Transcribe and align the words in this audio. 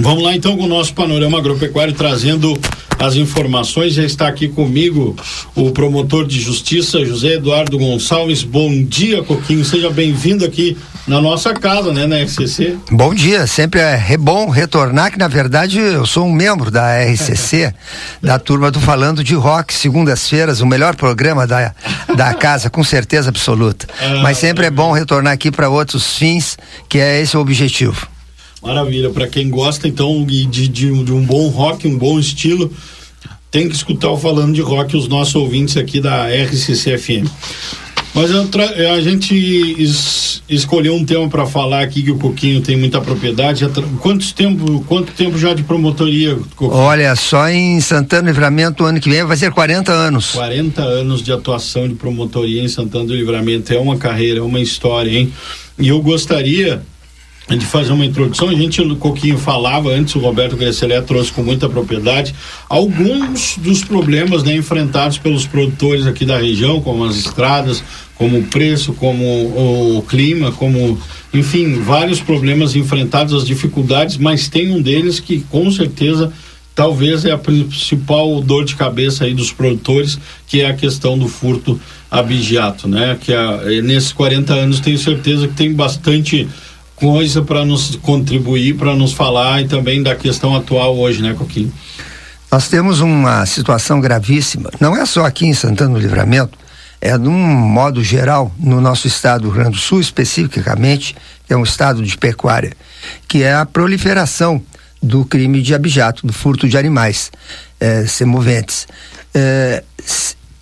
Vamos 0.00 0.22
lá 0.22 0.34
então 0.34 0.56
com 0.56 0.64
o 0.64 0.68
nosso 0.68 0.92
panorama 0.92 1.38
agropecuário 1.38 1.94
trazendo 1.94 2.58
as 2.98 3.14
informações. 3.14 3.94
Já 3.94 4.02
está 4.02 4.28
aqui 4.28 4.48
comigo 4.48 5.16
o 5.54 5.70
promotor 5.70 6.26
de 6.26 6.40
justiça 6.40 7.04
José 7.04 7.34
Eduardo 7.34 7.78
Gonçalves. 7.78 8.42
Bom 8.42 8.82
dia, 8.82 9.22
Coquinho. 9.22 9.64
Seja 9.64 9.90
bem-vindo 9.90 10.44
aqui 10.44 10.76
na 11.06 11.20
nossa 11.20 11.52
casa, 11.52 11.92
né, 11.92 12.06
na 12.06 12.22
RCC. 12.22 12.76
Bom 12.90 13.14
dia. 13.14 13.46
Sempre 13.46 13.80
é 13.80 14.16
bom 14.16 14.48
retornar 14.48 15.12
que 15.12 15.18
na 15.18 15.28
verdade 15.28 15.78
eu 15.78 16.06
sou 16.06 16.26
um 16.26 16.32
membro 16.32 16.70
da 16.70 17.02
RCC, 17.04 17.72
da 18.22 18.38
turma 18.38 18.70
do 18.70 18.80
Falando 18.80 19.22
de 19.22 19.34
Rock, 19.34 19.72
segundas-feiras, 19.72 20.60
o 20.60 20.66
melhor 20.66 20.96
programa 20.96 21.46
da 21.46 21.74
da 22.14 22.32
casa, 22.32 22.70
com 22.70 22.84
certeza 22.84 23.28
absoluta. 23.28 23.86
Ah, 24.00 24.20
Mas 24.22 24.38
sempre 24.38 24.66
é 24.66 24.70
bom 24.70 24.92
retornar 24.92 25.32
aqui 25.32 25.50
para 25.50 25.68
outros 25.68 26.16
fins, 26.16 26.56
que 26.88 26.98
é 26.98 27.20
esse 27.20 27.36
o 27.36 27.40
objetivo. 27.40 28.13
Maravilha. 28.64 29.10
Para 29.10 29.28
quem 29.28 29.50
gosta, 29.50 29.86
então, 29.86 30.24
de, 30.24 30.46
de, 30.46 30.68
de, 30.68 30.90
um 30.90 31.24
bom 31.24 31.48
rock, 31.48 31.86
um 31.86 31.98
bom 31.98 32.18
estilo, 32.18 32.72
tem 33.50 33.68
que 33.68 33.74
escutar 33.74 34.08
o 34.10 34.16
Falando 34.16 34.54
de 34.54 34.62
Rock, 34.62 34.96
os 34.96 35.06
nossos 35.06 35.34
ouvintes 35.34 35.76
aqui 35.76 36.00
da 36.00 36.26
RCC-FM. 36.28 37.28
Mas 38.14 38.30
a, 38.30 39.00
gente 39.00 39.34
es, 39.76 40.40
escolheu 40.48 40.94
um 40.94 41.04
tema 41.04 41.28
para 41.28 41.44
falar 41.46 41.82
aqui 41.82 42.00
que 42.00 42.12
o 42.12 42.16
Coquinho 42.16 42.60
tem 42.60 42.76
muita 42.76 43.00
propriedade. 43.00 43.68
Quantos 44.00 44.32
tempo, 44.32 44.84
quanto 44.86 45.12
tempo 45.12 45.36
já 45.36 45.52
de 45.52 45.64
promotoria? 45.64 46.36
Coquinho? 46.54 46.80
Olha, 46.80 47.14
só 47.16 47.48
em 47.48 47.80
Santana 47.80 48.28
Livramento, 48.28 48.84
ano 48.84 49.00
que 49.00 49.10
vem 49.10 49.24
vai 49.24 49.36
ser 49.36 49.50
40 49.50 49.90
anos. 49.90 50.30
40 50.30 50.80
anos 50.80 51.22
de 51.22 51.32
atuação 51.32 51.88
de 51.88 51.94
promotoria 51.96 52.62
em 52.62 52.68
Santana 52.68 53.04
do 53.04 53.14
Livramento. 53.14 53.74
É 53.74 53.78
uma 53.78 53.96
carreira, 53.96 54.38
é 54.38 54.42
uma 54.42 54.60
história, 54.60 55.10
hein? 55.10 55.32
E 55.76 55.88
eu 55.88 56.00
gostaria 56.00 56.82
de 57.48 57.66
fazer 57.66 57.92
uma 57.92 58.06
introdução, 58.06 58.48
a 58.48 58.54
gente 58.54 58.80
um 58.80 58.94
pouquinho 58.96 59.36
falava 59.36 59.90
antes, 59.90 60.14
o 60.14 60.18
Roberto 60.18 60.56
Gresselé 60.56 61.00
trouxe 61.02 61.30
com 61.30 61.42
muita 61.42 61.68
propriedade 61.68 62.34
alguns 62.70 63.58
dos 63.58 63.84
problemas 63.84 64.42
né, 64.42 64.56
enfrentados 64.56 65.18
pelos 65.18 65.46
produtores 65.46 66.06
aqui 66.06 66.24
da 66.24 66.38
região, 66.38 66.80
como 66.80 67.04
as 67.04 67.16
estradas, 67.16 67.84
como 68.14 68.38
o 68.38 68.44
preço, 68.44 68.94
como 68.94 69.22
o, 69.22 69.98
o 69.98 70.02
clima, 70.02 70.52
como 70.52 70.98
enfim, 71.34 71.80
vários 71.80 72.20
problemas 72.20 72.76
enfrentados, 72.76 73.34
as 73.34 73.46
dificuldades, 73.46 74.16
mas 74.16 74.48
tem 74.48 74.72
um 74.72 74.80
deles 74.80 75.20
que 75.20 75.40
com 75.50 75.70
certeza 75.70 76.32
talvez 76.74 77.24
é 77.24 77.30
a 77.30 77.38
principal 77.38 78.40
dor 78.40 78.64
de 78.64 78.74
cabeça 78.74 79.24
aí 79.24 79.34
dos 79.34 79.52
produtores, 79.52 80.18
que 80.46 80.60
é 80.60 80.68
a 80.68 80.74
questão 80.74 81.18
do 81.18 81.28
furto 81.28 81.80
abigeato, 82.10 82.88
né? 82.88 83.16
Que 83.20 83.32
a, 83.32 83.58
nesses 83.82 84.12
40 84.12 84.52
anos 84.54 84.80
tenho 84.80 84.98
certeza 84.98 85.46
que 85.46 85.54
tem 85.54 85.72
bastante 85.72 86.48
coisa 86.96 87.42
para 87.42 87.64
nos 87.64 87.96
contribuir, 87.96 88.74
para 88.76 88.94
nos 88.94 89.12
falar 89.12 89.62
e 89.62 89.68
também 89.68 90.02
da 90.02 90.14
questão 90.14 90.54
atual 90.54 90.96
hoje, 90.96 91.22
né, 91.22 91.34
Coquinho? 91.34 91.72
Nós 92.50 92.68
temos 92.68 93.00
uma 93.00 93.44
situação 93.46 94.00
gravíssima, 94.00 94.70
não 94.80 94.96
é 94.96 95.04
só 95.04 95.24
aqui 95.26 95.46
em 95.46 95.54
Santana 95.54 95.94
do 95.94 96.00
Livramento, 96.00 96.56
é 97.00 97.18
de 97.18 97.28
um 97.28 97.32
modo 97.32 98.02
geral 98.02 98.50
no 98.58 98.80
nosso 98.80 99.06
estado 99.06 99.42
do 99.42 99.48
Rio 99.48 99.60
Grande 99.60 99.76
do 99.76 99.82
Sul, 99.82 100.00
especificamente, 100.00 101.14
que 101.46 101.52
é 101.52 101.56
um 101.56 101.62
estado 101.62 102.02
de 102.02 102.16
pecuária, 102.16 102.72
que 103.28 103.42
é 103.42 103.54
a 103.54 103.66
proliferação 103.66 104.62
do 105.02 105.24
crime 105.24 105.60
de 105.60 105.74
abijato, 105.74 106.26
do 106.26 106.32
furto 106.32 106.66
de 106.66 106.78
animais 106.78 107.30
é, 107.78 108.06
semoventes. 108.06 108.86
É, 109.34 109.84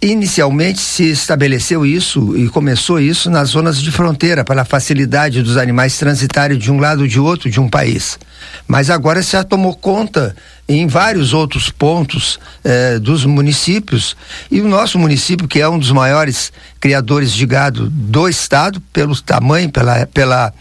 Inicialmente 0.04 0.80
se 0.80 1.08
estabeleceu 1.12 1.86
isso 1.86 2.36
e 2.36 2.48
começou 2.48 2.98
isso 2.98 3.30
nas 3.30 3.50
zonas 3.50 3.80
de 3.80 3.92
fronteira, 3.92 4.44
para 4.44 4.62
a 4.62 4.64
facilidade 4.64 5.40
dos 5.42 5.56
animais 5.56 5.96
transitarem 5.96 6.58
de 6.58 6.72
um 6.72 6.80
lado 6.80 7.02
ou 7.02 7.06
de 7.06 7.20
outro 7.20 7.48
de 7.48 7.60
um 7.60 7.68
país. 7.68 8.18
Mas 8.66 8.90
agora 8.90 9.22
se 9.22 9.30
já 9.30 9.44
tomou 9.44 9.76
conta 9.76 10.34
em 10.68 10.88
vários 10.88 11.32
outros 11.32 11.70
pontos 11.70 12.40
eh, 12.64 12.98
dos 12.98 13.24
municípios. 13.24 14.16
E 14.50 14.60
o 14.60 14.66
nosso 14.66 14.98
município, 14.98 15.46
que 15.46 15.60
é 15.60 15.68
um 15.68 15.78
dos 15.78 15.92
maiores 15.92 16.52
criadores 16.80 17.32
de 17.32 17.46
gado 17.46 17.88
do 17.88 18.28
estado, 18.28 18.80
pelo 18.92 19.14
tamanho, 19.22 19.70
pela, 19.70 20.04
pela, 20.06 20.52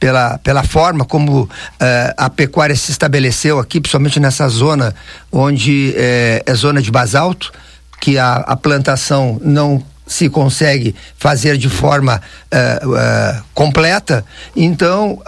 pela, 0.00 0.38
pela 0.38 0.64
forma 0.64 1.04
como 1.04 1.48
eh, 1.78 2.14
a 2.16 2.28
pecuária 2.28 2.74
se 2.74 2.90
estabeleceu 2.90 3.60
aqui, 3.60 3.80
principalmente 3.80 4.18
nessa 4.18 4.48
zona 4.48 4.92
onde 5.30 5.94
eh, 5.96 6.42
é 6.44 6.54
zona 6.54 6.82
de 6.82 6.90
basalto 6.90 7.52
que 8.00 8.18
a, 8.18 8.36
a 8.36 8.56
plantação 8.56 9.40
não 9.42 9.82
se 10.08 10.28
consegue 10.30 10.94
fazer 11.18 11.58
de 11.58 11.68
forma 11.68 12.20
uh, 12.52 12.88
uh, 12.88 13.44
completa, 13.52 14.24
então 14.56 15.22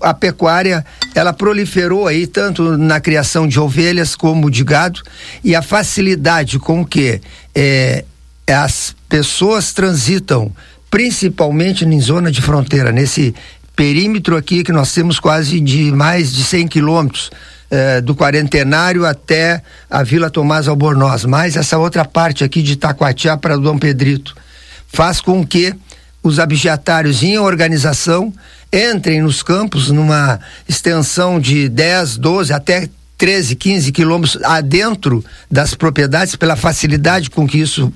a, 0.00 0.10
a, 0.10 0.14
pecuária 0.14 0.84
ela 1.14 1.32
proliferou 1.32 2.08
aí 2.08 2.26
tanto 2.26 2.76
na 2.76 3.00
criação 3.00 3.46
de 3.46 3.60
ovelhas 3.60 4.16
como 4.16 4.50
de 4.50 4.64
gado 4.64 5.00
e 5.42 5.54
a 5.54 5.62
facilidade 5.62 6.58
com 6.58 6.84
que 6.84 7.20
eh, 7.54 8.04
as 8.48 8.96
pessoas 9.08 9.72
transitam, 9.72 10.50
principalmente 10.90 11.84
em 11.84 12.00
zona 12.00 12.32
de 12.32 12.42
fronteira, 12.42 12.90
nesse 12.90 13.32
perímetro 13.76 14.36
aqui 14.36 14.64
que 14.64 14.72
nós 14.72 14.92
temos 14.92 15.20
quase 15.20 15.60
de 15.60 15.92
mais 15.92 16.32
de 16.32 16.42
100 16.42 16.68
quilômetros 16.68 17.30
eh, 17.70 18.00
do 18.00 18.14
Quarentenário 18.14 19.04
até 19.04 19.62
a 19.90 20.02
Vila 20.02 20.30
Tomás 20.30 20.68
Albornoz, 20.68 21.24
mais 21.24 21.56
essa 21.56 21.78
outra 21.78 22.04
parte 22.04 22.44
aqui 22.44 22.62
de 22.62 22.76
Taquatiá 22.76 23.36
para 23.36 23.56
Dom 23.56 23.78
Pedrito, 23.78 24.36
faz 24.86 25.20
com 25.20 25.44
que 25.46 25.74
os 26.22 26.38
abjetários 26.38 27.22
em 27.22 27.38
organização 27.38 28.32
entrem 28.72 29.22
nos 29.22 29.42
campos 29.42 29.90
numa 29.90 30.40
extensão 30.68 31.38
de 31.38 31.68
10, 31.68 32.16
12 32.16 32.52
até 32.52 32.88
13, 33.16 33.54
15 33.54 33.92
quilômetros 33.92 34.42
adentro 34.42 35.24
das 35.50 35.74
propriedades, 35.74 36.34
pela 36.34 36.56
facilidade 36.56 37.30
com 37.30 37.46
que 37.46 37.58
isso 37.58 37.92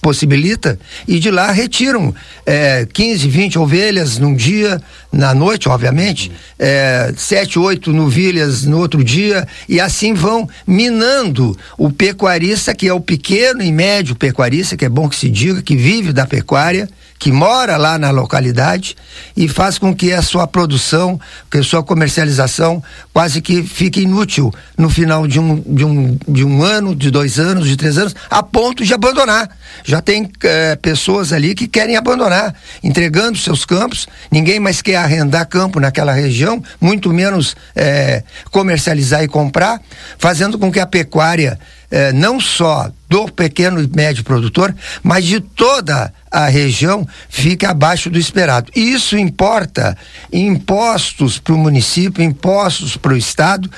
possibilita, 0.00 0.78
e 1.06 1.18
de 1.18 1.30
lá 1.30 1.50
retiram 1.50 2.14
é, 2.46 2.86
15, 2.92 3.28
20 3.28 3.58
ovelhas 3.58 4.18
num 4.18 4.34
dia, 4.34 4.80
na 5.10 5.34
noite, 5.34 5.68
obviamente, 5.68 6.30
é, 6.58 7.12
7, 7.16 7.58
8 7.58 7.92
novilhas 7.92 8.64
no 8.64 8.78
outro 8.78 9.02
dia, 9.02 9.46
e 9.68 9.80
assim 9.80 10.12
vão 10.14 10.48
minando 10.66 11.56
o 11.76 11.90
pecuarista, 11.90 12.74
que 12.74 12.86
é 12.86 12.92
o 12.92 13.00
pequeno 13.00 13.62
e 13.62 13.72
médio 13.72 14.14
pecuarista, 14.14 14.76
que 14.76 14.84
é 14.84 14.88
bom 14.88 15.08
que 15.08 15.16
se 15.16 15.30
diga, 15.30 15.62
que 15.62 15.76
vive 15.76 16.12
da 16.12 16.26
pecuária, 16.26 16.88
que 17.18 17.32
mora 17.32 17.76
lá 17.76 17.98
na 17.98 18.10
localidade 18.10 18.96
e 19.36 19.48
faz 19.48 19.76
com 19.76 19.94
que 19.94 20.12
a 20.12 20.22
sua 20.22 20.46
produção, 20.46 21.20
que 21.50 21.58
a 21.58 21.62
sua 21.62 21.82
comercialização 21.82 22.82
quase 23.12 23.42
que 23.42 23.62
fique 23.62 24.02
inútil 24.02 24.54
no 24.76 24.88
final 24.88 25.26
de 25.26 25.40
um, 25.40 25.60
de 25.60 25.84
um, 25.84 26.18
de 26.28 26.44
um 26.44 26.62
ano, 26.62 26.94
de 26.94 27.10
dois 27.10 27.38
anos, 27.38 27.66
de 27.66 27.76
três 27.76 27.98
anos, 27.98 28.14
a 28.30 28.42
ponto 28.42 28.84
de 28.84 28.94
abandonar. 28.94 29.50
Já 29.84 30.00
tem 30.00 30.30
é, 30.44 30.76
pessoas 30.76 31.32
ali 31.32 31.54
que 31.54 31.66
querem 31.66 31.96
abandonar, 31.96 32.54
entregando 32.82 33.36
seus 33.36 33.64
campos, 33.64 34.06
ninguém 34.30 34.60
mais 34.60 34.80
quer 34.80 34.97
arrendar 35.04 35.46
campo 35.46 35.80
naquela 35.80 36.12
região, 36.12 36.62
muito 36.80 37.12
menos 37.12 37.56
é, 37.74 38.22
comercializar 38.50 39.22
e 39.22 39.28
comprar, 39.28 39.80
fazendo 40.18 40.58
com 40.58 40.70
que 40.70 40.80
a 40.80 40.86
pecuária 40.86 41.58
eh, 41.90 42.12
não 42.12 42.38
só 42.38 42.90
do 43.08 43.26
pequeno 43.28 43.82
e 43.82 43.88
médio 43.88 44.22
produtor, 44.22 44.74
mas 45.02 45.24
de 45.24 45.40
toda 45.40 46.12
a 46.30 46.46
região 46.46 47.06
fique 47.28 47.64
abaixo 47.64 48.10
do 48.10 48.18
esperado. 48.18 48.70
E 48.76 48.92
isso 48.92 49.16
importa 49.16 49.96
impostos 50.32 51.38
para 51.38 51.54
o 51.54 51.58
município, 51.58 52.22
impostos 52.22 52.96
para 52.96 53.14
o 53.14 53.16
estado 53.16 53.70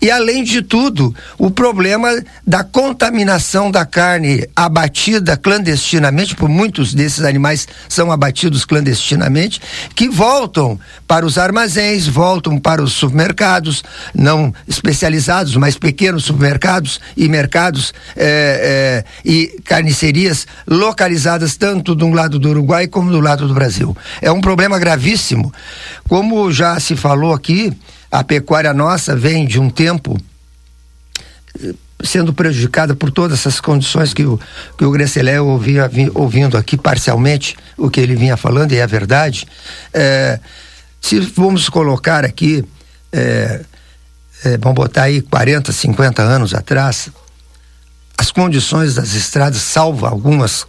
e 0.00 0.10
além 0.10 0.44
de 0.44 0.62
tudo 0.62 1.14
o 1.38 1.50
problema 1.50 2.08
da 2.46 2.62
contaminação 2.62 3.70
da 3.70 3.86
carne 3.86 4.46
abatida 4.54 5.36
clandestinamente, 5.36 6.34
por 6.34 6.48
muitos 6.48 6.92
desses 6.92 7.24
animais 7.24 7.66
são 7.88 8.12
abatidos 8.12 8.64
clandestinamente, 8.64 9.60
que 9.94 10.08
voltam 10.08 10.78
para 11.06 11.24
os 11.24 11.38
armazéns, 11.38 12.06
voltam 12.06 12.58
para 12.58 12.82
os 12.82 12.92
supermercados, 12.92 13.82
não 14.14 14.52
especializados, 14.68 15.56
mas 15.56 15.76
pequenos 15.76 16.24
supermercados 16.24 17.00
e 17.16 17.28
mercados 17.28 17.94
é, 18.16 18.73
é, 18.74 19.04
e 19.24 19.60
carnicerias 19.64 20.46
localizadas 20.66 21.56
tanto 21.56 21.94
de 21.94 22.02
um 22.02 22.12
lado 22.12 22.38
do 22.38 22.48
Uruguai 22.48 22.88
como 22.88 23.10
do 23.10 23.20
lado 23.20 23.46
do 23.46 23.54
Brasil. 23.54 23.96
É 24.20 24.32
um 24.32 24.40
problema 24.40 24.78
gravíssimo. 24.78 25.52
Como 26.08 26.50
já 26.50 26.78
se 26.80 26.96
falou 26.96 27.32
aqui, 27.32 27.72
a 28.10 28.24
pecuária 28.24 28.74
nossa 28.74 29.14
vem 29.14 29.46
de 29.46 29.60
um 29.60 29.70
tempo 29.70 30.20
eh, 31.62 31.74
sendo 32.02 32.34
prejudicada 32.34 32.94
por 32.94 33.10
todas 33.10 33.38
essas 33.38 33.60
condições 33.60 34.12
que 34.12 34.24
o, 34.24 34.38
que 34.76 34.84
o 34.84 34.90
Grecelé 34.90 35.40
ouvia 35.40 35.86
vi, 35.88 36.10
ouvindo 36.14 36.56
aqui 36.56 36.76
parcialmente 36.76 37.56
o 37.76 37.88
que 37.88 38.00
ele 38.00 38.16
vinha 38.16 38.36
falando, 38.36 38.72
e 38.72 38.78
é 38.78 38.86
verdade. 38.86 39.46
É, 39.92 40.40
se 41.00 41.20
vamos 41.20 41.68
colocar 41.68 42.24
aqui, 42.24 42.64
é, 43.12 43.60
é, 44.44 44.58
vamos 44.58 44.74
botar 44.74 45.04
aí 45.04 45.20
40, 45.20 45.70
50 45.72 46.22
anos 46.22 46.54
atrás, 46.54 47.10
as 48.16 48.30
condições 48.30 48.94
das 48.94 49.14
estradas, 49.14 49.60
salvo 49.60 50.06
algumas 50.06 50.66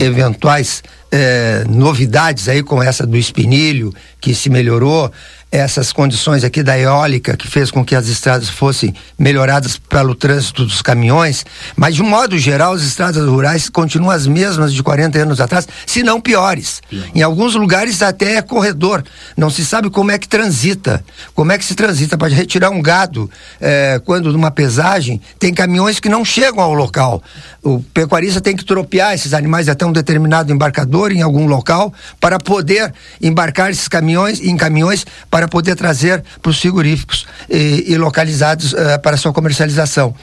eventuais 0.00 0.82
eh, 1.10 1.64
novidades 1.68 2.48
aí, 2.48 2.62
como 2.62 2.82
essa 2.82 3.06
do 3.06 3.16
espinilho, 3.16 3.92
que 4.20 4.34
se 4.34 4.48
melhorou, 4.48 5.10
essas 5.54 5.92
condições 5.92 6.42
aqui 6.42 6.64
da 6.64 6.76
eólica 6.76 7.36
que 7.36 7.46
fez 7.46 7.70
com 7.70 7.84
que 7.84 7.94
as 7.94 8.08
estradas 8.08 8.48
fossem 8.48 8.92
melhoradas 9.16 9.76
pelo 9.76 10.12
trânsito 10.12 10.64
dos 10.64 10.82
caminhões, 10.82 11.46
mas 11.76 11.94
de 11.94 12.02
um 12.02 12.06
modo 12.06 12.36
geral 12.36 12.72
as 12.72 12.82
estradas 12.82 13.24
rurais 13.24 13.68
continuam 13.68 14.10
as 14.10 14.26
mesmas 14.26 14.72
de 14.74 14.82
40 14.82 15.16
anos 15.16 15.40
atrás, 15.40 15.68
se 15.86 16.02
não 16.02 16.20
piores. 16.20 16.82
Em 17.14 17.22
alguns 17.22 17.54
lugares 17.54 18.02
até 18.02 18.34
é 18.34 18.42
corredor, 18.42 19.04
não 19.36 19.48
se 19.48 19.64
sabe 19.64 19.90
como 19.90 20.10
é 20.10 20.18
que 20.18 20.26
transita, 20.26 21.04
como 21.36 21.52
é 21.52 21.58
que 21.58 21.64
se 21.64 21.76
transita 21.76 22.18
para 22.18 22.34
retirar 22.34 22.70
um 22.70 22.82
gado 22.82 23.30
eh, 23.60 24.00
quando 24.04 24.32
numa 24.32 24.50
pesagem 24.50 25.20
tem 25.38 25.54
caminhões 25.54 26.00
que 26.00 26.08
não 26.08 26.24
chegam 26.24 26.64
ao 26.64 26.74
local. 26.74 27.22
O 27.62 27.80
pecuarista 27.80 28.40
tem 28.40 28.56
que 28.56 28.64
tropear 28.64 29.14
esses 29.14 29.32
animais 29.32 29.68
até 29.68 29.86
um 29.86 29.92
determinado 29.92 30.52
embarcador 30.52 31.12
em 31.12 31.22
algum 31.22 31.46
local 31.46 31.94
para 32.18 32.40
poder 32.40 32.92
embarcar 33.22 33.70
esses 33.70 33.86
caminhões 33.86 34.40
em 34.40 34.56
caminhões 34.56 35.06
para 35.30 35.43
para 35.44 35.48
poder 35.48 35.76
trazer 35.76 36.22
para 36.40 36.50
os 36.50 36.58
frigoríficos 36.58 37.26
e, 37.48 37.84
e 37.88 37.98
localizados 37.98 38.72
uh, 38.72 38.98
para 39.02 39.16
sua 39.16 39.32
comercialização. 39.32 40.14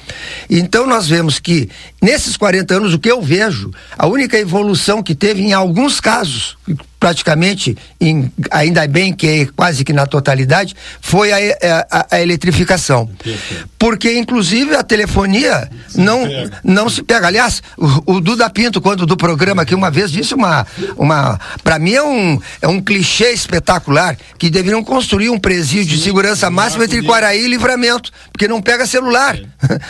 Então 0.49 0.87
nós 0.87 1.07
vemos 1.07 1.39
que 1.39 1.69
nesses 2.01 2.35
40 2.35 2.75
anos 2.75 2.93
o 2.93 2.99
que 2.99 3.11
eu 3.11 3.21
vejo, 3.21 3.71
a 3.97 4.07
única 4.07 4.37
evolução 4.37 5.03
que 5.03 5.13
teve 5.13 5.41
em 5.41 5.53
alguns 5.53 5.99
casos, 5.99 6.57
praticamente, 7.01 7.75
em, 7.99 8.31
ainda 8.51 8.87
bem 8.87 9.11
que 9.11 9.27
é 9.27 9.45
quase 9.55 9.83
que 9.83 9.91
na 9.91 10.05
totalidade, 10.05 10.75
foi 11.01 11.31
a, 11.31 11.87
a, 11.89 12.07
a 12.11 12.21
eletrificação. 12.21 13.09
Porque, 13.79 14.15
inclusive, 14.19 14.75
a 14.75 14.83
telefonia 14.83 15.67
não, 15.95 16.29
não 16.63 16.87
se 16.87 17.01
pega. 17.01 17.25
Aliás, 17.25 17.63
o, 17.75 18.13
o, 18.17 18.21
Duda 18.21 18.47
Pinto, 18.51 18.79
quando 18.79 19.07
do 19.07 19.17
programa 19.17 19.63
aqui, 19.63 19.73
uma 19.73 19.89
vez 19.89 20.11
disse 20.11 20.35
uma. 20.35 20.67
uma 20.95 21.39
para 21.63 21.79
mim 21.79 21.93
é 21.93 22.03
um, 22.03 22.39
é 22.61 22.67
um 22.67 22.79
clichê 22.79 23.31
espetacular 23.31 24.15
que 24.37 24.51
deveriam 24.51 24.83
construir 24.83 25.31
um 25.31 25.39
presídio 25.39 25.93
Sim, 25.93 25.97
de 25.97 26.03
segurança 26.03 26.51
máxima 26.51 26.83
entre 26.85 27.01
Quaraí 27.01 27.45
e 27.45 27.47
Livramento, 27.47 28.11
porque 28.31 28.47
não 28.47 28.61
pega 28.61 28.85
celular. 28.85 29.37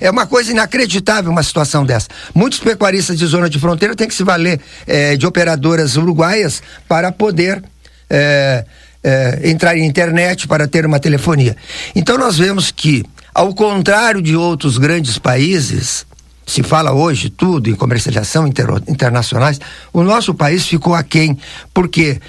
É, 0.00 0.06
é, 0.06 0.10
uma 0.10 0.26
coisa 0.26 0.52
inacreditável 0.52 1.30
uma 1.30 1.42
situação 1.42 1.84
dessa. 1.84 2.08
Muitos 2.34 2.58
pecuaristas 2.60 3.18
de 3.18 3.26
zona 3.26 3.48
de 3.50 3.58
fronteira 3.58 3.96
têm 3.96 4.06
que 4.06 4.14
se 4.14 4.22
valer 4.22 4.60
é, 4.86 5.16
de 5.16 5.26
operadoras 5.26 5.96
uruguaias 5.96 6.45
para 6.88 7.12
poder 7.12 7.62
é, 8.08 8.64
é, 9.02 9.40
entrar 9.44 9.76
em 9.76 9.84
internet, 9.84 10.48
para 10.48 10.66
ter 10.66 10.84
uma 10.84 10.98
telefonia. 10.98 11.56
Então 11.94 12.18
nós 12.18 12.38
vemos 12.38 12.70
que, 12.70 13.04
ao 13.34 13.54
contrário 13.54 14.20
de 14.20 14.36
outros 14.36 14.78
grandes 14.78 15.18
países, 15.18 16.06
se 16.46 16.62
fala 16.62 16.92
hoje 16.92 17.28
tudo 17.28 17.68
em 17.68 17.74
comercialização 17.74 18.46
inter, 18.46 18.66
internacionais, 18.88 19.60
o 19.92 20.02
nosso 20.02 20.34
país 20.34 20.66
ficou 20.66 20.94
aquém, 20.94 21.38
porque 21.74 22.20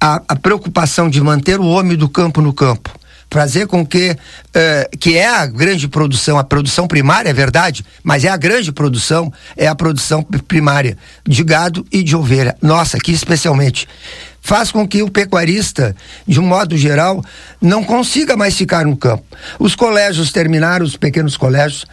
a, 0.00 0.22
a 0.28 0.36
preocupação 0.36 1.08
de 1.08 1.20
manter 1.20 1.60
o 1.60 1.66
homem 1.66 1.96
do 1.96 2.08
campo 2.08 2.40
no 2.40 2.52
campo, 2.52 2.90
fazer 3.30 3.66
com 3.66 3.84
que 3.84 4.16
eh, 4.54 4.90
que 4.98 5.16
é 5.16 5.28
a 5.28 5.46
grande 5.46 5.88
produção, 5.88 6.38
a 6.38 6.44
produção 6.44 6.86
primária 6.86 7.28
é 7.28 7.32
verdade, 7.32 7.84
mas 8.02 8.24
é 8.24 8.28
a 8.28 8.36
grande 8.36 8.72
produção 8.72 9.32
é 9.56 9.66
a 9.66 9.74
produção 9.74 10.22
primária 10.22 10.96
de 11.26 11.42
gado 11.42 11.84
e 11.92 12.02
de 12.02 12.16
ovelha. 12.16 12.56
Nossa, 12.62 12.96
aqui 12.96 13.12
especialmente 13.12 13.88
faz 14.46 14.70
com 14.70 14.86
que 14.86 15.02
o 15.02 15.10
pecuarista, 15.10 15.94
de 16.24 16.38
um 16.38 16.46
modo 16.46 16.76
geral, 16.76 17.22
não 17.60 17.82
consiga 17.82 18.36
mais 18.36 18.56
ficar 18.56 18.86
no 18.86 18.96
campo. 18.96 19.24
Os 19.58 19.74
colégios 19.74 20.30
terminaram, 20.30 20.86
os 20.86 20.96
pequenos 20.96 21.36
colégios, 21.36 21.84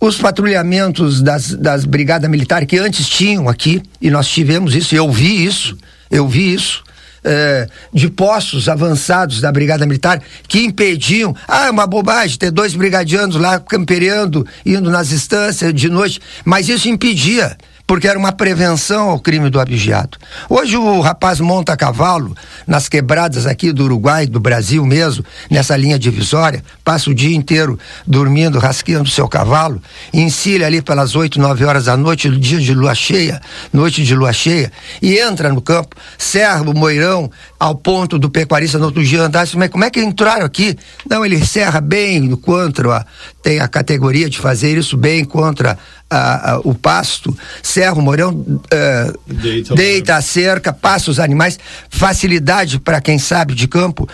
os 0.00 0.16
patrulhamentos 0.16 1.20
das, 1.20 1.50
das 1.50 1.84
brigadas 1.84 2.30
militares 2.30 2.66
que 2.66 2.78
antes 2.78 3.06
tinham 3.06 3.46
aqui, 3.46 3.82
e 4.00 4.10
nós 4.10 4.26
tivemos 4.26 4.74
isso, 4.74 4.94
eu 4.94 5.10
vi 5.12 5.44
isso, 5.44 5.76
eu 6.10 6.26
vi 6.26 6.54
isso, 6.54 6.82
é, 7.24 7.68
de 7.92 8.08
postos 8.08 8.68
avançados 8.68 9.40
da 9.40 9.50
Brigada 9.50 9.86
Militar 9.86 10.22
que 10.46 10.60
impediam. 10.60 11.34
Ah, 11.46 11.66
é 11.66 11.70
uma 11.70 11.86
bobagem 11.86 12.38
ter 12.38 12.50
dois 12.50 12.74
brigadianos 12.74 13.36
lá 13.36 13.58
campereando, 13.58 14.46
indo 14.64 14.90
nas 14.90 15.12
instâncias 15.12 15.72
de 15.74 15.88
noite, 15.88 16.20
mas 16.44 16.68
isso 16.68 16.88
impedia 16.88 17.56
porque 17.88 18.06
era 18.06 18.18
uma 18.18 18.32
prevenção 18.32 19.08
ao 19.08 19.18
crime 19.18 19.48
do 19.48 19.58
abigeado. 19.58 20.18
Hoje 20.46 20.76
o 20.76 21.00
rapaz 21.00 21.40
monta 21.40 21.72
a 21.72 21.76
cavalo 21.76 22.36
nas 22.66 22.86
quebradas 22.86 23.46
aqui 23.46 23.72
do 23.72 23.84
Uruguai, 23.84 24.26
do 24.26 24.38
Brasil 24.38 24.84
mesmo, 24.84 25.24
nessa 25.50 25.74
linha 25.74 25.98
divisória, 25.98 26.62
passa 26.84 27.08
o 27.08 27.14
dia 27.14 27.34
inteiro 27.34 27.78
dormindo, 28.06 28.58
rasqueando 28.58 29.08
seu 29.08 29.26
cavalo, 29.26 29.80
encilha 30.12 30.66
ali 30.66 30.82
pelas 30.82 31.16
oito, 31.16 31.40
nove 31.40 31.64
horas 31.64 31.86
da 31.86 31.96
noite, 31.96 32.28
dia 32.38 32.60
de 32.60 32.74
lua 32.74 32.94
cheia, 32.94 33.40
noite 33.72 34.04
de 34.04 34.14
lua 34.14 34.34
cheia, 34.34 34.70
e 35.00 35.18
entra 35.18 35.50
no 35.50 35.62
campo, 35.62 35.96
serra 36.18 36.60
o 36.60 36.74
moirão 36.76 37.30
ao 37.58 37.74
ponto 37.74 38.18
do 38.18 38.28
pecuarista 38.28 38.76
no 38.78 38.84
outro 38.84 39.02
dia 39.02 39.22
andar, 39.22 39.40
assim, 39.40 39.56
mas 39.56 39.70
como 39.70 39.84
é 39.84 39.88
que 39.88 40.00
entraram 40.00 40.44
aqui? 40.44 40.76
Não, 41.08 41.24
ele 41.24 41.42
serra 41.42 41.80
bem 41.80 42.36
contra, 42.36 43.06
tem 43.42 43.60
a 43.60 43.66
categoria 43.66 44.28
de 44.28 44.38
fazer 44.38 44.76
isso 44.76 44.94
bem 44.94 45.24
contra 45.24 45.78
a, 46.10 46.52
a, 46.52 46.58
o 46.60 46.74
pasto, 46.74 47.36
serra 47.62 47.94
o 47.94 48.02
morão, 48.02 48.32
uh, 48.32 49.18
deita, 49.26 49.74
deita 49.74 50.16
a 50.16 50.22
cerca, 50.22 50.72
passa 50.72 51.10
os 51.10 51.20
animais, 51.20 51.58
facilidade 51.90 52.78
para 52.78 53.00
quem 53.00 53.18
sabe 53.18 53.54
de 53.54 53.68
campo, 53.68 54.08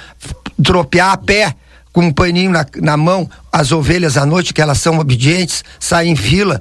tropear 0.63 1.13
a 1.13 1.17
pé 1.17 1.55
com 1.93 2.03
um 2.03 2.13
paninho 2.13 2.51
na, 2.51 2.67
na 2.83 2.97
mão, 2.97 3.31
as 3.53 3.71
ovelhas 3.71 4.17
à 4.17 4.27
noite, 4.27 4.53
que 4.53 4.61
elas 4.61 4.79
são 4.79 4.99
obedientes, 4.99 5.63
saem 5.79 6.13
em 6.13 6.17
fila, 6.17 6.61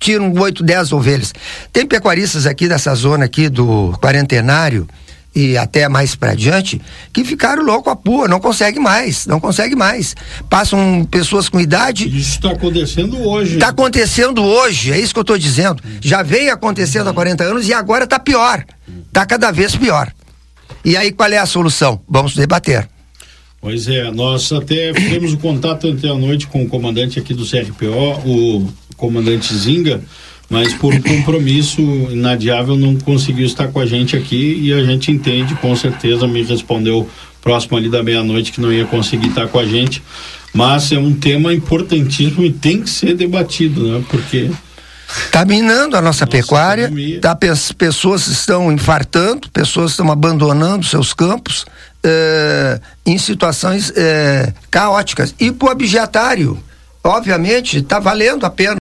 tiram 0.00 0.32
oito, 0.32 0.64
dez 0.64 0.92
ovelhas. 0.92 1.32
Tem 1.72 1.86
pecuaristas 1.86 2.46
aqui 2.46 2.68
dessa 2.68 2.92
zona 2.96 3.24
aqui 3.24 3.48
do 3.48 3.92
quarentenário, 4.02 4.88
e 5.34 5.56
até 5.56 5.88
mais 5.88 6.14
para 6.14 6.34
diante, 6.34 6.80
que 7.12 7.24
ficaram 7.24 7.62
louco 7.62 7.88
a 7.88 7.96
pua, 7.96 8.28
não 8.28 8.38
consegue 8.38 8.78
mais, 8.78 9.26
não 9.26 9.40
consegue 9.40 9.74
mais. 9.74 10.14
Passam 10.48 11.06
pessoas 11.10 11.48
com 11.48 11.58
idade. 11.58 12.06
Isso 12.06 12.36
está 12.36 12.50
acontecendo 12.50 13.18
hoje. 13.20 13.54
Está 13.54 13.68
acontecendo 13.68 14.42
hoje, 14.42 14.92
é 14.92 14.98
isso 14.98 15.12
que 15.12 15.18
eu 15.18 15.22
estou 15.22 15.38
dizendo. 15.38 15.82
Já 16.00 16.22
veio 16.22 16.52
acontecendo 16.52 17.08
há 17.08 17.14
40 17.14 17.44
anos 17.44 17.68
e 17.68 17.72
agora 17.72 18.04
está 18.04 18.18
pior. 18.18 18.64
Está 19.08 19.24
cada 19.24 19.50
vez 19.50 19.74
pior. 19.74 20.12
E 20.84 20.96
aí 20.96 21.12
qual 21.12 21.30
é 21.30 21.38
a 21.38 21.46
solução? 21.46 22.00
Vamos 22.08 22.34
debater. 22.34 22.88
Pois 23.60 23.86
é, 23.86 24.10
nós 24.10 24.50
até 24.50 24.92
fizemos 24.92 25.32
o 25.32 25.38
contato 25.38 25.88
ontem 25.88 26.10
à 26.10 26.14
noite 26.14 26.48
com 26.48 26.64
o 26.64 26.68
comandante 26.68 27.20
aqui 27.20 27.32
do 27.32 27.48
CRPO, 27.48 28.28
o 28.28 28.68
comandante 28.96 29.54
Zinga 29.54 30.02
mas 30.52 30.74
por 30.74 30.92
compromisso 31.00 31.80
inadiável 32.10 32.76
não 32.76 32.94
conseguiu 32.94 33.46
estar 33.46 33.68
com 33.68 33.80
a 33.80 33.86
gente 33.86 34.14
aqui 34.14 34.60
e 34.60 34.70
a 34.70 34.84
gente 34.84 35.10
entende, 35.10 35.54
com 35.54 35.74
certeza 35.74 36.28
me 36.28 36.42
respondeu 36.42 37.08
próximo 37.40 37.78
ali 37.78 37.88
da 37.88 38.02
meia-noite 38.02 38.52
que 38.52 38.60
não 38.60 38.70
ia 38.70 38.84
conseguir 38.84 39.28
estar 39.28 39.48
com 39.48 39.58
a 39.58 39.64
gente, 39.64 40.02
mas 40.52 40.92
é 40.92 40.98
um 40.98 41.14
tema 41.14 41.54
importantíssimo 41.54 42.44
e 42.44 42.52
tem 42.52 42.82
que 42.82 42.90
ser 42.90 43.16
debatido, 43.16 43.82
né? 43.82 44.04
Porque 44.10 44.50
Está 45.26 45.44
minando 45.44 45.96
a 45.96 46.02
nossa, 46.02 46.24
nossa 46.24 46.26
pecuária, 46.26 46.90
tá, 47.20 47.36
pessoas 47.76 48.26
estão 48.26 48.70
infartando, 48.70 49.50
pessoas 49.50 49.92
estão 49.92 50.10
abandonando 50.10 50.84
seus 50.86 51.12
campos 51.12 51.66
eh, 52.02 52.80
em 53.04 53.18
situações 53.18 53.92
eh, 53.94 54.52
caóticas. 54.70 55.34
E 55.38 55.50
para 55.50 55.68
o 55.68 55.70
objetário, 55.70 56.58
obviamente, 57.04 57.78
está 57.78 57.98
valendo 57.98 58.46
a 58.46 58.50
pena. 58.50 58.81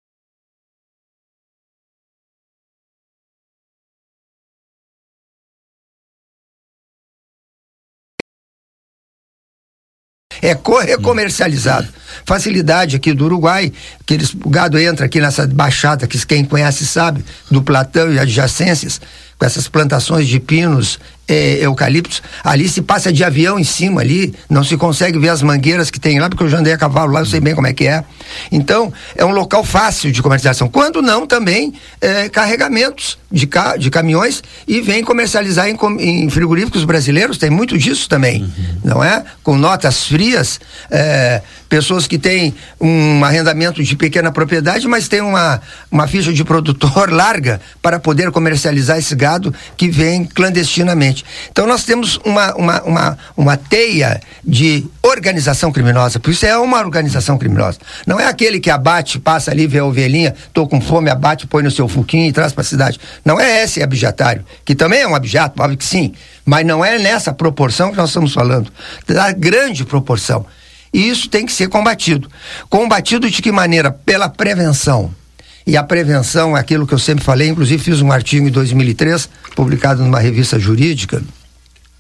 É 10.50 10.86
recomercializado. 10.86 11.88
Facilidade 12.26 12.96
aqui 12.96 13.14
do 13.14 13.26
Uruguai, 13.26 13.72
que 14.06 14.14
eles, 14.14 14.34
o 14.34 14.50
gado 14.50 14.78
entra 14.78 15.06
aqui 15.06 15.20
nessa 15.20 15.48
baixada, 15.48 16.08
que 16.08 16.26
quem 16.26 16.44
conhece 16.44 16.86
sabe, 16.86 17.24
do 17.50 17.62
Platão 17.62 18.12
e 18.12 18.20
adjacências, 18.20 19.00
com 19.38 19.46
essas 19.46 19.68
plantações 19.68 20.28
de 20.28 20.40
pinos 20.40 21.00
é, 21.30 21.64
eucaliptos, 21.64 22.24
ali 22.44 22.68
se 22.68 22.82
passa 22.82 23.14
de 23.14 23.24
avião 23.24 23.60
em 23.60 23.64
cima 23.64 24.02
ali, 24.02 24.34
não 24.50 24.64
se 24.64 24.76
consegue 24.76 25.20
ver 25.20 25.30
as 25.30 25.44
mangueiras 25.44 25.92
que 25.92 26.00
tem 26.00 26.20
lá, 26.20 26.28
porque 26.28 26.44
eu 26.44 26.50
já 26.50 26.58
andei 26.58 26.74
a 26.74 26.78
cavalo 26.78 27.14
lá, 27.14 27.20
eu 27.20 27.26
sei 27.26 27.40
bem 27.40 27.54
como 27.54 27.68
é 27.68 27.74
que 27.74 27.88
é. 27.88 28.04
Então, 28.52 28.92
é 29.16 29.24
um 29.24 29.32
local 29.32 29.64
fácil 29.64 30.12
de 30.12 30.22
comercialização. 30.22 30.68
Quando 30.68 31.02
não, 31.02 31.28
também 31.28 31.74
é, 32.02 32.28
carregamentos 32.30 33.18
de, 33.32 33.46
ca 33.46 33.78
de 33.78 33.92
caminhões 33.92 34.42
e 34.68 34.82
vem 34.82 35.04
comercializar 35.04 35.68
em, 35.70 35.78
em, 36.00 36.30
frigoríficos 36.30 36.84
brasileiros, 36.84 37.38
tem 37.38 37.50
muito 37.50 37.78
disso 37.78 38.10
também, 38.10 38.42
uhum. 38.42 38.50
não 38.84 39.04
é? 39.04 39.24
Com 39.44 39.56
notas 39.58 40.06
frias, 40.06 40.60
é, 40.90 41.42
pessoas 41.68 42.08
que 42.08 42.18
têm 42.18 42.54
um 42.82 43.24
arrendamento 43.24 43.84
de 43.84 43.96
pequena 43.96 44.32
propriedade, 44.32 44.88
mas 44.88 45.08
tem 45.08 45.22
uma, 45.22 45.62
uma 45.92 46.08
ficha 46.08 46.34
de 46.34 46.44
produtor 46.44 47.12
larga 47.14 47.62
para 47.82 48.00
poder 48.00 48.32
comercializar 48.32 48.98
esse 48.98 49.16
gado 49.16 49.54
que 49.78 49.90
vem 49.90 50.26
clandestinamente. 50.26 51.19
Então 51.52 51.66
nós 51.66 51.84
temos 51.84 52.18
uma, 52.26 52.54
uma, 52.56 52.82
uma, 52.84 53.18
uma 53.36 53.58
teia 53.58 54.20
de 54.44 54.86
organização 55.02 55.72
criminosa, 55.72 56.20
por 56.20 56.32
isso 56.32 56.46
é 56.46 56.58
uma 56.58 56.80
organização 56.80 57.38
criminosa. 57.38 57.80
Não 58.06 58.20
é 58.20 58.26
aquele 58.26 58.60
que 58.60 58.70
abate, 58.70 59.20
passa 59.20 59.52
ali, 59.52 59.68
vê 59.68 59.80
a 59.80 59.86
ovelhinha, 59.86 60.36
tô 60.54 60.68
com 60.68 60.80
fome, 60.80 61.10
abate, 61.10 61.48
põe 61.48 61.64
no 61.64 61.72
seu 61.72 61.88
fuquinho 61.88 62.28
e 62.28 62.34
traz 62.34 62.54
para 62.54 62.62
a 62.62 62.66
cidade. 62.66 63.00
Não 63.24 63.40
é 63.40 63.64
esse 63.64 63.82
abjatário, 63.82 64.46
que 64.64 64.76
também 64.76 65.02
é 65.02 65.08
um 65.08 65.16
abjato, 65.16 65.62
óbvio 65.62 65.78
que 65.78 65.86
sim, 65.86 66.14
mas 66.46 66.66
não 66.66 66.84
é 66.84 66.98
nessa 66.98 67.34
proporção 67.34 67.92
que 67.92 67.98
nós 67.98 68.10
estamos 68.10 68.34
falando, 68.34 68.72
da 69.08 69.32
grande 69.32 69.86
proporção. 69.86 70.46
E 70.94 71.08
isso 71.08 71.30
tem 71.30 71.46
que 71.46 71.52
ser 71.52 71.70
combatido. 71.70 72.30
Combatido 72.70 73.30
de 73.30 73.42
que 73.42 73.52
maneira? 73.52 73.92
Pela 73.92 74.28
prevenção. 74.28 75.14
E 75.70 75.78
a 75.78 75.84
prevenção 75.84 76.58
é 76.58 76.60
aquilo 76.60 76.88
que 76.88 76.96
eu 76.96 76.98
sempre 76.98 77.24
falei, 77.24 77.48
inclusive 77.48 77.84
fiz 77.84 78.02
um 78.02 78.12
artigo 78.12 78.48
em 78.48 78.50
2003, 78.50 79.30
publicado 79.56 80.02
numa 80.02 80.20
revista 80.20 80.58
jurídica, 80.58 81.22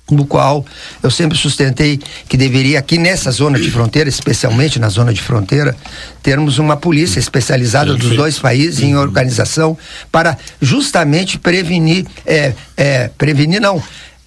no 0.09 0.25
qual 0.25 0.65
eu 1.03 1.11
sempre 1.11 1.37
sustentei 1.37 1.99
que 2.27 2.35
deveria, 2.35 2.79
aqui 2.79 2.97
nessa 2.97 3.29
zona 3.29 3.59
de 3.59 3.69
fronteira, 3.69 4.09
especialmente 4.09 4.79
na 4.79 4.89
zona 4.89 5.13
de 5.13 5.21
fronteira, 5.21 5.77
termos 6.23 6.57
uma 6.57 6.75
polícia 6.77 7.19
especializada 7.19 7.93
dos 7.93 8.15
dois 8.15 8.39
países 8.39 8.81
em 8.81 8.95
organização 8.95 9.77
para 10.11 10.35
justamente 10.59 11.37
prevenir, 11.37 12.07
é, 12.25 12.53
é, 12.75 13.11
prevenir 13.19 13.61
não, 13.61 13.83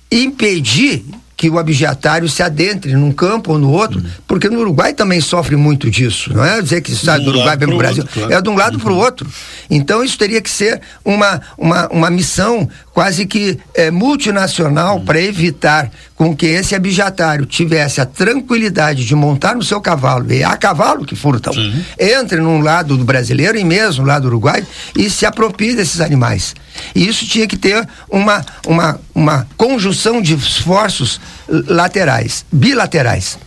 impedir 0.09 1.05
que 1.43 1.51
o 1.51 1.59
abjetário 1.59 2.29
se 2.29 2.41
adentre 2.41 2.95
num 2.95 3.11
campo 3.11 3.51
ou 3.51 3.59
no 3.59 3.69
outro, 3.69 3.99
uhum. 3.99 4.07
porque 4.29 4.49
no 4.49 4.61
Uruguai 4.61 4.95
também 4.95 5.21
sofre 5.21 5.57
muito 5.57 5.91
disso. 5.91 6.33
Não 6.33 6.45
é 6.45 6.63
dizer 6.63 6.81
que 6.81 6.95
sai 6.95 7.19
do 7.19 7.31
Uruguai 7.31 7.57
vem 7.57 7.67
para 7.67 7.75
o 7.75 7.79
Brasil, 7.79 8.05
outro, 8.05 8.21
claro. 8.21 8.33
é 8.33 8.41
de 8.41 8.49
um 8.49 8.55
lado 8.55 8.75
uhum. 8.75 8.81
para 8.81 8.93
o 8.93 8.97
outro. 8.97 9.29
Então 9.69 10.05
isso 10.05 10.17
teria 10.17 10.41
que 10.41 10.49
ser 10.49 10.81
uma, 11.05 11.41
uma, 11.59 11.89
uma 11.89 12.11
missão 12.11 12.69
quase 12.93 13.27
que 13.27 13.59
é, 13.75 13.91
multinacional 13.91 14.99
uhum. 14.99 15.05
para 15.05 15.21
evitar 15.21 15.91
com 16.15 16.37
que 16.37 16.47
esse 16.47 16.75
abjatário 16.75 17.47
tivesse 17.47 18.01
a 18.01 18.07
tranquilidade 18.07 19.05
de 19.05 19.15
montar 19.15 19.55
no 19.55 19.63
seu 19.63 19.81
cavalo, 19.81 20.31
e 20.31 20.45
a 20.45 20.57
cavalo 20.57 21.05
que 21.05 21.17
furtam, 21.17 21.53
Sim. 21.53 21.85
entre 21.99 22.41
num 22.41 22.61
lado 22.61 22.97
do 22.97 23.05
brasileiro 23.05 23.59
e 23.59 23.65
mesmo 23.65 24.05
lado 24.05 24.23
do 24.23 24.29
Uruguai 24.29 24.65
e 24.97 25.09
se 25.09 25.25
aproprie 25.25 25.75
desses 25.75 26.01
animais. 26.01 26.55
E 26.95 27.07
isso 27.07 27.27
tinha 27.27 27.47
que 27.47 27.57
ter 27.57 27.87
uma, 28.11 28.45
uma, 28.67 29.01
uma 29.15 29.49
conjunção 29.57 30.21
de 30.21 30.35
esforços 30.35 31.21
laterais, 31.49 32.45
bilaterais. 32.53 33.39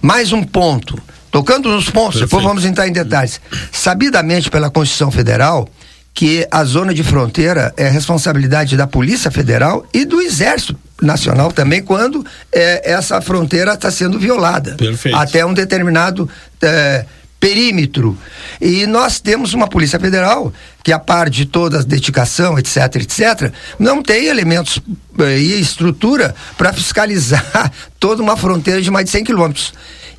Mais 0.00 0.32
um 0.32 0.42
ponto. 0.42 1.00
Tocando 1.30 1.68
nos 1.68 1.88
pontos, 1.88 2.18
Perfeito. 2.18 2.26
depois 2.26 2.44
vamos 2.44 2.64
entrar 2.64 2.88
em 2.88 2.92
detalhes. 2.92 3.40
Sabidamente 3.70 4.50
pela 4.50 4.68
Constituição 4.68 5.12
Federal, 5.12 5.68
que 6.20 6.46
a 6.50 6.62
zona 6.64 6.92
de 6.92 7.02
fronteira 7.02 7.72
é 7.78 7.88
responsabilidade 7.88 8.76
da 8.76 8.86
Polícia 8.86 9.30
Federal 9.30 9.86
e 9.90 10.04
do 10.04 10.20
Exército 10.20 10.76
Nacional 11.00 11.50
também, 11.50 11.82
quando 11.82 12.22
é, 12.52 12.92
essa 12.92 13.22
fronteira 13.22 13.72
está 13.72 13.90
sendo 13.90 14.18
violada. 14.18 14.74
Perfeito. 14.74 15.16
Até 15.16 15.46
um 15.46 15.54
determinado. 15.54 16.28
É, 16.60 17.06
perímetro. 17.40 18.18
E 18.60 18.86
nós 18.86 19.18
temos 19.18 19.54
uma 19.54 19.66
Polícia 19.66 19.98
Federal 19.98 20.52
que, 20.84 20.92
a 20.92 20.98
par 20.98 21.30
de 21.30 21.46
toda 21.46 21.78
a 21.78 21.82
dedicação, 21.82 22.58
etc., 22.58 22.96
etc., 22.96 23.50
não 23.78 24.02
tem 24.02 24.26
elementos 24.26 24.78
eh, 25.20 25.38
e 25.38 25.58
estrutura 25.58 26.34
para 26.58 26.70
fiscalizar 26.70 27.72
toda 27.98 28.22
uma 28.22 28.36
fronteira 28.36 28.82
de 28.82 28.90
mais 28.90 29.06
de 29.06 29.12
100 29.12 29.24
quilômetros. 29.24 29.72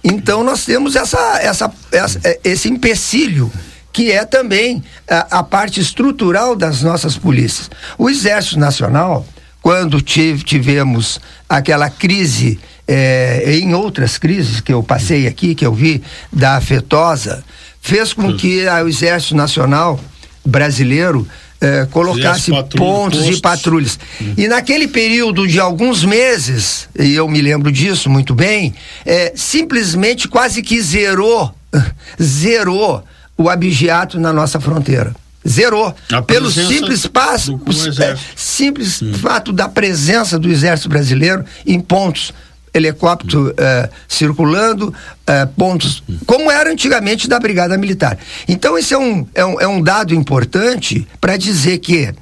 Então, 0.04 0.44
nós 0.44 0.66
temos 0.66 0.96
essa, 0.96 1.38
essa, 1.44 1.72
essa, 1.92 2.20
eh, 2.24 2.40
esse 2.44 2.68
empecilho 2.68 3.52
que 3.92 4.12
é 4.12 4.26
também 4.26 4.84
a, 5.10 5.40
a, 5.40 5.44
parte 5.44 5.80
estrutural 5.80 6.56
das 6.56 6.82
nossas 6.82 7.18
polícias. 7.18 7.70
O 7.98 8.10
Exército 8.10 8.60
Nacional, 8.60 9.26
quando 9.62 10.02
tivemos 10.02 11.20
aquela 11.48 11.90
crise, 11.90 12.60
eh, 12.88 13.60
em 13.60 13.74
outras 13.74 14.18
crises 14.18 14.62
que 14.62 14.74
eu 14.74 14.82
passei 14.82 15.28
aqui, 15.28 15.54
que 15.54 15.66
eu 15.66 15.74
vi, 15.74 16.02
da 16.32 16.56
afetosa, 16.56 17.44
fez 17.82 18.14
com 18.14 18.36
que 18.36 18.66
o 18.66 18.88
Exército 18.88 19.36
Nacional 19.36 20.00
brasileiro 20.46 21.28
eh, 21.62 21.88
colocasse 21.92 22.50
pontos 22.50 22.80
postos. 23.20 23.38
e 23.38 23.40
patrulhas. 23.40 24.00
Hum. 24.20 24.34
E 24.36 24.48
naquele 24.48 24.88
período 24.88 25.48
de 25.48 25.60
alguns 25.60 26.04
meses, 26.04 26.90
e 26.98 27.14
eu 27.14 27.30
me 27.30 27.40
lembro 27.40 27.72
disso 27.72 28.10
muito 28.10 28.34
bem, 28.34 28.74
eh, 29.06 29.32
simplesmente 29.36 30.28
quase 30.28 30.64
que 30.64 30.82
zerou, 30.82 31.54
zerou 32.20 33.04
o 33.42 33.50
abigeato 33.50 34.20
na 34.20 34.32
nossa 34.32 34.60
fronteira. 34.60 35.16
Zerou. 35.48 35.94
Pelo 36.28 36.52
simples 36.52 37.08
passo, 37.08 37.60
é, 38.00 38.16
simples 38.36 39.02
hum. 39.02 39.14
fato 39.14 39.52
da 39.52 39.68
presença 39.68 40.38
do 40.38 40.48
exército 40.48 40.90
brasileiro 40.90 41.44
em 41.66 41.80
pontos 41.80 42.32
helicóptero 42.74 43.48
hum. 43.48 43.50
uh, 43.50 43.90
circulando, 44.08 44.90
uh, 44.90 45.48
pontos, 45.58 46.02
hum. 46.08 46.18
como 46.26 46.50
era 46.50 46.72
antigamente 46.72 47.28
da 47.28 47.40
Brigada 47.40 47.78
Militar. 47.78 48.18
Então, 48.48 48.78
esse 48.78 48.94
é 48.94 48.98
um, 48.98 49.28
é 49.34 49.46
um, 49.46 49.62
é 49.62 49.68
um 49.68 49.82
dado 49.82 50.14
importante 50.14 51.08
para 51.20 51.38
dizer 51.38 51.80
que, 51.80 52.14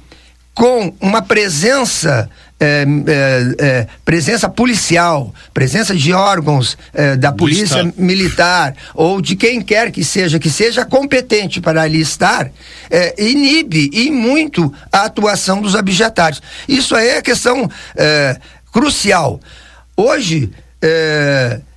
com 0.52 0.92
uma 1.00 1.22
presença 1.22 2.28
é, 2.62 2.84
é, 3.06 3.66
é, 3.66 3.86
presença 4.04 4.46
policial, 4.46 5.34
presença 5.54 5.94
de 5.94 6.12
órgãos 6.12 6.76
é, 6.92 7.16
da 7.16 7.32
polícia 7.32 7.90
militar 7.96 8.76
ou 8.94 9.22
de 9.22 9.34
quem 9.34 9.62
quer 9.62 9.90
que 9.90 10.04
seja, 10.04 10.38
que 10.38 10.50
seja 10.50 10.84
competente 10.84 11.58
para 11.58 11.80
ali 11.80 12.02
estar, 12.02 12.50
é, 12.90 13.14
inibe 13.18 13.88
e 13.94 14.10
muito 14.10 14.70
a 14.92 15.04
atuação 15.04 15.62
dos 15.62 15.74
abjetários. 15.74 16.42
Isso 16.68 16.94
aí 16.94 17.08
é 17.08 17.22
questão 17.22 17.70
crucial. 18.70 19.40
Hoje, 19.96 20.50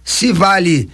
se 0.04 0.34
vale 0.34 0.90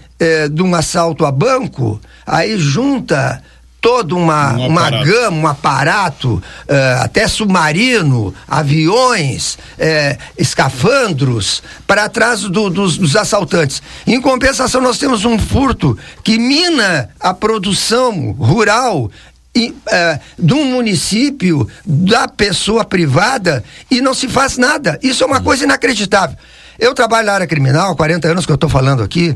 de 0.51 0.61
um 0.61 0.75
assalto 0.75 1.25
a 1.25 1.31
banco, 1.31 1.99
aí 2.25 2.57
junta 2.59 3.41
toda 3.81 4.15
uma, 4.15 4.53
um 4.53 4.67
uma 4.67 4.89
gama, 4.89 5.37
um 5.37 5.47
aparato, 5.47 6.35
uh, 6.35 7.03
até 7.03 7.27
submarino, 7.27 8.33
aviões, 8.47 9.55
uh, 9.55 10.17
escafandros, 10.37 11.63
para 11.87 12.09
trás 12.09 12.41
do, 12.41 12.69
dos, 12.69 12.97
dos, 12.97 13.15
assaltantes. 13.15 13.81
Em 14.05 14.19
compensação, 14.21 14.81
nós 14.81 14.97
temos 14.97 15.25
um 15.25 15.39
furto 15.39 15.97
que 16.23 16.37
mina 16.37 17.09
a 17.19 17.33
produção 17.33 18.31
rural. 18.33 19.09
E, 19.55 19.69
uh, 19.71 20.19
de 20.37 20.53
um 20.53 20.63
município, 20.63 21.67
da 21.83 22.27
pessoa 22.27 22.85
privada, 22.85 23.63
e 23.89 23.99
não 23.99 24.13
se 24.13 24.27
faz 24.27 24.57
nada. 24.57 24.99
Isso 25.01 25.23
é 25.23 25.27
uma 25.27 25.39
hum. 25.39 25.43
coisa 25.43 25.63
inacreditável. 25.63 26.37
Eu 26.77 26.93
trabalho 26.93 27.25
na 27.25 27.33
área 27.33 27.47
criminal, 27.47 27.95
40 27.95 28.27
anos 28.27 28.45
que 28.45 28.51
eu 28.51 28.55
estou 28.55 28.69
falando 28.69 29.01
aqui, 29.01 29.35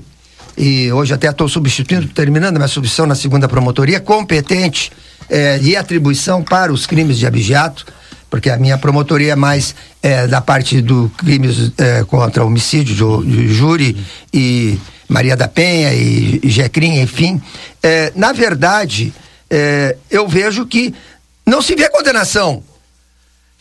e 0.58 0.92
hoje 0.92 1.14
até 1.14 1.30
estou 1.30 1.48
substituindo, 1.48 2.08
terminando 2.08 2.58
minha 2.58 2.68
substituição 2.68 3.06
na 3.06 3.16
segunda 3.16 3.48
promotoria, 3.48 4.00
competente 4.00 4.92
é, 5.30 5.60
e 5.62 5.76
atribuição 5.76 6.44
para 6.44 6.72
os 6.72 6.86
crimes 6.86 7.18
de 7.18 7.26
abigeato, 7.26 7.86
porque 8.30 8.50
a 8.50 8.58
minha 8.58 8.78
promotoria 8.78 9.34
é 9.34 9.36
mais 9.36 9.76
é, 10.02 10.28
da 10.28 10.42
parte 10.42 10.82
do 10.82 11.12
crimes 11.18 11.72
é, 11.78 12.04
contra 12.04 12.44
homicídio, 12.44 13.24
de, 13.24 13.32
de 13.32 13.54
Júri 13.54 13.98
e 14.34 14.80
Maria 15.08 15.36
da 15.36 15.48
Penha 15.48 15.94
e, 15.94 16.40
e 16.44 16.50
Jecrim, 16.50 17.00
enfim. 17.00 17.42
É, 17.82 18.12
na 18.16 18.32
verdade, 18.32 19.14
é, 19.50 19.96
eu 20.10 20.28
vejo 20.28 20.66
que 20.66 20.94
não 21.46 21.62
se 21.62 21.76
vê 21.76 21.90
condenação 21.90 22.64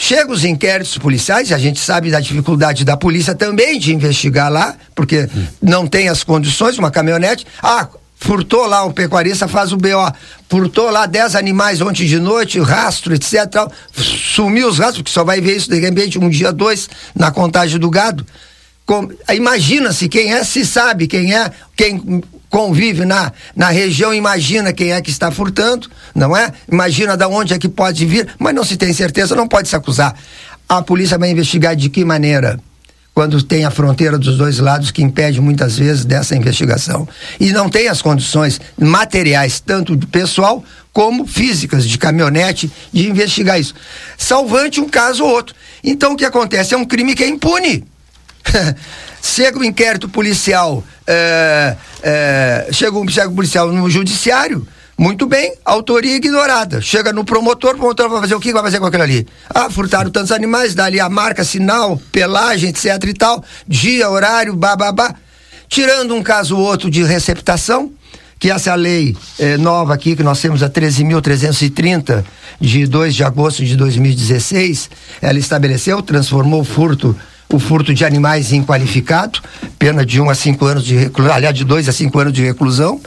Chegam 0.04 0.34
os 0.34 0.44
inquéritos 0.44 0.98
policiais, 0.98 1.52
a 1.52 1.58
gente 1.58 1.78
sabe 1.78 2.10
da 2.10 2.18
dificuldade 2.18 2.84
da 2.84 2.96
polícia 2.96 3.36
também 3.36 3.78
de 3.78 3.94
investigar 3.94 4.50
lá, 4.50 4.74
porque 4.96 5.28
hum. 5.32 5.46
não 5.62 5.86
tem 5.86 6.08
as 6.08 6.24
condições, 6.24 6.76
uma 6.76 6.90
caminhonete. 6.90 7.46
Ah, 7.62 7.86
furtou 8.16 8.66
lá, 8.66 8.82
o 8.82 8.92
pecuarista 8.92 9.46
faz 9.46 9.70
o 9.70 9.76
BO, 9.76 10.12
furtou 10.48 10.90
lá 10.90 11.06
10 11.06 11.36
animais 11.36 11.80
ontem 11.80 12.04
de 12.04 12.18
noite, 12.18 12.58
rastro, 12.58 13.14
etc. 13.14 13.70
Sumiu 13.92 14.66
os 14.66 14.80
rastros, 14.80 15.02
porque 15.02 15.12
só 15.12 15.22
vai 15.22 15.40
ver 15.40 15.56
isso 15.56 15.70
de 15.70 15.78
repente 15.78 16.18
um 16.18 16.28
dia, 16.28 16.50
dois, 16.50 16.90
na 17.14 17.30
contagem 17.30 17.78
do 17.78 17.88
gado. 17.88 18.26
Imagina-se 19.32 20.08
quem 20.08 20.34
é, 20.34 20.42
se 20.42 20.66
sabe 20.66 21.06
quem 21.06 21.32
é, 21.32 21.48
quem 21.76 22.20
convive 22.52 23.06
na, 23.06 23.32
na 23.56 23.70
região, 23.70 24.12
imagina 24.12 24.74
quem 24.74 24.92
é 24.92 25.00
que 25.00 25.08
está 25.08 25.30
furtando, 25.30 25.90
não 26.14 26.36
é? 26.36 26.52
Imagina 26.70 27.16
de 27.16 27.24
onde 27.24 27.54
é 27.54 27.58
que 27.58 27.66
pode 27.66 28.04
vir, 28.04 28.28
mas 28.38 28.54
não 28.54 28.62
se 28.62 28.76
tem 28.76 28.92
certeza, 28.92 29.34
não 29.34 29.48
pode 29.48 29.68
se 29.68 29.74
acusar. 29.74 30.14
A 30.68 30.82
polícia 30.82 31.16
vai 31.16 31.30
investigar 31.30 31.74
de 31.74 31.88
que 31.88 32.04
maneira? 32.04 32.60
Quando 33.14 33.42
tem 33.42 33.64
a 33.64 33.70
fronteira 33.70 34.18
dos 34.18 34.36
dois 34.36 34.58
lados 34.58 34.90
que 34.90 35.02
impede 35.02 35.40
muitas 35.40 35.78
vezes 35.78 36.04
dessa 36.04 36.36
investigação. 36.36 37.08
E 37.40 37.52
não 37.52 37.70
tem 37.70 37.88
as 37.88 38.02
condições 38.02 38.60
materiais, 38.78 39.58
tanto 39.58 39.96
de 39.96 40.06
pessoal 40.06 40.62
como 40.92 41.26
físicas, 41.26 41.88
de 41.88 41.96
caminhonete, 41.96 42.70
de 42.92 43.08
investigar 43.08 43.58
isso. 43.58 43.74
Salvante 44.18 44.78
um 44.78 44.90
caso 44.90 45.24
ou 45.24 45.30
outro. 45.30 45.54
Então 45.82 46.12
o 46.12 46.16
que 46.16 46.24
acontece? 46.24 46.74
É 46.74 46.76
um 46.76 46.84
crime 46.84 47.14
que 47.14 47.24
é 47.24 47.28
impune. 47.28 47.82
chega 49.22 49.56
o 49.56 49.60
um 49.60 49.64
inquérito 49.64 50.08
policial, 50.08 50.82
é, 51.06 51.76
é, 52.02 52.68
chega 52.72 52.98
um 52.98 53.04
inquérito 53.04 53.34
policial 53.34 53.68
no 53.72 53.88
judiciário, 53.88 54.66
Muito 54.98 55.26
bem, 55.26 55.54
autoria 55.64 56.14
ignorada. 56.14 56.80
Chega 56.80 57.12
no 57.12 57.24
promotor, 57.24 57.74
o 57.74 57.78
promotor 57.78 58.08
vai 58.10 58.20
fazer 58.20 58.34
o 58.34 58.40
que 58.40 58.52
vai 58.52 58.62
fazer 58.62 58.78
com 58.78 58.86
aquilo 58.86 59.02
ali? 59.02 59.26
Ah, 59.48 59.68
furtaram 59.70 60.10
tantos 60.10 60.30
animais, 60.30 60.74
dá 60.74 60.84
ali 60.84 61.00
a 61.00 61.08
marca, 61.08 61.42
sinal, 61.42 62.00
pelagem, 62.12 62.68
etc 62.68 63.02
e 63.08 63.14
tal, 63.14 63.42
dia, 63.66 64.08
horário, 64.08 64.54
bababá. 64.54 65.14
Tirando 65.66 66.14
um 66.14 66.22
caso 66.22 66.56
ou 66.56 66.62
outro 66.62 66.90
de 66.90 67.02
receptação, 67.02 67.90
que 68.38 68.50
essa 68.50 68.74
lei 68.74 69.16
eh, 69.38 69.56
nova 69.56 69.94
aqui, 69.94 70.14
que 70.14 70.22
nós 70.22 70.40
temos 70.40 70.62
a 70.62 70.68
13.330, 70.68 72.24
de 72.60 72.86
2 72.86 73.14
de 73.14 73.24
agosto 73.24 73.64
de 73.64 73.76
2016, 73.76 74.90
ela 75.20 75.38
estabeleceu, 75.38 76.00
transformou 76.02 76.60
o 76.60 76.64
furto 76.64 77.16
o 77.52 77.58
furto 77.58 77.92
de 77.92 78.04
animais 78.04 78.50
inqualificado, 78.52 79.40
pena 79.78 80.04
de 80.04 80.20
1 80.20 80.24
um 80.24 80.30
a 80.30 80.34
5 80.34 80.64
anos 80.64 80.84
de 80.84 80.96
reclusão, 80.96 81.34
aliás, 81.34 81.54
de 81.54 81.64
2 81.64 81.88
a 81.88 81.92
5 81.92 82.18
anos 82.18 82.32
de 82.32 82.42
reclusão, 82.42 83.00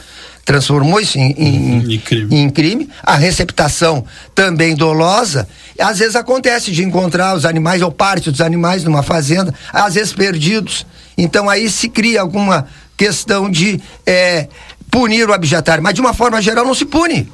transformou 0.44 1.00
isso 1.00 1.18
em, 1.18 1.32
em, 1.32 1.94
em, 1.94 1.98
crime. 1.98 2.36
em, 2.36 2.48
crime. 2.48 2.88
A 3.02 3.16
receptação 3.16 4.04
também 4.32 4.76
dolosa. 4.76 5.48
Às 5.78 5.98
vezes 5.98 6.14
acontece 6.14 6.70
de 6.70 6.84
encontrar 6.84 7.34
os 7.34 7.44
animais 7.44 7.82
ou 7.82 7.90
parte 7.90 8.30
dos 8.30 8.40
animais 8.40 8.84
numa 8.84 9.02
fazenda, 9.02 9.52
às 9.72 9.94
vezes 9.94 10.12
perdidos. 10.12 10.86
Então 11.18 11.50
aí 11.50 11.68
se 11.68 11.88
cria 11.88 12.20
alguma 12.20 12.68
questão 12.96 13.50
de 13.50 13.80
é, 14.06 14.48
punir 14.88 15.28
o 15.28 15.32
abjetário, 15.32 15.82
mas 15.82 15.94
de 15.94 16.00
uma 16.00 16.14
forma 16.14 16.40
geral 16.40 16.64
não 16.64 16.74
se 16.74 16.84
pune. 16.84 17.28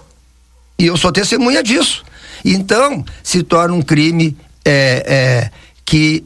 E 0.78 0.86
eu 0.86 0.96
sou 0.96 1.12
testemunha 1.12 1.62
disso. 1.62 2.02
Então 2.42 3.04
se 3.22 3.42
torna 3.42 3.74
um 3.74 3.82
crime 3.82 4.34
é, 4.64 5.04
é, 5.06 5.50
que 5.84 6.24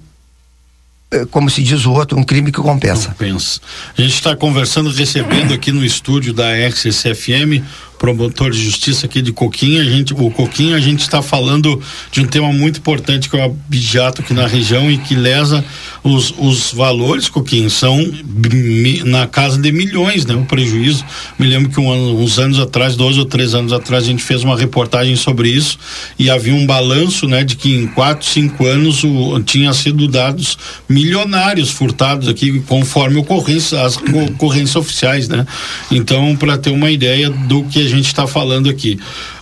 como 1.31 1.49
se 1.49 1.63
diz 1.63 1.87
o 1.87 1.93
outro, 1.93 2.19
um 2.19 2.25
crime 2.25 2.51
que 2.51 2.61
compensa. 2.61 3.09
Compensa. 3.11 3.61
A 3.97 4.03
gente 4.03 4.15
está 4.15 4.35
conversando, 4.35 4.91
recebendo 4.91 5.55
aqui 5.55 5.71
no 5.71 5.85
estúdio 5.85 6.33
da 6.33 6.51
RCCFM 6.57 7.63
promotor 7.99 8.51
de 8.51 8.63
justiça 8.63 9.07
aqui 9.07 9.23
de 9.23 9.33
Coquinha, 9.33 9.83
a 9.83 9.85
gente, 9.85 10.13
o 10.13 10.31
Coquinha, 10.31 10.77
a 10.77 10.81
gente 10.81 11.01
está 11.01 11.23
falando 11.23 11.81
de 12.11 12.21
um 12.21 12.27
tema 12.27 12.53
muito 12.53 12.79
importante 12.79 13.29
que 13.29 13.37
é 13.37 13.41
o 13.41 13.45
abijato 13.45 14.23
aqui 14.23 14.35
na 14.35 14.47
região 14.47 14.91
e 14.91 14.99
que 14.99 15.15
lesa 15.15 15.65
os, 16.03 16.33
os 16.39 16.73
valores, 16.73 17.29
Coquinha, 17.29 17.69
são 17.69 17.99
na 19.05 19.27
casa 19.27 19.59
de 19.59 19.73
milhões, 19.73 20.25
né? 20.25 20.35
O 20.35 20.45
prejuízo. 20.45 21.05
Me 21.39 21.47
lembro 21.47 21.71
que 21.71 21.81
um, 21.81 22.23
uns 22.23 22.39
anos 22.39 22.59
atrás, 22.59 22.97
dois 22.97 23.19
ou 23.19 23.25
três 23.25 23.55
anos 23.55 23.73
atrás, 23.73 24.05
a 24.05 24.07
gente 24.07 24.23
fez 24.23 24.45
uma 24.45 24.57
reportagem 24.57 25.17
sobre 25.17 25.49
isso 25.49 25.79
e 26.19 26.31
havia 26.31 26.55
um 26.55 26.67
balanço, 26.67 27.27
né, 27.27 27.43
de 27.43 27.57
que 27.57 27.75
em 27.75 27.87
quatro, 27.87 28.27
cinco 28.27 28.67
anos 28.67 29.03
o, 29.05 29.41
tinha 29.41 29.73
sido 29.73 30.07
dados 30.07 30.57
milionários 30.89 31.71
furtados 31.71 32.29
aqui, 32.29 32.61
conforme 32.61 33.19
ocorrência, 33.19 33.83
as 33.83 33.97
ocorrências 33.97 34.77
oficiais, 34.77 35.29
né? 35.29 35.47
Então, 35.91 36.37
para 36.37 36.57
ter 36.57 36.71
uma 36.71 36.91
ideia 36.91 37.31
do 37.31 37.65
que 37.65 37.86
a 37.87 37.91
gente 37.91 38.07
está 38.07 38.27
falando 38.27 38.69
aqui. 38.69 38.99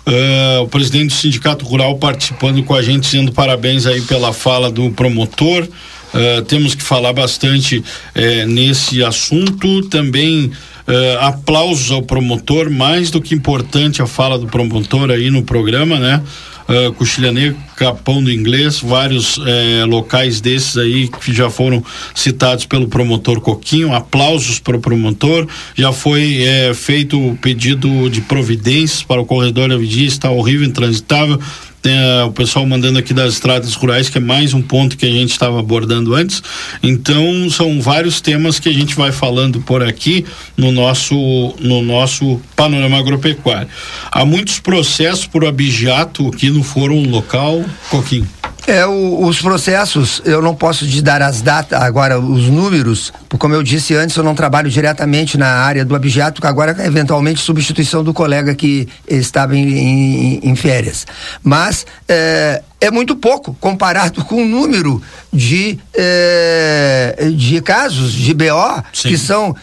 Uh, 0.06 0.62
o 0.62 0.68
presidente 0.68 1.08
do 1.08 1.14
Sindicato 1.14 1.64
Rural 1.64 1.96
participando 1.96 2.62
com 2.62 2.74
a 2.74 2.82
gente, 2.82 3.04
dizendo 3.04 3.32
parabéns 3.32 3.86
aí 3.86 4.00
pela 4.02 4.32
fala 4.32 4.70
do 4.70 4.90
promotor. 4.90 5.62
Uh, 5.64 6.42
temos 6.42 6.74
que 6.74 6.82
falar 6.82 7.12
bastante 7.12 7.78
uh, 7.78 8.46
nesse 8.46 9.02
assunto. 9.02 9.82
Também 9.88 10.52
uh, 10.86 11.18
aplausos 11.20 11.90
ao 11.90 12.02
promotor, 12.02 12.70
mais 12.70 13.10
do 13.10 13.20
que 13.20 13.34
importante 13.34 14.00
a 14.00 14.06
fala 14.06 14.38
do 14.38 14.46
promotor 14.46 15.10
aí 15.10 15.30
no 15.30 15.42
programa, 15.42 15.98
né? 15.98 16.22
Uh, 16.68 16.92
Cochilhaneiro, 16.94 17.56
Capão 17.76 18.22
do 18.22 18.30
Inglês, 18.30 18.80
vários 18.80 19.36
uh, 19.36 19.86
locais 19.86 20.40
desses 20.40 20.76
aí 20.76 21.08
que 21.08 21.32
já 21.32 21.50
foram 21.50 21.82
citados 22.14 22.66
pelo 22.66 22.88
promotor 22.88 23.40
Coquinho. 23.40 23.92
Aplausos 23.92 24.58
para 24.58 24.76
o 24.76 24.80
promotor. 24.80 25.46
Já 25.74 25.92
foi 25.92 26.40
uh, 26.70 26.74
feito 26.74 27.20
o 27.20 27.36
pedido 27.36 28.08
de 28.08 28.20
providências 28.20 29.02
para 29.02 29.20
o 29.20 29.26
corredor 29.26 29.68
da 29.68 29.76
Vigia, 29.76 30.06
está 30.06 30.30
horrível, 30.30 30.66
intransitável 30.66 31.38
tem 31.84 31.98
uh, 31.98 32.26
o 32.28 32.32
pessoal 32.32 32.64
mandando 32.64 32.98
aqui 32.98 33.12
das 33.12 33.34
estradas 33.34 33.74
rurais, 33.74 34.08
que 34.08 34.16
é 34.16 34.20
mais 34.20 34.54
um 34.54 34.62
ponto 34.62 34.96
que 34.96 35.04
a 35.04 35.10
gente 35.10 35.32
estava 35.32 35.60
abordando 35.60 36.14
antes. 36.14 36.42
Então, 36.82 37.50
são 37.50 37.78
vários 37.78 38.22
temas 38.22 38.58
que 38.58 38.70
a 38.70 38.72
gente 38.72 38.96
vai 38.96 39.12
falando 39.12 39.60
por 39.60 39.82
aqui 39.82 40.24
no 40.56 40.72
nosso, 40.72 41.14
no 41.60 41.82
nosso 41.82 42.40
panorama 42.56 42.98
agropecuário. 42.98 43.68
Há 44.10 44.24
muitos 44.24 44.58
processos 44.58 45.26
por 45.26 45.44
abijato 45.44 46.28
aqui 46.28 46.48
no 46.48 46.62
Fórum 46.62 47.06
Local, 47.10 47.62
Coquinho. 47.90 48.26
É, 48.66 48.86
o, 48.86 49.26
os 49.26 49.40
processos, 49.40 50.22
eu 50.24 50.40
não 50.40 50.54
posso 50.54 50.86
te 50.86 51.02
dar 51.02 51.20
as 51.20 51.42
datas, 51.42 51.80
agora 51.82 52.18
os 52.18 52.48
números, 52.48 53.12
porque 53.28 53.40
como 53.40 53.54
eu 53.54 53.62
disse 53.62 53.94
antes, 53.94 54.16
eu 54.16 54.24
não 54.24 54.34
trabalho 54.34 54.70
diretamente 54.70 55.36
na 55.36 55.48
área 55.48 55.84
do 55.84 55.94
abjeto, 55.94 56.44
agora 56.46 56.74
eventualmente 56.84 57.40
substituição 57.40 58.02
do 58.02 58.14
colega 58.14 58.54
que 58.54 58.88
estava 59.06 59.54
em, 59.56 59.68
em, 59.68 60.40
em 60.42 60.56
férias. 60.56 61.06
Mas 61.42 61.86
é, 62.08 62.62
é 62.84 62.90
muito 62.90 63.16
pouco 63.16 63.56
comparado 63.60 64.24
com 64.24 64.42
o 64.42 64.46
número 64.46 65.02
de, 65.32 65.78
eh, 65.94 67.30
de 67.34 67.60
casos 67.62 68.12
de 68.12 68.34
BO 68.34 68.82
Sim. 68.92 69.08
que 69.08 69.18
são. 69.18 69.56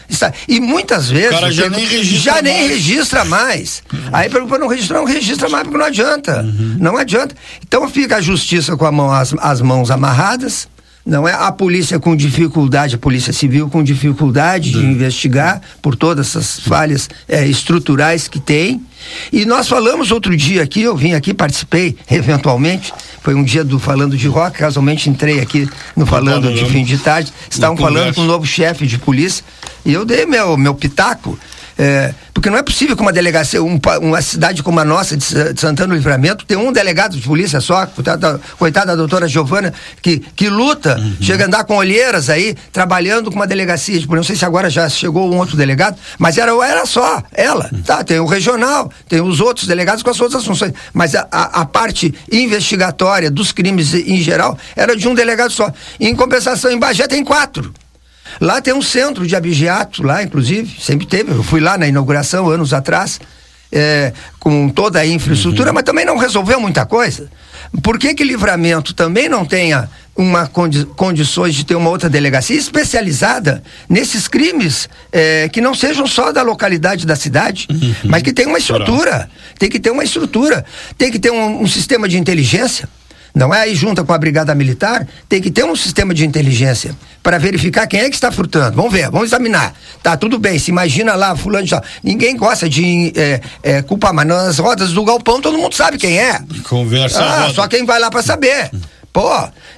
E 0.48 0.60
muitas 0.60 1.08
vezes. 1.08 1.30
O 1.30 1.40
cara 1.40 1.52
já 1.52 1.68
nem 1.68 1.86
registra 1.86 2.20
já 2.20 2.32
mais. 2.32 2.44
nem 2.44 2.68
registra 2.68 3.24
mais. 3.24 3.82
Uhum. 3.92 4.00
Aí 4.12 4.28
para 4.28 4.58
não 4.58 4.66
registrar, 4.66 4.98
não 4.98 5.04
registra 5.04 5.48
mais, 5.48 5.62
porque 5.64 5.78
não 5.78 5.86
adianta. 5.86 6.42
Uhum. 6.42 6.76
Não 6.80 6.96
adianta. 6.96 7.34
Então 7.66 7.88
fica 7.88 8.16
a 8.16 8.20
justiça 8.20 8.76
com 8.76 8.84
a 8.84 8.92
mão, 8.92 9.12
as, 9.12 9.34
as 9.38 9.60
mãos 9.60 9.90
amarradas 9.90 10.68
não 11.04 11.26
é 11.26 11.32
a 11.32 11.50
polícia 11.50 11.98
com 11.98 12.14
dificuldade, 12.14 12.94
a 12.94 12.98
polícia 12.98 13.32
civil 13.32 13.68
com 13.68 13.82
dificuldade 13.82 14.70
de 14.70 14.78
investigar 14.78 15.60
por 15.80 15.96
todas 15.96 16.28
essas 16.28 16.60
falhas 16.60 17.10
é, 17.28 17.44
estruturais 17.44 18.28
que 18.28 18.38
tem. 18.38 18.80
E 19.32 19.44
nós 19.44 19.68
falamos 19.68 20.10
outro 20.10 20.36
dia 20.36 20.62
aqui, 20.62 20.82
eu 20.82 20.96
vim 20.96 21.14
aqui, 21.14 21.32
participei 21.32 21.96
eventualmente, 22.10 22.92
foi 23.22 23.34
um 23.34 23.42
dia 23.42 23.64
do 23.64 23.78
falando 23.78 24.16
de 24.16 24.28
rock, 24.28 24.58
casualmente 24.58 25.08
entrei 25.08 25.40
aqui 25.40 25.68
no 25.96 26.04
falando 26.06 26.52
de 26.52 26.64
fim 26.66 26.84
de 26.84 26.98
tarde, 26.98 27.32
estavam 27.50 27.76
falando 27.76 28.14
com 28.14 28.22
o 28.22 28.26
novo 28.26 28.46
chefe 28.46 28.86
de 28.86 28.98
polícia 28.98 29.44
e 29.84 29.92
eu 29.92 30.04
dei 30.04 30.26
meu 30.26 30.56
meu 30.56 30.74
pitaco 30.74 31.38
é, 31.78 32.14
porque 32.34 32.50
não 32.50 32.58
é 32.58 32.62
possível 32.62 32.96
que 32.96 33.02
uma 33.02 33.12
delegacia, 33.12 33.62
um, 33.62 33.80
uma 34.00 34.22
cidade 34.22 34.62
como 34.62 34.80
a 34.80 34.84
nossa, 34.84 35.16
de, 35.16 35.24
Santana 35.24 35.88
do 35.88 35.94
Livramento, 35.94 36.44
tem 36.44 36.56
um 36.56 36.72
delegado 36.72 37.16
de 37.16 37.22
polícia 37.22 37.60
só, 37.60 37.86
coitada, 37.86 38.40
coitada 38.58 38.86
da 38.88 38.96
doutora 38.96 39.28
Giovana, 39.28 39.72
que, 40.00 40.18
que 40.18 40.48
luta, 40.48 40.96
uhum. 40.98 41.16
chega 41.20 41.44
a 41.44 41.46
andar 41.46 41.64
com 41.64 41.76
olheiras 41.76 42.28
aí, 42.28 42.54
trabalhando 42.72 43.30
com 43.30 43.36
uma 43.36 43.46
delegacia 43.46 43.98
de 43.98 44.06
polícia. 44.06 44.22
Não 44.22 44.24
sei 44.24 44.36
se 44.36 44.44
agora 44.44 44.68
já 44.68 44.88
chegou 44.88 45.32
um 45.32 45.38
outro 45.38 45.56
delegado, 45.56 45.96
mas 46.18 46.38
era, 46.38 46.52
era 46.64 46.86
só 46.86 47.22
ela. 47.32 47.68
Uhum. 47.72 47.82
Tá, 47.82 48.04
tem 48.04 48.18
o 48.18 48.26
regional, 48.26 48.90
tem 49.08 49.20
os 49.20 49.40
outros 49.40 49.66
delegados 49.66 50.02
com 50.02 50.10
as 50.10 50.16
suas 50.16 50.44
funções. 50.44 50.72
Mas 50.92 51.14
a, 51.14 51.26
a, 51.30 51.60
a, 51.60 51.64
parte 51.64 52.14
investigatória 52.30 53.30
dos 53.30 53.52
crimes 53.52 53.94
em 53.94 54.20
geral 54.20 54.58
era 54.76 54.96
de 54.96 55.08
um 55.08 55.14
delegado 55.14 55.50
só. 55.50 55.72
Em 55.98 56.14
compensação, 56.14 56.70
em 56.70 56.78
Bagé 56.78 57.06
tem 57.06 57.24
quatro. 57.24 57.72
Lá 58.40 58.60
tem 58.60 58.74
um 58.74 58.82
centro 58.82 59.26
de 59.26 59.36
abigeato, 59.36 60.02
lá 60.02 60.22
inclusive, 60.22 60.80
sempre 60.80 61.06
teve. 61.06 61.32
Eu 61.32 61.42
fui 61.42 61.60
lá 61.60 61.76
na 61.76 61.86
inauguração 61.86 62.48
anos 62.48 62.72
atrás, 62.72 63.20
é, 63.70 64.12
com 64.38 64.68
toda 64.68 65.00
a 65.00 65.06
infraestrutura, 65.06 65.70
uhum. 65.70 65.74
mas 65.74 65.84
também 65.84 66.04
não 66.04 66.16
resolveu 66.16 66.60
muita 66.60 66.84
coisa. 66.84 67.30
Por 67.82 67.98
que 67.98 68.14
que 68.14 68.24
Livramento 68.24 68.92
também 68.92 69.28
não 69.28 69.44
tenha 69.44 69.88
uma 70.14 70.46
condi 70.46 70.84
condições 70.84 71.54
de 71.54 71.64
ter 71.64 71.74
uma 71.74 71.88
outra 71.88 72.08
delegacia 72.08 72.56
especializada 72.56 73.62
nesses 73.88 74.28
crimes 74.28 74.88
é, 75.10 75.48
que 75.48 75.60
não 75.60 75.74
sejam 75.74 76.06
só 76.06 76.32
da 76.32 76.42
localidade 76.42 77.06
da 77.06 77.16
cidade, 77.16 77.66
uhum. 77.70 77.94
mas 78.04 78.22
que 78.22 78.32
tenha 78.32 78.48
uma 78.48 78.58
estrutura, 78.58 79.30
tem 79.58 79.70
que 79.70 79.80
ter 79.80 79.90
uma 79.90 80.04
estrutura, 80.04 80.66
tem 80.98 81.10
que 81.10 81.18
ter 81.18 81.30
um, 81.30 81.62
um 81.62 81.66
sistema 81.66 82.06
de 82.06 82.18
inteligência 82.18 82.88
não 83.34 83.52
é 83.52 83.62
aí 83.62 83.74
junta 83.74 84.04
com 84.04 84.12
a 84.12 84.18
brigada 84.18 84.54
militar, 84.54 85.06
tem 85.28 85.40
que 85.40 85.50
ter 85.50 85.64
um 85.64 85.74
sistema 85.74 86.12
de 86.12 86.26
inteligência 86.26 86.94
para 87.22 87.38
verificar 87.38 87.86
quem 87.86 88.00
é 88.00 88.08
que 88.08 88.14
está 88.14 88.30
furtando. 88.30 88.76
Vamos 88.76 88.92
ver, 88.92 89.10
vamos 89.10 89.28
examinar. 89.28 89.74
Tá 90.02 90.16
tudo 90.16 90.38
bem, 90.38 90.58
se 90.58 90.70
imagina 90.70 91.14
lá, 91.14 91.34
fulano 91.34 91.66
de 91.66 91.74
Ninguém 92.02 92.36
gosta 92.36 92.68
de 92.68 93.12
é, 93.16 93.40
é, 93.62 93.82
culpar, 93.82 94.12
mas 94.12 94.26
nas 94.26 94.58
rodas 94.58 94.92
do 94.92 95.04
galpão 95.04 95.40
todo 95.40 95.56
mundo 95.56 95.74
sabe 95.74 95.96
quem 95.96 96.18
é. 96.18 96.40
Conversa. 96.64 97.24
Ah, 97.24 97.50
só 97.54 97.66
quem 97.66 97.86
vai 97.86 97.98
lá 97.98 98.10
para 98.10 98.22
saber. 98.22 98.70
Pô, 99.12 99.30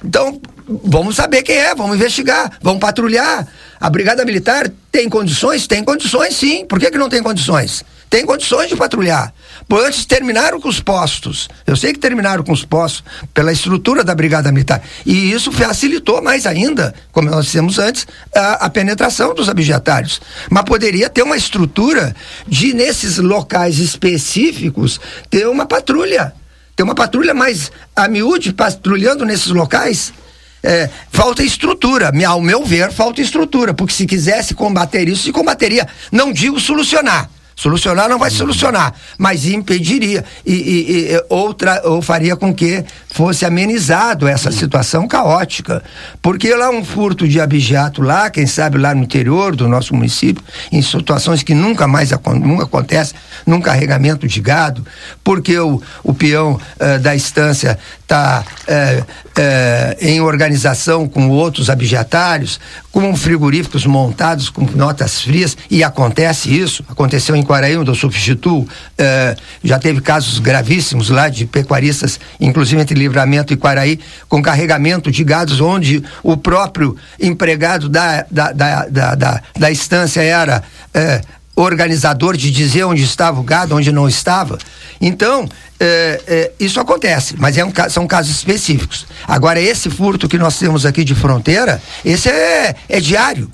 então 0.03 0.39
vamos 0.83 1.15
saber 1.15 1.43
quem 1.43 1.55
é, 1.55 1.75
vamos 1.75 1.95
investigar, 1.95 2.51
vamos 2.61 2.79
patrulhar. 2.79 3.47
A 3.79 3.89
brigada 3.89 4.25
militar 4.25 4.69
tem 4.91 5.07
condições? 5.07 5.67
Tem 5.67 5.83
condições 5.83 6.35
sim. 6.35 6.65
Por 6.65 6.79
que, 6.79 6.91
que 6.91 6.97
não 6.97 7.09
tem 7.09 7.21
condições? 7.21 7.85
Tem 8.09 8.25
condições 8.25 8.69
de 8.69 8.75
patrulhar. 8.75 9.33
Antes 9.71 10.05
terminaram 10.05 10.59
com 10.61 10.69
os 10.69 10.79
postos. 10.79 11.49
Eu 11.65 11.75
sei 11.75 11.91
que 11.91 11.99
terminaram 11.99 12.43
com 12.43 12.51
os 12.51 12.63
postos 12.63 13.03
pela 13.33 13.51
estrutura 13.51 14.03
da 14.03 14.13
Brigada 14.13 14.51
Militar. 14.51 14.81
E 15.05 15.31
isso 15.31 15.51
facilitou 15.51 16.21
mais 16.21 16.45
ainda, 16.45 16.93
como 17.11 17.29
nós 17.29 17.45
dissemos 17.45 17.79
antes, 17.79 18.07
a, 18.33 18.65
a 18.65 18.69
penetração 18.69 19.33
dos 19.33 19.49
abjetários. 19.49 20.21
Mas 20.49 20.63
poderia 20.63 21.09
ter 21.09 21.23
uma 21.23 21.35
estrutura 21.35 22.15
de, 22.47 22.73
nesses 22.73 23.17
locais 23.17 23.79
específicos, 23.79 24.99
ter 25.29 25.47
uma 25.47 25.65
patrulha. 25.65 26.33
Ter 26.75 26.83
uma 26.83 26.95
patrulha 26.95 27.33
mais 27.33 27.71
a 27.95 28.07
miúde 28.07 28.53
patrulhando 28.53 29.25
nesses 29.25 29.47
locais. 29.47 30.13
É, 30.61 30.89
falta 31.11 31.41
estrutura. 31.41 32.11
Ao 32.27 32.41
meu 32.41 32.63
ver, 32.63 32.91
falta 32.91 33.21
estrutura. 33.21 33.73
Porque 33.73 33.93
se 33.93 34.05
quisesse 34.05 34.53
combater 34.53 35.07
isso, 35.07 35.23
se 35.23 35.31
combateria. 35.31 35.87
Não 36.11 36.31
digo 36.31 36.59
solucionar 36.59 37.29
Solucionar 37.55 38.09
não 38.09 38.19
vai 38.19 38.29
solucionar, 38.29 38.93
mas 39.17 39.45
impediria. 39.45 40.25
E, 40.45 40.53
e, 40.53 41.13
e 41.13 41.25
outra 41.29 41.81
ou 41.85 42.01
faria 42.01 42.35
com 42.35 42.53
que 42.53 42.83
fosse 43.09 43.45
amenizado 43.45 44.27
essa 44.27 44.51
situação 44.51 45.07
caótica, 45.07 45.81
porque 46.21 46.53
lá 46.53 46.69
um 46.69 46.83
furto 46.83 47.25
de 47.25 47.39
abijato 47.39 48.01
lá, 48.01 48.29
quem 48.29 48.45
sabe 48.45 48.77
lá 48.77 48.93
no 48.93 49.03
interior 49.03 49.55
do 49.55 49.69
nosso 49.69 49.95
município, 49.95 50.43
em 50.69 50.81
situações 50.81 51.43
que 51.43 51.53
nunca 51.53 51.87
mais 51.87 52.11
nunca 52.41 52.65
acontece, 52.65 53.13
num 53.45 53.61
carregamento 53.61 54.27
de 54.27 54.41
gado, 54.41 54.85
porque 55.23 55.57
o, 55.57 55.81
o 56.03 56.13
peão 56.13 56.53
uh, 56.53 56.99
da 56.99 57.15
estância 57.15 57.79
está 58.05 58.45
uh, 58.67 59.01
uh, 59.01 59.97
em 59.99 60.21
organização 60.21 61.07
com 61.07 61.29
outros 61.29 61.69
abjatários, 61.69 62.59
com 62.91 63.15
frigoríficos 63.15 63.85
montados 63.85 64.49
com 64.49 64.63
notas 64.75 65.21
frias 65.21 65.57
e 65.69 65.83
acontece 65.83 66.55
isso, 66.55 66.85
aconteceu 66.87 67.35
em 67.35 67.43
Quaraí, 67.43 67.75
onde 67.75 67.89
eu 67.89 67.95
substituo, 67.95 68.65
eh, 68.97 69.35
já 69.61 69.77
teve 69.77 69.99
casos 69.99 70.39
gravíssimos 70.39 71.09
lá 71.09 71.27
de 71.27 71.45
pecuaristas, 71.45 72.17
inclusive 72.39 72.81
entre 72.81 72.97
Livramento 72.97 73.51
e 73.51 73.57
Quaraí, 73.57 73.99
com 74.29 74.41
carregamento 74.41 75.11
de 75.11 75.25
gados, 75.25 75.59
onde 75.59 76.01
o 76.23 76.37
próprio 76.37 76.95
empregado 77.19 77.89
da, 77.89 78.25
da, 78.31 78.53
da, 78.53 78.85
da, 78.85 79.15
da, 79.15 79.41
da 79.59 79.71
estância 79.71 80.21
era 80.21 80.63
eh, 80.93 81.21
organizador 81.55 82.35
de 82.35 82.51
dizer 82.51 82.83
onde 82.83 83.03
estava 83.03 83.39
o 83.39 83.43
gado, 83.43 83.75
onde 83.75 83.91
não 83.91 84.07
estava. 84.07 84.57
Então, 84.99 85.47
é, 85.79 86.21
é, 86.27 86.51
isso 86.59 86.79
acontece, 86.79 87.35
mas 87.37 87.57
é 87.57 87.63
um, 87.63 87.71
são 87.89 88.05
casos 88.05 88.35
específicos. 88.35 89.05
Agora, 89.27 89.59
esse 89.59 89.89
furto 89.89 90.27
que 90.27 90.37
nós 90.37 90.57
temos 90.59 90.85
aqui 90.85 91.03
de 91.03 91.15
fronteira, 91.15 91.81
esse 92.03 92.29
é, 92.29 92.75
é 92.89 92.99
diário. 92.99 93.49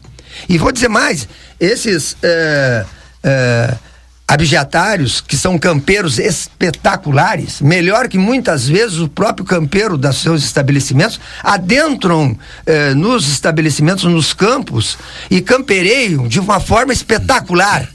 E 0.50 0.58
vou 0.58 0.72
dizer 0.72 0.88
mais, 0.88 1.28
esses 1.60 2.16
abjetários, 4.32 5.20
que 5.20 5.36
são 5.36 5.60
campeiros 5.60 6.18
espetaculares, 6.18 7.60
melhor 7.60 8.08
que 8.08 8.18
muitas 8.18 8.66
vezes 8.66 9.00
o 9.00 9.10
próprio 9.10 9.46
campeiro 9.46 9.98
dos 9.98 10.22
seus 10.22 10.42
estabelecimentos, 10.42 11.20
adentram 11.44 12.38
é, 12.66 12.94
nos 12.94 13.28
estabelecimentos, 13.28 14.06
nos 14.06 14.34
campos, 14.34 14.98
e 15.30 15.42
campereiam 15.42 16.30
de 16.30 16.40
uma 16.40 16.62
forma 16.62 16.94
espetacular. 16.94 17.90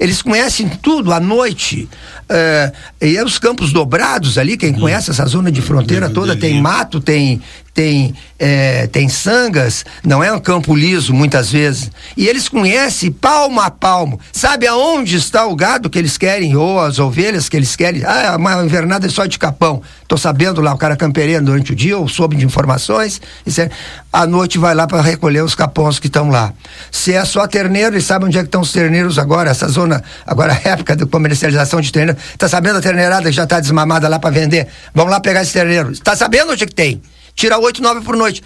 Eles 0.00 0.20
conhecem 0.20 0.68
tudo 0.68 1.12
à 1.12 1.20
noite. 1.20 1.88
É, 2.28 2.72
e 3.00 3.16
é 3.16 3.24
os 3.24 3.38
campos 3.38 3.72
dobrados 3.72 4.36
ali, 4.36 4.56
quem 4.56 4.72
conhece 4.72 5.10
essa 5.10 5.26
zona 5.26 5.50
de 5.50 5.62
fronteira 5.62 6.10
toda, 6.10 6.36
tem 6.36 6.60
mato, 6.60 7.00
tem, 7.00 7.40
tem, 7.78 8.12
é, 8.40 8.88
tem 8.88 9.08
sangas, 9.08 9.84
não 10.02 10.24
é 10.24 10.32
um 10.32 10.40
campo 10.40 10.74
liso 10.74 11.14
muitas 11.14 11.52
vezes. 11.52 11.92
E 12.16 12.26
eles 12.26 12.48
conhecem 12.48 13.12
palmo 13.12 13.60
a 13.60 13.70
palmo, 13.70 14.18
sabe 14.32 14.66
aonde 14.66 15.14
está 15.14 15.46
o 15.46 15.54
gado 15.54 15.88
que 15.88 15.96
eles 15.96 16.18
querem, 16.18 16.56
ou 16.56 16.80
as 16.80 16.98
ovelhas 16.98 17.48
que 17.48 17.56
eles 17.56 17.76
querem. 17.76 18.02
Ah, 18.04 18.34
uma 18.36 18.64
invernada 18.64 19.06
é 19.06 19.08
só 19.08 19.26
de 19.26 19.38
capão. 19.38 19.80
Tô 20.08 20.16
sabendo 20.16 20.60
lá, 20.60 20.74
o 20.74 20.76
cara 20.76 20.96
campereiro 20.96 21.44
durante 21.44 21.70
o 21.70 21.76
dia, 21.76 21.96
ou 21.96 22.08
soube 22.08 22.34
de 22.34 22.44
informações, 22.44 23.22
e 23.46 23.60
é, 23.60 23.70
à 24.12 24.26
noite 24.26 24.58
vai 24.58 24.74
lá 24.74 24.88
para 24.88 25.00
recolher 25.00 25.44
os 25.44 25.54
capões 25.54 26.00
que 26.00 26.08
estão 26.08 26.30
lá. 26.30 26.52
Se 26.90 27.14
é 27.14 27.24
só 27.24 27.46
terneiro, 27.46 27.94
eles 27.94 28.06
sabem 28.06 28.26
onde 28.26 28.38
é 28.38 28.40
que 28.40 28.48
estão 28.48 28.62
os 28.62 28.72
terneiros 28.72 29.20
agora, 29.20 29.50
essa 29.50 29.68
zona, 29.68 30.02
agora 30.26 30.60
época 30.64 30.96
de 30.96 31.06
comercialização 31.06 31.80
de 31.80 31.92
terneiro. 31.92 32.18
Tá 32.36 32.48
sabendo 32.48 32.78
a 32.78 32.82
terneirada 32.82 33.28
que 33.28 33.36
já 33.36 33.44
está 33.44 33.60
desmamada 33.60 34.08
lá 34.08 34.18
para 34.18 34.30
vender? 34.30 34.66
Vamos 34.92 35.12
lá 35.12 35.20
pegar 35.20 35.42
esse 35.42 35.52
terneiro. 35.52 35.96
Tá 36.00 36.16
sabendo 36.16 36.50
onde 36.50 36.64
é 36.64 36.66
que 36.66 36.74
tem? 36.74 37.00
Tira 37.38 37.56
oito, 37.56 37.80
nove 37.80 38.00
por 38.00 38.16
noite. 38.16 38.42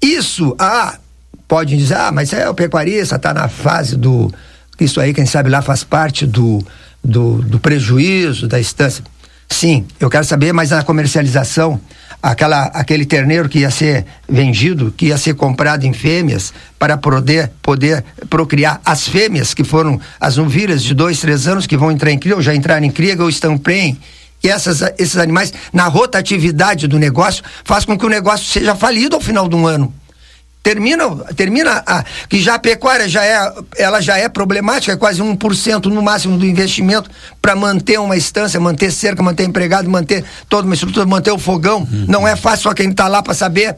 Isso, 0.00 0.56
ah, 0.58 0.98
pode 1.46 1.76
dizer, 1.76 1.96
ah, 1.96 2.10
mas 2.10 2.32
é 2.32 2.48
o 2.48 2.54
pecuarista, 2.54 3.16
está 3.16 3.34
na 3.34 3.48
fase 3.48 3.96
do. 3.96 4.32
Isso 4.80 4.98
aí, 4.98 5.12
quem 5.12 5.26
sabe 5.26 5.50
lá 5.50 5.60
faz 5.60 5.84
parte 5.84 6.26
do, 6.26 6.64
do, 7.04 7.42
do 7.42 7.60
prejuízo, 7.60 8.48
da 8.48 8.58
instância. 8.58 9.04
Sim, 9.50 9.86
eu 10.00 10.08
quero 10.08 10.24
saber, 10.24 10.52
mas 10.52 10.70
na 10.70 10.82
comercialização, 10.82 11.80
aquela, 12.22 12.64
aquele 12.66 13.04
terneiro 13.04 13.48
que 13.48 13.60
ia 13.60 13.70
ser 13.70 14.06
vendido, 14.28 14.92
que 14.96 15.06
ia 15.06 15.18
ser 15.18 15.34
comprado 15.34 15.84
em 15.84 15.92
fêmeas, 15.92 16.52
para 16.78 16.96
poder, 16.96 17.50
poder 17.60 18.04
procriar 18.30 18.80
as 18.84 19.08
fêmeas, 19.08 19.52
que 19.52 19.64
foram 19.64 20.00
as 20.20 20.36
novilhas 20.36 20.82
de 20.82 20.94
dois, 20.94 21.20
três 21.20 21.46
anos, 21.48 21.66
que 21.66 21.76
vão 21.76 21.90
entrar 21.90 22.10
em 22.10 22.18
cria, 22.18 22.36
ou 22.36 22.42
já 22.42 22.54
entraram 22.54 22.86
em 22.86 22.90
cria, 22.90 23.20
ou 23.20 23.28
estão 23.28 23.58
prem, 23.58 23.98
que 24.40 24.48
essas, 24.48 24.82
esses 24.98 25.16
animais, 25.16 25.52
na 25.72 25.86
rotatividade 25.86 26.86
do 26.86 26.98
negócio, 26.98 27.42
faz 27.64 27.84
com 27.84 27.98
que 27.98 28.06
o 28.06 28.08
negócio 28.08 28.46
seja 28.46 28.74
falido 28.74 29.16
ao 29.16 29.20
final 29.20 29.48
de 29.48 29.56
um 29.56 29.66
ano. 29.66 29.92
Termina, 30.62 31.08
termina 31.34 31.82
a, 31.86 32.04
que 32.28 32.40
já 32.40 32.56
a 32.56 32.58
pecuária 32.58 33.08
já 33.08 33.24
é, 33.24 33.54
ela 33.76 34.00
já 34.00 34.18
é 34.18 34.28
problemática, 34.28 34.92
é 34.92 34.96
quase 34.96 35.22
1% 35.22 35.86
no 35.86 36.02
máximo 36.02 36.36
do 36.36 36.44
investimento 36.44 37.10
para 37.40 37.56
manter 37.56 37.98
uma 37.98 38.16
estância, 38.16 38.60
manter 38.60 38.92
cerca, 38.92 39.22
manter 39.22 39.44
empregado, 39.44 39.88
manter 39.88 40.24
toda 40.48 40.66
uma 40.66 40.74
estrutura, 40.74 41.06
manter 41.06 41.30
o 41.30 41.38
fogão. 41.38 41.80
Uhum. 41.90 42.04
Não 42.08 42.28
é 42.28 42.36
fácil 42.36 42.64
só 42.64 42.74
quem 42.74 42.90
está 42.90 43.08
lá 43.08 43.22
para 43.22 43.34
saber. 43.34 43.76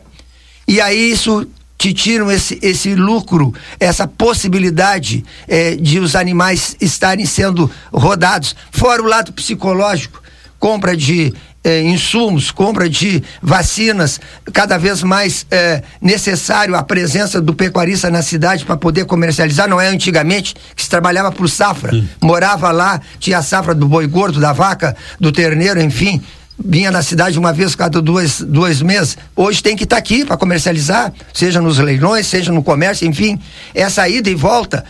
E 0.67 0.81
aí 0.81 1.13
isso 1.13 1.47
te 1.79 1.95
tiram 1.95 2.31
esse, 2.31 2.59
esse 2.61 2.95
lucro, 2.95 3.55
essa 3.79 4.09
possibilidade 4.09 5.25
é, 5.47 5.77
de 5.77 5.99
os 5.99 6.17
animais 6.17 6.77
estarem 6.81 7.25
sendo 7.25 7.71
rodados. 7.93 8.57
Fora 8.73 9.01
o 9.01 9.07
lado 9.07 9.33
psicológico 9.33 10.21
compra 10.61 10.95
de 10.95 11.35
eh, 11.65 11.83
insumos, 11.83 12.51
compra 12.51 12.89
de 12.89 13.23
vacinas, 13.43 14.21
cada 14.53 14.79
vez 14.79 15.03
mais 15.03 15.47
eh, 15.51 15.83
necessário 16.01 16.77
a 16.77 16.83
presença 16.83 17.41
do 17.41 17.55
pecuarista 17.55 18.11
na 18.11 18.23
cidade 18.23 18.65
para 18.65 18.77
poder 18.77 19.07
comercializar. 19.07 19.69
Não 19.69 19.81
é 19.81 19.89
antigamente 19.89 20.55
que 20.77 20.83
se 20.83 20.89
trabalhava 20.89 21.33
por 21.33 21.49
safra, 21.49 21.95
hum. 21.95 22.07
morava 22.21 22.71
lá, 22.71 23.01
tinha 23.19 23.39
a 23.39 23.43
safra 23.43 23.75
do 23.75 23.89
boi 23.89 24.07
gordo, 24.07 24.39
da 24.39 24.53
vaca, 24.53 24.95
do 25.19 25.33
terneiro, 25.33 25.81
enfim. 25.81 26.23
Vinha 26.63 26.91
na 26.91 27.03
cidade 27.03 27.39
uma 27.39 27.55
vez 27.55 27.75
cada 27.75 28.03
dois, 28.03 28.43
dois 28.43 28.83
meses. 28.83 29.17
Hoje 29.35 29.63
tem 29.63 29.75
que 29.75 29.85
estar 29.85 29.97
tá 29.97 30.01
aqui 30.01 30.27
para 30.27 30.37
comercializar, 30.37 31.11
seja 31.33 31.59
nos 31.59 31.79
leilões, 31.79 32.27
seja 32.27 32.53
no 32.53 32.63
comércio, 32.63 33.09
enfim. 33.09 33.41
Essa 33.75 34.07
ida 34.07 34.29
e 34.29 34.35
volta, 34.35 34.85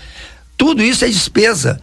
tudo 0.57 0.83
isso 0.83 1.05
é 1.05 1.09
despesa 1.09 1.81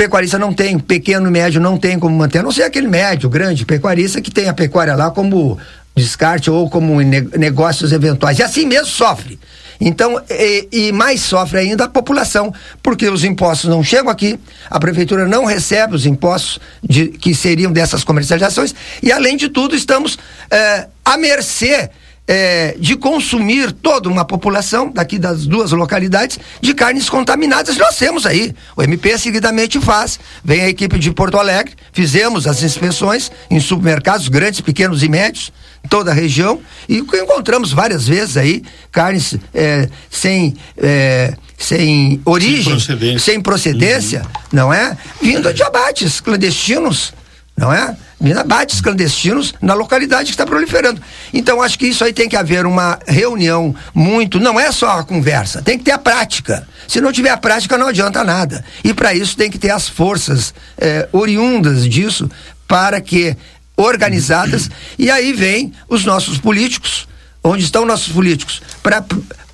pecuarista 0.00 0.38
não 0.38 0.50
tem, 0.50 0.78
pequeno, 0.78 1.30
médio 1.30 1.60
não 1.60 1.76
tem 1.76 1.98
como 1.98 2.16
manter, 2.16 2.38
a 2.38 2.42
não 2.42 2.50
ser 2.50 2.62
aquele 2.62 2.88
médio, 2.88 3.28
grande 3.28 3.66
pecuarista 3.66 4.18
que 4.22 4.30
tem 4.30 4.48
a 4.48 4.54
pecuária 4.54 4.96
lá 4.96 5.10
como 5.10 5.58
descarte 5.94 6.50
ou 6.50 6.70
como 6.70 6.98
negócios 7.02 7.92
eventuais. 7.92 8.38
E 8.38 8.42
assim 8.42 8.64
mesmo 8.64 8.86
sofre. 8.86 9.38
Então, 9.78 10.18
e, 10.30 10.68
e, 10.72 10.92
mais 10.92 11.20
sofre 11.20 11.58
ainda 11.58 11.84
a 11.84 11.88
população, 11.88 12.50
porque 12.82 13.10
os 13.10 13.24
impostos 13.24 13.68
não 13.68 13.82
chegam 13.84 14.10
aqui, 14.10 14.40
a 14.70 14.80
prefeitura 14.80 15.28
não 15.28 15.44
recebe 15.44 15.94
os 15.94 16.06
impostos 16.06 16.58
de, 16.82 17.08
que 17.08 17.34
seriam 17.34 17.70
dessas 17.70 18.02
comercializações, 18.02 18.74
e 19.02 19.12
além 19.12 19.36
de 19.36 19.50
tudo, 19.50 19.76
estamos 19.76 20.18
é, 20.50 20.86
à 21.04 21.18
mercê 21.18 21.90
é, 22.30 22.76
de 22.78 22.94
consumir 22.94 23.72
toda 23.72 24.08
uma 24.08 24.24
população 24.24 24.88
daqui 24.88 25.18
das 25.18 25.48
duas 25.48 25.72
localidades 25.72 26.38
de 26.60 26.72
carnes 26.72 27.10
contaminadas. 27.10 27.76
Nós 27.76 27.96
temos 27.98 28.24
aí. 28.24 28.54
O 28.76 28.82
MP 28.84 29.18
seguidamente 29.18 29.80
faz. 29.80 30.20
Vem 30.44 30.60
a 30.60 30.68
equipe 30.68 30.96
de 30.96 31.10
Porto 31.10 31.36
Alegre, 31.36 31.74
fizemos 31.92 32.46
as 32.46 32.62
inspeções 32.62 33.32
em 33.50 33.58
supermercados 33.58 34.28
grandes, 34.28 34.60
pequenos 34.60 35.02
e 35.02 35.08
médios, 35.08 35.52
toda 35.88 36.12
a 36.12 36.14
região, 36.14 36.60
e 36.88 36.98
encontramos 36.98 37.72
várias 37.72 38.06
vezes 38.06 38.36
aí 38.36 38.62
carnes 38.92 39.34
é, 39.52 39.88
sem. 40.08 40.54
É, 40.78 41.34
sem 41.58 42.22
origem, 42.24 42.62
sem 42.62 42.72
procedência, 42.72 43.18
sem 43.18 43.40
procedência 43.42 44.20
uhum. 44.22 44.28
não 44.50 44.72
é? 44.72 44.96
Vindo 45.20 45.52
de 45.52 45.62
abates 45.62 46.18
clandestinos 46.18 47.12
não 47.54 47.70
é? 47.70 47.94
Abates 48.38 48.80
clandestinos 48.80 49.54
na 49.62 49.72
localidade 49.74 50.26
que 50.26 50.30
está 50.32 50.44
proliferando. 50.44 51.00
Então, 51.32 51.62
acho 51.62 51.78
que 51.78 51.86
isso 51.86 52.04
aí 52.04 52.12
tem 52.12 52.28
que 52.28 52.36
haver 52.36 52.66
uma 52.66 52.98
reunião 53.06 53.74
muito. 53.94 54.38
Não 54.38 54.60
é 54.60 54.70
só 54.70 54.98
a 54.98 55.04
conversa, 55.04 55.62
tem 55.62 55.78
que 55.78 55.84
ter 55.84 55.92
a 55.92 55.98
prática. 55.98 56.66
Se 56.86 57.00
não 57.00 57.12
tiver 57.12 57.30
a 57.30 57.36
prática, 57.36 57.78
não 57.78 57.86
adianta 57.86 58.22
nada. 58.22 58.64
E 58.84 58.92
para 58.92 59.14
isso 59.14 59.36
tem 59.36 59.50
que 59.50 59.58
ter 59.58 59.70
as 59.70 59.88
forças 59.88 60.52
eh, 60.76 61.08
oriundas 61.12 61.88
disso 61.88 62.30
para 62.68 63.00
que 63.00 63.36
organizadas. 63.76 64.68
e 64.98 65.10
aí 65.10 65.32
vem 65.32 65.72
os 65.88 66.04
nossos 66.04 66.38
políticos. 66.38 67.08
Onde 67.42 67.64
estão 67.64 67.86
nossos 67.86 68.12
políticos? 68.12 68.60
Para 68.82 69.02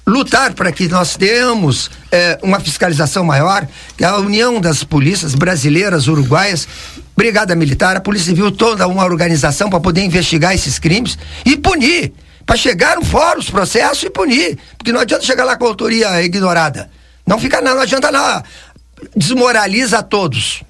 lutar 0.06 0.54
para 0.54 0.70
que 0.70 0.88
nós 0.88 1.16
tenhamos 1.16 1.90
eh, 2.12 2.38
uma 2.42 2.60
fiscalização 2.60 3.24
maior, 3.24 3.66
que 3.96 4.04
a 4.04 4.16
união 4.18 4.60
das 4.60 4.84
polícias 4.84 5.34
brasileiras, 5.34 6.06
uruguaias, 6.06 6.68
Brigada 7.16 7.54
Militar, 7.54 7.96
a 7.96 8.00
Polícia 8.00 8.26
Civil, 8.26 8.52
toda 8.52 8.86
uma 8.86 9.04
organização 9.04 9.70
para 9.70 9.80
poder 9.80 10.04
investigar 10.04 10.54
esses 10.54 10.78
crimes 10.78 11.18
e 11.44 11.56
punir. 11.56 12.12
Para 12.44 12.56
chegar 12.56 13.02
fórum, 13.02 13.40
os 13.40 13.50
processos 13.50 14.02
e 14.04 14.10
punir. 14.10 14.58
Porque 14.76 14.92
não 14.92 15.00
adianta 15.00 15.24
chegar 15.24 15.44
lá 15.44 15.56
com 15.56 15.64
a 15.64 15.68
autoria 15.68 16.22
ignorada. 16.22 16.90
Não 17.26 17.38
fica 17.38 17.60
não, 17.60 17.74
não 17.74 17.82
adianta 17.82 18.12
não. 18.12 18.42
Desmoraliza 19.16 19.98
a 19.98 20.02
todos. 20.02 20.62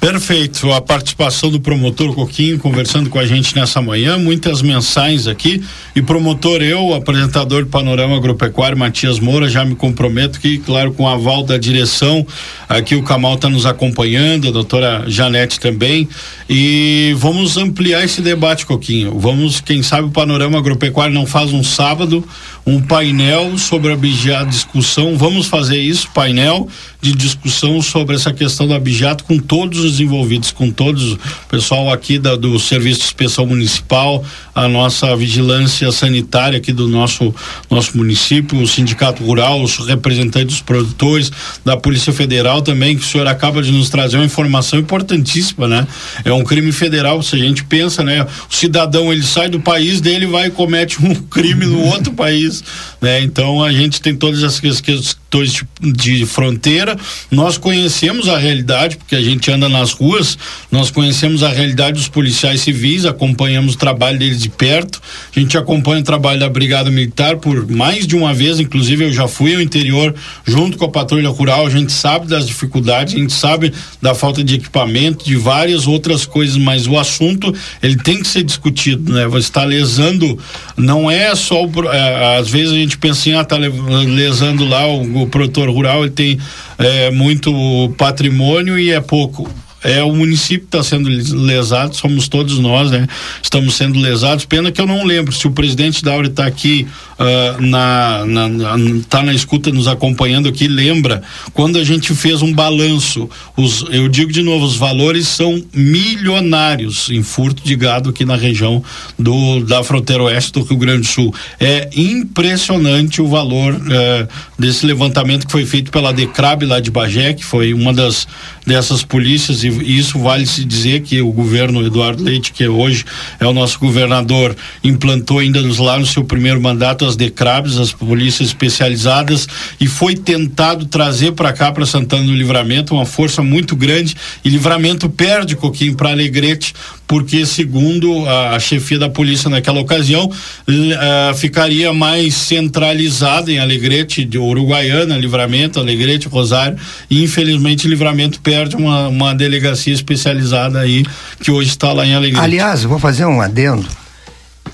Perfeito. 0.00 0.72
A 0.72 0.80
participação 0.80 1.50
do 1.50 1.60
promotor 1.60 2.14
Coquinho 2.14 2.58
conversando 2.58 3.10
com 3.10 3.18
a 3.18 3.26
gente 3.26 3.54
nessa 3.54 3.82
manhã, 3.82 4.16
muitas 4.16 4.62
mensagens 4.62 5.26
aqui. 5.26 5.62
E 5.94 6.00
promotor, 6.00 6.62
eu, 6.62 6.94
apresentador 6.94 7.64
do 7.64 7.68
Panorama 7.68 8.16
Agropecuário, 8.16 8.78
Matias 8.78 9.20
Moura, 9.20 9.46
já 9.46 9.62
me 9.62 9.74
comprometo 9.74 10.40
que, 10.40 10.56
claro, 10.56 10.94
com 10.94 11.02
o 11.02 11.06
aval 11.06 11.42
da 11.42 11.58
direção, 11.58 12.26
aqui 12.66 12.94
o 12.94 13.02
Camal 13.02 13.34
está 13.34 13.50
nos 13.50 13.66
acompanhando, 13.66 14.48
a 14.48 14.50
doutora 14.50 15.04
Janete 15.06 15.60
também. 15.60 16.08
E 16.48 17.14
vamos 17.18 17.58
ampliar 17.58 18.02
esse 18.02 18.22
debate, 18.22 18.64
Coquinho. 18.64 19.18
Vamos, 19.18 19.60
quem 19.60 19.82
sabe, 19.82 20.08
o 20.08 20.10
Panorama 20.10 20.56
Agropecuário 20.56 21.12
não 21.12 21.26
faz 21.26 21.52
um 21.52 21.62
sábado, 21.62 22.26
um 22.66 22.80
painel 22.80 23.58
sobre 23.58 23.92
a 23.92 24.44
discussão. 24.44 25.18
Vamos 25.18 25.46
fazer 25.46 25.78
isso, 25.78 26.08
painel 26.14 26.68
de 27.00 27.14
discussão 27.14 27.80
sobre 27.80 28.16
essa 28.16 28.32
questão 28.32 28.66
do 28.66 28.74
abijato 28.74 29.24
com 29.24 29.38
todos 29.38 29.80
os 29.80 29.89
envolvidos, 29.98 30.52
com 30.52 30.70
todos 30.70 31.12
o 31.12 31.18
pessoal 31.48 31.92
aqui 31.92 32.18
da, 32.18 32.36
do 32.36 32.58
Serviço 32.58 33.00
de 33.00 33.06
Inspeção 33.06 33.46
Municipal, 33.46 34.24
a 34.54 34.68
nossa 34.68 35.16
vigilância 35.16 35.90
sanitária 35.90 36.58
aqui 36.58 36.72
do 36.72 36.86
nosso 36.86 37.34
nosso 37.70 37.96
município, 37.96 38.60
o 38.60 38.66
Sindicato 38.66 39.24
Rural, 39.24 39.62
os 39.62 39.78
representantes 39.86 40.56
dos 40.56 40.62
produtores, 40.62 41.32
da 41.64 41.76
Polícia 41.76 42.12
Federal 42.12 42.62
também, 42.62 42.96
que 42.96 43.02
o 43.02 43.06
senhor 43.06 43.26
acaba 43.26 43.62
de 43.62 43.72
nos 43.72 43.88
trazer 43.88 44.16
uma 44.16 44.24
informação 44.24 44.78
importantíssima, 44.78 45.66
né? 45.66 45.86
É 46.24 46.32
um 46.32 46.44
crime 46.44 46.72
federal, 46.72 47.22
se 47.22 47.36
a 47.36 47.38
gente 47.38 47.64
pensa, 47.64 48.02
né? 48.02 48.26
O 48.50 48.54
cidadão 48.54 49.12
ele 49.12 49.22
sai 49.22 49.48
do 49.48 49.60
país 49.60 50.00
dele 50.00 50.26
vai 50.26 50.48
e 50.48 50.50
comete 50.50 51.04
um 51.04 51.14
crime 51.30 51.66
no 51.66 51.82
outro 51.84 52.12
país, 52.12 52.62
né? 53.00 53.20
Então 53.22 53.62
a 53.62 53.72
gente 53.72 54.00
tem 54.00 54.14
todas 54.14 54.42
essas 54.42 54.80
questões 54.80 55.64
de 55.80 56.26
fronteira, 56.26 56.98
nós 57.30 57.56
conhecemos 57.56 58.28
a 58.28 58.36
realidade, 58.36 58.96
porque 58.96 59.14
a 59.14 59.22
gente 59.22 59.50
anda 59.50 59.68
nas 59.80 59.92
ruas, 59.92 60.38
nós 60.70 60.90
conhecemos 60.90 61.42
a 61.42 61.48
realidade 61.48 61.98
dos 61.98 62.08
policiais 62.08 62.60
civis, 62.60 63.04
acompanhamos 63.04 63.74
o 63.74 63.78
trabalho 63.78 64.18
deles 64.18 64.40
de 64.40 64.48
perto, 64.48 65.00
a 65.34 65.38
gente 65.38 65.56
acompanha 65.58 66.00
o 66.00 66.04
trabalho 66.04 66.40
da 66.40 66.48
Brigada 66.48 66.90
Militar 66.90 67.36
por 67.36 67.68
mais 67.70 68.06
de 68.06 68.16
uma 68.16 68.32
vez, 68.32 68.58
inclusive 68.58 69.04
eu 69.04 69.12
já 69.12 69.28
fui 69.28 69.54
ao 69.54 69.60
interior 69.60 70.14
junto 70.46 70.76
com 70.76 70.84
a 70.84 70.88
Patrulha 70.88 71.28
Rural, 71.28 71.66
a 71.66 71.70
gente 71.70 71.92
sabe 71.92 72.26
das 72.26 72.46
dificuldades, 72.46 73.14
a 73.14 73.18
gente 73.18 73.32
sabe 73.32 73.72
da 74.00 74.14
falta 74.14 74.42
de 74.42 74.54
equipamento, 74.54 75.24
de 75.24 75.36
várias 75.36 75.86
outras 75.86 76.24
coisas, 76.24 76.56
mas 76.56 76.86
o 76.86 76.98
assunto 76.98 77.54
ele 77.82 77.96
tem 77.96 78.20
que 78.20 78.28
ser 78.28 78.42
discutido, 78.42 79.12
né? 79.12 79.26
Você 79.26 79.48
está 79.48 79.64
lesando, 79.64 80.38
não 80.76 81.10
é 81.10 81.34
só, 81.34 81.64
o, 81.64 81.70
é, 81.90 82.38
às 82.38 82.48
vezes 82.48 82.72
a 82.72 82.76
gente 82.76 82.98
pensa 82.98 83.20
assim, 83.20 83.32
ah, 83.34 83.44
tá 83.44 83.56
lesando 83.56 84.64
lá 84.64 84.86
o 84.86 85.20
o 85.22 85.26
produtor 85.26 85.68
rural 85.68 86.02
ele 86.02 86.10
tem 86.10 86.38
é, 86.78 87.10
muito 87.10 87.92
patrimônio 87.96 88.78
e 88.78 88.90
é 88.90 89.00
pouco 89.00 89.48
é 89.82 90.02
o 90.02 90.14
município 90.14 90.64
está 90.64 90.82
sendo 90.82 91.08
lesado, 91.08 91.96
somos 91.96 92.28
todos 92.28 92.58
nós, 92.58 92.90
né? 92.90 93.06
Estamos 93.42 93.74
sendo 93.74 93.98
lesados. 93.98 94.44
Pena 94.44 94.70
que 94.70 94.80
eu 94.80 94.86
não 94.86 95.04
lembro 95.04 95.32
se 95.32 95.46
o 95.46 95.50
presidente 95.50 96.04
Dauri 96.04 96.28
está 96.28 96.46
aqui 96.46 96.86
uh, 97.18 97.62
na, 97.62 98.24
na, 98.26 98.48
na, 98.48 98.76
tá 99.08 99.22
na 99.22 99.32
escuta 99.32 99.70
nos 99.70 99.88
acompanhando 99.88 100.48
aqui, 100.48 100.68
lembra 100.68 101.22
quando 101.52 101.78
a 101.78 101.84
gente 101.84 102.14
fez 102.14 102.42
um 102.42 102.52
balanço, 102.52 103.28
os, 103.56 103.84
eu 103.90 104.08
digo 104.08 104.32
de 104.32 104.42
novo, 104.42 104.64
os 104.64 104.76
valores 104.76 105.28
são 105.28 105.62
milionários 105.72 107.10
em 107.10 107.22
furto 107.22 107.62
de 107.64 107.74
gado 107.76 108.10
aqui 108.10 108.24
na 108.24 108.36
região 108.36 108.82
do 109.18 109.60
da 109.60 109.82
fronteira 109.82 110.22
oeste 110.24 110.52
do 110.52 110.62
Rio 110.62 110.78
Grande 110.78 111.00
do 111.02 111.06
Sul. 111.06 111.34
É 111.58 111.88
impressionante 111.96 113.22
o 113.22 113.28
valor 113.28 113.74
uh, 113.74 114.28
desse 114.58 114.84
levantamento 114.84 115.46
que 115.46 115.52
foi 115.52 115.64
feito 115.64 115.90
pela 115.90 116.12
Decrab 116.12 116.64
lá 116.66 116.80
de 116.80 116.90
Bagé, 116.90 117.32
que 117.32 117.44
foi 117.44 117.72
uma 117.72 117.92
das 117.92 118.26
dessas 118.66 119.02
polícias, 119.02 119.64
e 119.64 119.69
isso 119.82 120.18
vale 120.18 120.46
se 120.46 120.64
dizer 120.64 121.00
que 121.02 121.20
o 121.20 121.32
governo 121.32 121.84
Eduardo 121.84 122.22
Leite, 122.22 122.52
que 122.52 122.66
hoje 122.66 123.04
é 123.38 123.46
o 123.46 123.52
nosso 123.52 123.78
governador, 123.78 124.56
implantou 124.82 125.38
ainda 125.38 125.60
lá 125.82 125.98
no 125.98 126.06
seu 126.06 126.24
primeiro 126.24 126.60
mandato 126.60 127.04
as 127.04 127.16
DECRABs, 127.16 127.78
as 127.78 127.92
polícias 127.92 128.48
especializadas, 128.48 129.48
e 129.80 129.86
foi 129.86 130.14
tentado 130.14 130.86
trazer 130.86 131.32
para 131.32 131.52
cá, 131.52 131.72
para 131.72 131.86
Santana 131.86 132.24
do 132.24 132.34
Livramento, 132.34 132.94
uma 132.94 133.06
força 133.06 133.42
muito 133.42 133.74
grande, 133.76 134.16
e 134.44 134.48
Livramento 134.48 135.08
perde 135.08 135.56
Coquinho 135.56 135.94
para 135.94 136.10
Alegrete, 136.10 136.74
porque 137.10 137.44
segundo 137.44 138.24
a, 138.24 138.50
a, 138.54 138.60
chefia 138.60 138.96
da 138.96 139.10
polícia 139.10 139.50
naquela 139.50 139.80
ocasião 139.80 140.26
uh, 140.26 141.34
ficaria 141.34 141.92
mais 141.92 142.34
centralizada 142.34 143.50
em 143.50 143.58
Alegrete, 143.58 144.24
de 144.24 144.38
Uruguaiana, 144.38 145.18
Livramento, 145.18 145.80
Alegrete, 145.80 146.28
Rosário, 146.28 146.78
e 147.10 147.24
infelizmente 147.24 147.88
Livramento 147.88 148.40
perde 148.40 148.76
uma, 148.76 149.08
uma 149.08 149.34
delegacia 149.34 149.92
especializada 149.92 150.78
aí 150.78 151.04
que 151.40 151.50
hoje 151.50 151.70
está 151.70 151.92
lá 151.92 152.06
em 152.06 152.14
Alegrete. 152.14 152.44
Aliás, 152.44 152.84
vou 152.84 153.00
fazer 153.00 153.26
um 153.26 153.40
adendo. 153.40 153.88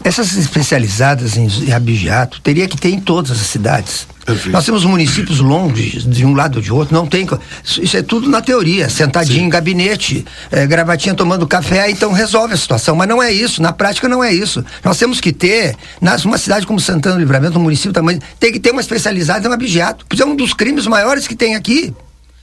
Essas 0.05 0.37
especializadas 0.37 1.39
em, 1.39 1.49
em 1.67 1.73
abigeato 1.73 2.43
teria 2.43 2.69
que 2.69 2.77
ter 2.77 2.91
em 2.91 3.01
todas 3.01 3.31
as 3.31 3.47
cidades. 3.47 4.07
Nós 4.51 4.65
temos 4.65 4.85
municípios 4.85 5.39
longos 5.39 6.05
de 6.05 6.25
um 6.25 6.35
lado 6.35 6.57
ou 6.57 6.63
de 6.63 6.73
outro, 6.73 6.95
não 6.95 7.07
tem. 7.07 7.27
Isso 7.65 7.97
é 7.97 8.03
tudo 8.03 8.29
na 8.29 8.43
teoria, 8.43 8.89
sentadinho 8.91 9.41
Sim. 9.41 9.47
em 9.47 9.49
gabinete, 9.49 10.25
é, 10.51 10.67
gravatinha 10.67 11.15
tomando 11.15 11.47
café, 11.47 11.91
então 11.91 12.13
resolve 12.13 12.55
a 12.55 12.57
situação. 12.57 12.97
Mas 12.97 13.09
não 13.09 13.23
é 13.23 13.33
isso, 13.33 13.63
na 13.63 13.73
prática 13.73 14.09
não 14.09 14.23
é 14.23 14.33
isso. 14.33 14.65
Nós 14.85 14.99
temos 14.99 15.21
que 15.21 15.33
ter, 15.33 15.77
nas, 16.01 16.25
uma 16.25 16.39
cidade 16.39 16.67
como 16.67 16.81
Santana 16.81 17.15
do 17.15 17.21
Livramento, 17.21 17.59
um 17.59 17.63
município 17.63 17.93
também, 17.93 18.21
tem 18.41 18.53
que 18.53 18.59
ter 18.59 18.73
uma 18.73 18.81
especializada 18.81 19.49
em 19.49 19.53
abigeato. 19.53 20.05
Porque 20.09 20.23
é 20.23 20.27
um 20.27 20.35
dos 20.35 20.53
crimes 20.53 20.87
maiores 20.87 21.29
que 21.29 21.37
tem 21.37 21.55
aqui. 21.55 21.95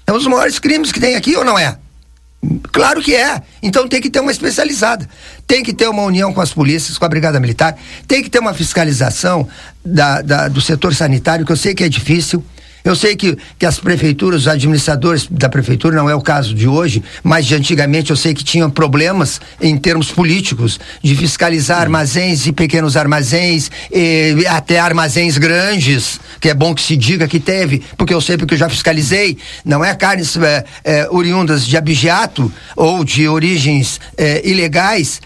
É 0.07 0.11
um 0.11 0.17
dos 0.17 0.27
maiores 0.27 0.59
crimes 0.59 0.91
que 0.91 0.99
tem 0.99 1.15
aqui 1.15 1.35
ou 1.35 1.43
não 1.43 1.57
é? 1.57 1.77
Claro 2.71 3.01
que 3.01 3.15
é. 3.15 3.41
Então 3.61 3.87
tem 3.87 4.01
que 4.01 4.09
ter 4.09 4.19
uma 4.19 4.31
especializada. 4.31 5.07
Tem 5.47 5.63
que 5.63 5.73
ter 5.73 5.87
uma 5.87 6.03
união 6.03 6.33
com 6.33 6.41
as 6.41 6.53
polícias, 6.53 6.97
com 6.97 7.05
a 7.05 7.09
Brigada 7.09 7.39
Militar. 7.39 7.77
Tem 8.07 8.21
que 8.21 8.29
ter 8.29 8.39
uma 8.39 8.53
fiscalização 8.53 9.47
da, 9.83 10.21
da, 10.21 10.47
do 10.47 10.59
setor 10.59 10.93
sanitário, 10.93 11.45
que 11.45 11.51
eu 11.51 11.57
sei 11.57 11.73
que 11.73 11.83
é 11.83 11.89
difícil. 11.89 12.43
Eu 12.83 12.97
sei 12.97 13.15
que, 13.15 13.37
que 13.57 13.65
as 13.65 13.79
prefeituras, 13.79 14.41
os 14.41 14.47
administradores 14.49 15.25
da 15.31 15.47
prefeitura, 15.47 15.95
não 15.95 16.09
é 16.09 16.15
o 16.15 16.19
caso 16.19 16.53
de 16.53 16.67
hoje, 16.67 17.01
mas 17.23 17.45
de 17.45 17.55
antigamente 17.55 18.09
eu 18.09 18.17
sei 18.17 18.33
que 18.33 18.43
tinham 18.43 18.69
problemas 18.69 19.39
em 19.61 19.77
termos 19.77 20.11
políticos 20.11 20.77
de 21.01 21.15
fiscalizar 21.15 21.79
armazéns 21.79 22.45
e 22.45 22.51
pequenos 22.51 22.97
armazéns, 22.97 23.71
e 23.89 24.45
até 24.47 24.79
armazéns 24.79 25.37
grandes, 25.37 26.19
que 26.41 26.49
é 26.49 26.53
bom 26.53 26.75
que 26.75 26.81
se 26.81 26.97
diga 26.97 27.25
que 27.25 27.39
teve, 27.39 27.81
porque 27.97 28.13
eu 28.13 28.19
sei 28.19 28.37
porque 28.37 28.55
eu 28.55 28.57
já 28.57 28.67
fiscalizei, 28.67 29.37
não 29.63 29.83
é 29.83 29.95
carnes 29.95 30.35
é, 30.35 30.65
é, 30.83 31.07
oriundas 31.09 31.65
de 31.65 31.77
abigeato 31.77 32.51
ou 32.75 33.05
de 33.05 33.29
origens 33.29 33.97
é, 34.17 34.45
ilegais 34.45 35.21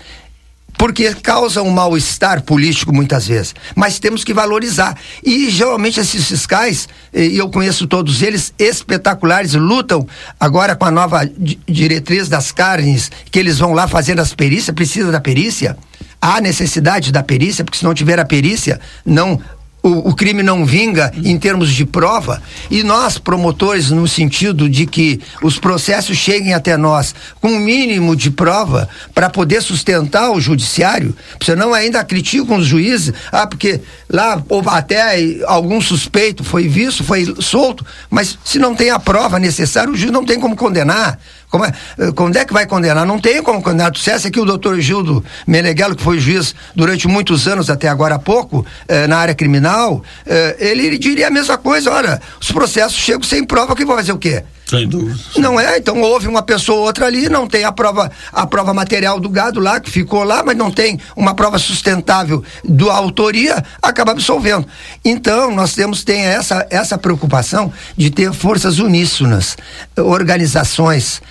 porque 0.78 1.14
causa 1.16 1.62
um 1.62 1.72
mal-estar 1.72 2.42
político 2.44 2.94
muitas 2.94 3.28
vezes. 3.28 3.56
Mas 3.76 4.00
temos 4.00 4.24
que 4.24 4.34
valorizar. 4.34 4.96
E 5.24 5.50
geralmente 5.50 6.00
esses 6.00 6.28
fiscais, 6.28 6.88
e 7.14 7.38
eu 7.38 7.50
conheço 7.50 7.88
todos 7.88 8.22
eles, 8.22 8.54
espetaculares, 8.60 9.54
lutam 9.54 10.08
agora 10.40 10.76
com 10.76 10.86
a 10.86 10.92
nova 10.92 11.30
diretriz 11.68 12.30
das 12.30 12.52
carnes, 12.52 13.12
que 13.32 13.40
eles 13.40 13.58
vão 13.58 13.74
lá 13.74 13.88
fazendo 13.88 14.20
as 14.20 14.34
perícias, 14.34 14.76
precisa 14.76 15.12
da 15.12 15.20
perícia. 15.20 15.78
Há 16.22 16.42
necessidade 16.42 17.12
da 17.12 17.22
perícia, 17.24 17.64
porque 17.64 17.78
se 17.78 17.84
não 17.84 17.94
tiver 17.94 18.20
a 18.20 18.26
perícia, 18.26 18.80
não 19.06 19.40
o, 19.88 20.10
o, 20.10 20.16
crime 20.16 20.44
não 20.44 20.66
vinga 20.66 21.12
em 21.24 21.38
termos 21.38 21.72
de 21.72 21.86
prova 21.86 22.42
e 22.70 22.84
nós, 22.84 23.18
promotores, 23.18 23.90
no 23.90 24.08
sentido 24.08 24.70
de 24.70 24.86
que 24.86 25.20
os 25.42 25.58
processos 25.58 26.18
cheguem 26.18 26.54
até 26.54 26.76
nós 26.76 27.16
com 27.42 27.50
um 27.50 27.60
mínimo 27.60 28.16
de 28.16 28.30
prova 28.30 28.90
para 29.14 29.30
poder 29.30 29.62
sustentar 29.62 30.32
o 30.32 30.42
judiciário, 30.42 31.16
senão 31.42 31.74
ainda 31.74 32.04
criticam 32.04 32.58
os 32.58 32.66
juízes, 32.66 33.14
ah, 33.32 33.48
porque 33.48 33.80
lá 34.10 34.44
até 34.68 35.44
algum 35.46 35.80
suspeito 35.80 36.44
foi 36.44 36.68
visto, 36.68 37.04
foi 37.04 37.36
solto, 37.40 37.86
mas 38.10 38.38
se 38.44 38.60
não 38.60 38.76
tem 38.76 38.90
a 38.90 39.00
prova 39.00 39.40
necessária, 39.40 39.92
o 39.92 39.96
juiz 39.96 40.12
não 40.12 40.26
tem 40.26 40.40
como 40.40 40.56
condenar. 40.56 41.18
Como 41.50 41.64
é, 41.64 41.72
quando 42.14 42.36
é 42.36 42.44
que 42.44 42.54
vai 42.54 42.66
condenar? 42.66 43.06
Não 43.06 43.20
tem 43.20 43.42
como 43.42 43.62
condenar. 43.62 43.92
Tu 43.92 44.00
dissesse 44.00 44.28
aqui 44.28 44.40
o 44.40 44.46
doutor 44.46 44.80
Gildo 44.82 45.24
Meneghelo, 45.46 45.96
que 45.96 46.04
foi 46.04 46.20
juiz 46.20 46.54
durante 46.76 47.08
muitos 47.08 47.48
anos, 47.48 47.70
até 47.70 47.88
agora 47.88 48.16
há 48.16 48.20
pouco, 48.20 48.66
eh, 48.88 49.08
na 49.08 49.18
área 49.18 49.34
criminal, 49.34 50.04
eh, 50.26 50.58
ele 50.60 50.98
diria 50.98 51.28
a 51.28 51.32
mesma 51.32 51.58
coisa. 51.58 51.90
Olha, 51.90 52.22
os 52.40 52.52
processos 52.52 52.98
chegam 52.98 53.24
sem 53.24 53.46
prova, 53.46 53.76
que 53.76 53.86
vão 53.86 53.96
fazer 53.96 54.12
o 54.12 54.18
quê? 54.18 54.44
Sem 54.70 54.86
dúvida. 54.86 55.18
Não 55.38 55.58
é? 55.58 55.78
Então 55.78 56.02
houve 56.02 56.28
uma 56.28 56.42
pessoa 56.42 56.80
ou 56.80 56.86
outra 56.86 57.06
ali, 57.06 57.30
não 57.30 57.48
tem 57.48 57.64
a 57.64 57.72
prova, 57.72 58.12
a 58.34 58.46
prova 58.46 58.74
material 58.74 59.18
do 59.18 59.30
gado 59.30 59.62
lá, 59.62 59.80
que 59.80 59.90
ficou 59.90 60.24
lá, 60.24 60.44
mas 60.44 60.58
não 60.58 60.70
tem 60.70 61.00
uma 61.16 61.34
prova 61.34 61.58
sustentável 61.58 62.44
da 62.66 62.94
autoria, 62.94 63.64
acaba 63.82 64.12
absolvendo. 64.12 64.68
Então, 65.06 65.56
nós 65.56 65.74
temos 65.74 66.04
tem 66.04 66.22
essa, 66.22 66.68
essa 66.70 66.98
preocupação 66.98 67.72
de 67.96 68.10
ter 68.10 68.34
forças 68.34 68.78
uníssonas, 68.78 69.56
organizações 69.96 71.22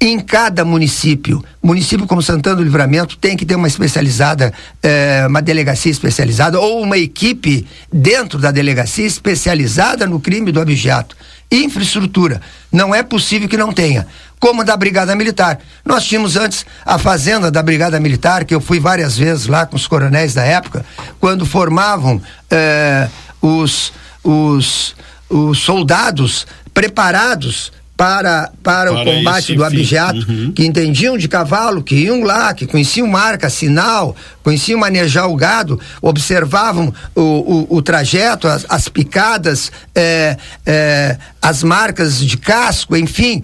em 0.00 0.20
cada 0.20 0.64
município. 0.64 1.44
Município 1.60 2.06
como 2.06 2.22
Santana 2.22 2.56
do 2.56 2.62
Livramento 2.62 3.16
tem 3.16 3.36
que 3.36 3.44
ter 3.44 3.56
uma 3.56 3.66
especializada, 3.66 4.52
eh, 4.82 5.26
uma 5.28 5.42
delegacia 5.42 5.90
especializada 5.90 6.60
ou 6.60 6.80
uma 6.80 6.96
equipe 6.96 7.66
dentro 7.92 8.38
da 8.38 8.52
delegacia 8.52 9.06
especializada 9.06 10.06
no 10.06 10.20
crime 10.20 10.52
do 10.52 10.60
objeto. 10.60 11.16
Infraestrutura. 11.50 12.40
Não 12.70 12.94
é 12.94 13.02
possível 13.02 13.48
que 13.48 13.56
não 13.56 13.72
tenha. 13.72 14.06
como 14.40 14.64
da 14.64 14.76
Brigada 14.76 15.16
Militar. 15.16 15.58
Nós 15.84 16.04
tínhamos 16.04 16.36
antes 16.36 16.64
a 16.84 16.96
fazenda 16.96 17.50
da 17.50 17.62
Brigada 17.62 17.98
Militar, 17.98 18.44
que 18.44 18.54
eu 18.54 18.60
fui 18.60 18.78
várias 18.78 19.16
vezes 19.18 19.46
lá 19.46 19.66
com 19.66 19.74
os 19.74 19.86
coronéis 19.86 20.34
da 20.34 20.44
época, 20.44 20.86
quando 21.18 21.44
formavam 21.44 22.22
eh, 22.48 23.08
os, 23.42 23.92
os, 24.22 24.94
os 25.28 25.58
soldados 25.58 26.46
preparados 26.72 27.72
para, 27.98 28.52
para, 28.62 28.92
para 28.92 28.92
o 28.92 29.04
combate 29.04 29.56
do 29.56 29.64
abjeto, 29.64 30.24
uhum. 30.30 30.52
que 30.52 30.64
entendiam 30.64 31.18
de 31.18 31.26
cavalo, 31.26 31.82
que 31.82 31.96
iam 31.96 32.22
lá, 32.22 32.54
que 32.54 32.64
conheciam 32.64 33.08
marca, 33.08 33.50
sinal, 33.50 34.14
conheciam 34.40 34.78
manejar 34.78 35.26
o 35.26 35.34
gado, 35.34 35.80
observavam 36.00 36.94
o, 37.12 37.20
o, 37.20 37.76
o 37.76 37.82
trajeto, 37.82 38.46
as, 38.46 38.64
as 38.68 38.88
picadas, 38.88 39.72
é, 39.96 40.36
é, 40.64 41.18
as 41.42 41.64
marcas 41.64 42.20
de 42.20 42.36
casco, 42.36 42.96
enfim. 42.96 43.42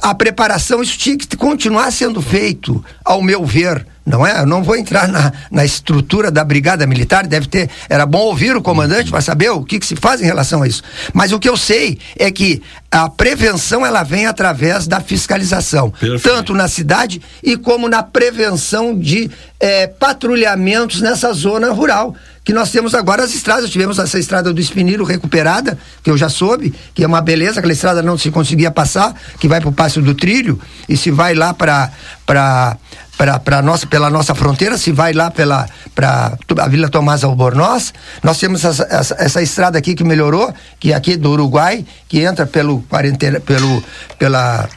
A 0.00 0.14
preparação, 0.14 0.82
isso 0.82 0.96
tinha 0.96 1.18
que 1.18 1.36
continuar 1.36 1.92
sendo 1.92 2.22
feito, 2.22 2.82
ao 3.04 3.22
meu 3.22 3.44
ver 3.44 3.86
não 4.04 4.26
é? 4.26 4.40
Eu 4.40 4.46
não 4.46 4.62
vou 4.62 4.76
entrar 4.76 5.08
na, 5.08 5.32
na 5.50 5.64
estrutura 5.64 6.30
da 6.30 6.44
brigada 6.44 6.86
militar, 6.86 7.26
deve 7.26 7.48
ter, 7.48 7.70
era 7.88 8.04
bom 8.04 8.18
ouvir 8.18 8.54
o 8.54 8.62
comandante 8.62 9.10
para 9.10 9.20
saber 9.20 9.50
o 9.50 9.64
que, 9.64 9.78
que, 9.78 9.86
se 9.86 9.96
faz 9.96 10.20
em 10.20 10.26
relação 10.26 10.62
a 10.62 10.68
isso. 10.68 10.82
Mas 11.12 11.32
o 11.32 11.38
que 11.38 11.48
eu 11.48 11.56
sei 11.56 11.98
é 12.18 12.30
que 12.30 12.62
a 12.90 13.08
prevenção 13.08 13.84
ela 13.84 14.02
vem 14.02 14.26
através 14.26 14.86
da 14.86 15.00
fiscalização, 15.00 15.90
Perfeito. 15.90 16.22
tanto 16.22 16.54
na 16.54 16.68
cidade 16.68 17.20
e 17.42 17.56
como 17.56 17.88
na 17.88 18.02
prevenção 18.02 18.98
de 18.98 19.30
é, 19.58 19.86
patrulhamentos 19.86 21.00
nessa 21.00 21.32
zona 21.32 21.72
rural 21.72 22.14
que 22.44 22.52
nós 22.52 22.70
temos 22.70 22.94
agora 22.94 23.24
as 23.24 23.34
estradas. 23.34 23.70
Tivemos 23.70 23.98
essa 23.98 24.18
estrada 24.18 24.52
do 24.52 24.60
Espiniro 24.60 25.02
recuperada, 25.02 25.78
que 26.02 26.10
eu 26.10 26.16
já 26.16 26.28
soube, 26.28 26.74
que 26.94 27.02
é 27.02 27.06
uma 27.06 27.22
beleza, 27.22 27.58
aquela 27.58 27.72
estrada 27.72 28.02
não 28.02 28.18
se 28.18 28.30
conseguia 28.30 28.70
passar, 28.70 29.14
que 29.40 29.48
vai 29.48 29.60
para 29.60 29.70
o 29.70 29.72
Passo 29.72 30.02
do 30.02 30.14
Trilho 30.14 30.60
e 30.86 30.96
se 30.96 31.10
vai 31.10 31.34
lá 31.34 31.54
para 31.54 32.76
para 33.16 33.62
nossa 33.62 33.86
pela 33.86 34.10
nossa 34.10 34.34
fronteira 34.34 34.76
se 34.76 34.92
vai 34.92 35.12
lá 35.12 35.30
pela 35.30 35.66
para 35.94 36.36
a 36.58 36.68
Vila 36.68 36.88
Tomás 36.88 37.22
Albornoz 37.22 37.94
nós 38.22 38.38
temos 38.38 38.64
essa, 38.64 38.86
essa, 38.90 39.16
essa, 39.18 39.42
estrada 39.42 39.78
aqui 39.78 39.94
que 39.94 40.04
melhorou 40.04 40.52
que 40.80 40.92
é 40.92 40.94
aqui 40.94 41.16
do 41.16 41.30
Uruguai 41.30 41.84
que 42.08 42.20
entra 42.20 42.46
pelo 42.46 42.82
quarentena 42.82 43.40
pelo 43.40 43.82
pela 44.18 44.68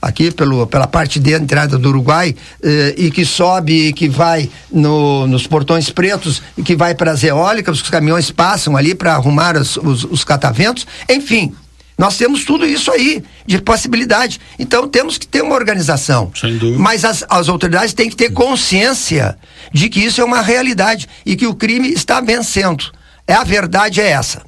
aqui 0.00 0.30
pelo, 0.30 0.66
pela 0.66 0.86
parte 0.86 1.18
de 1.18 1.32
entrada 1.32 1.78
do 1.78 1.88
Uruguai 1.88 2.34
eh, 2.62 2.94
e 2.96 3.10
que 3.10 3.24
sobe 3.24 3.88
e 3.88 3.92
que 3.92 4.08
vai 4.08 4.48
no, 4.70 5.26
nos 5.26 5.46
portões 5.46 5.90
pretos 5.90 6.42
e 6.56 6.62
que 6.62 6.76
vai 6.76 6.94
para 6.94 7.10
as 7.10 7.24
eólicas, 7.24 7.80
os 7.80 7.90
caminhões 7.90 8.30
passam 8.30 8.76
ali 8.76 8.94
para 8.94 9.14
arrumar 9.14 9.56
os, 9.56 9.76
os, 9.76 10.04
os 10.04 10.22
cataventos, 10.22 10.86
enfim, 11.08 11.52
nós 11.98 12.16
temos 12.16 12.44
tudo 12.44 12.66
isso 12.66 12.90
aí 12.90 13.22
de 13.46 13.60
possibilidade. 13.60 14.40
Então 14.58 14.86
temos 14.86 15.16
que 15.16 15.26
ter 15.26 15.42
uma 15.42 15.54
organização. 15.54 16.30
Sem 16.34 16.58
dúvida. 16.58 16.82
Mas 16.82 17.04
as, 17.04 17.24
as 17.28 17.48
autoridades 17.48 17.94
têm 17.94 18.10
que 18.10 18.16
ter 18.16 18.30
consciência 18.30 19.38
de 19.72 19.88
que 19.88 20.00
isso 20.00 20.20
é 20.20 20.24
uma 20.24 20.42
realidade 20.42 21.08
e 21.24 21.36
que 21.36 21.46
o 21.46 21.54
crime 21.54 21.92
está 21.92 22.20
vencendo. 22.20 22.92
É 23.26 23.34
a 23.34 23.44
verdade 23.44 24.00
é 24.00 24.08
essa. 24.08 24.42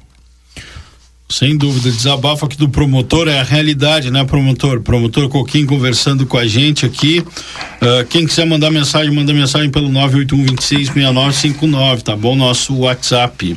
Sem 1.31 1.55
dúvida, 1.55 1.91
desabafo 1.91 2.45
aqui 2.45 2.57
do 2.57 2.67
promotor 2.67 3.27
é 3.27 3.39
a 3.39 3.43
realidade, 3.43 4.09
né, 4.09 4.23
promotor? 4.23 4.81
Promotor 4.81 5.29
Coquinho 5.29 5.67
conversando 5.67 6.25
com 6.25 6.39
a 6.39 6.47
gente 6.47 6.87
aqui. 6.87 7.19
Uh, 7.19 8.03
quem 8.09 8.25
quiser 8.25 8.47
mandar 8.47 8.71
mensagem, 8.71 9.13
manda 9.13 9.31
mensagem 9.31 9.69
pelo 9.69 9.89
981 9.89 12.01
tá 12.03 12.15
bom? 12.15 12.35
Nosso 12.35 12.77
WhatsApp. 12.77 13.55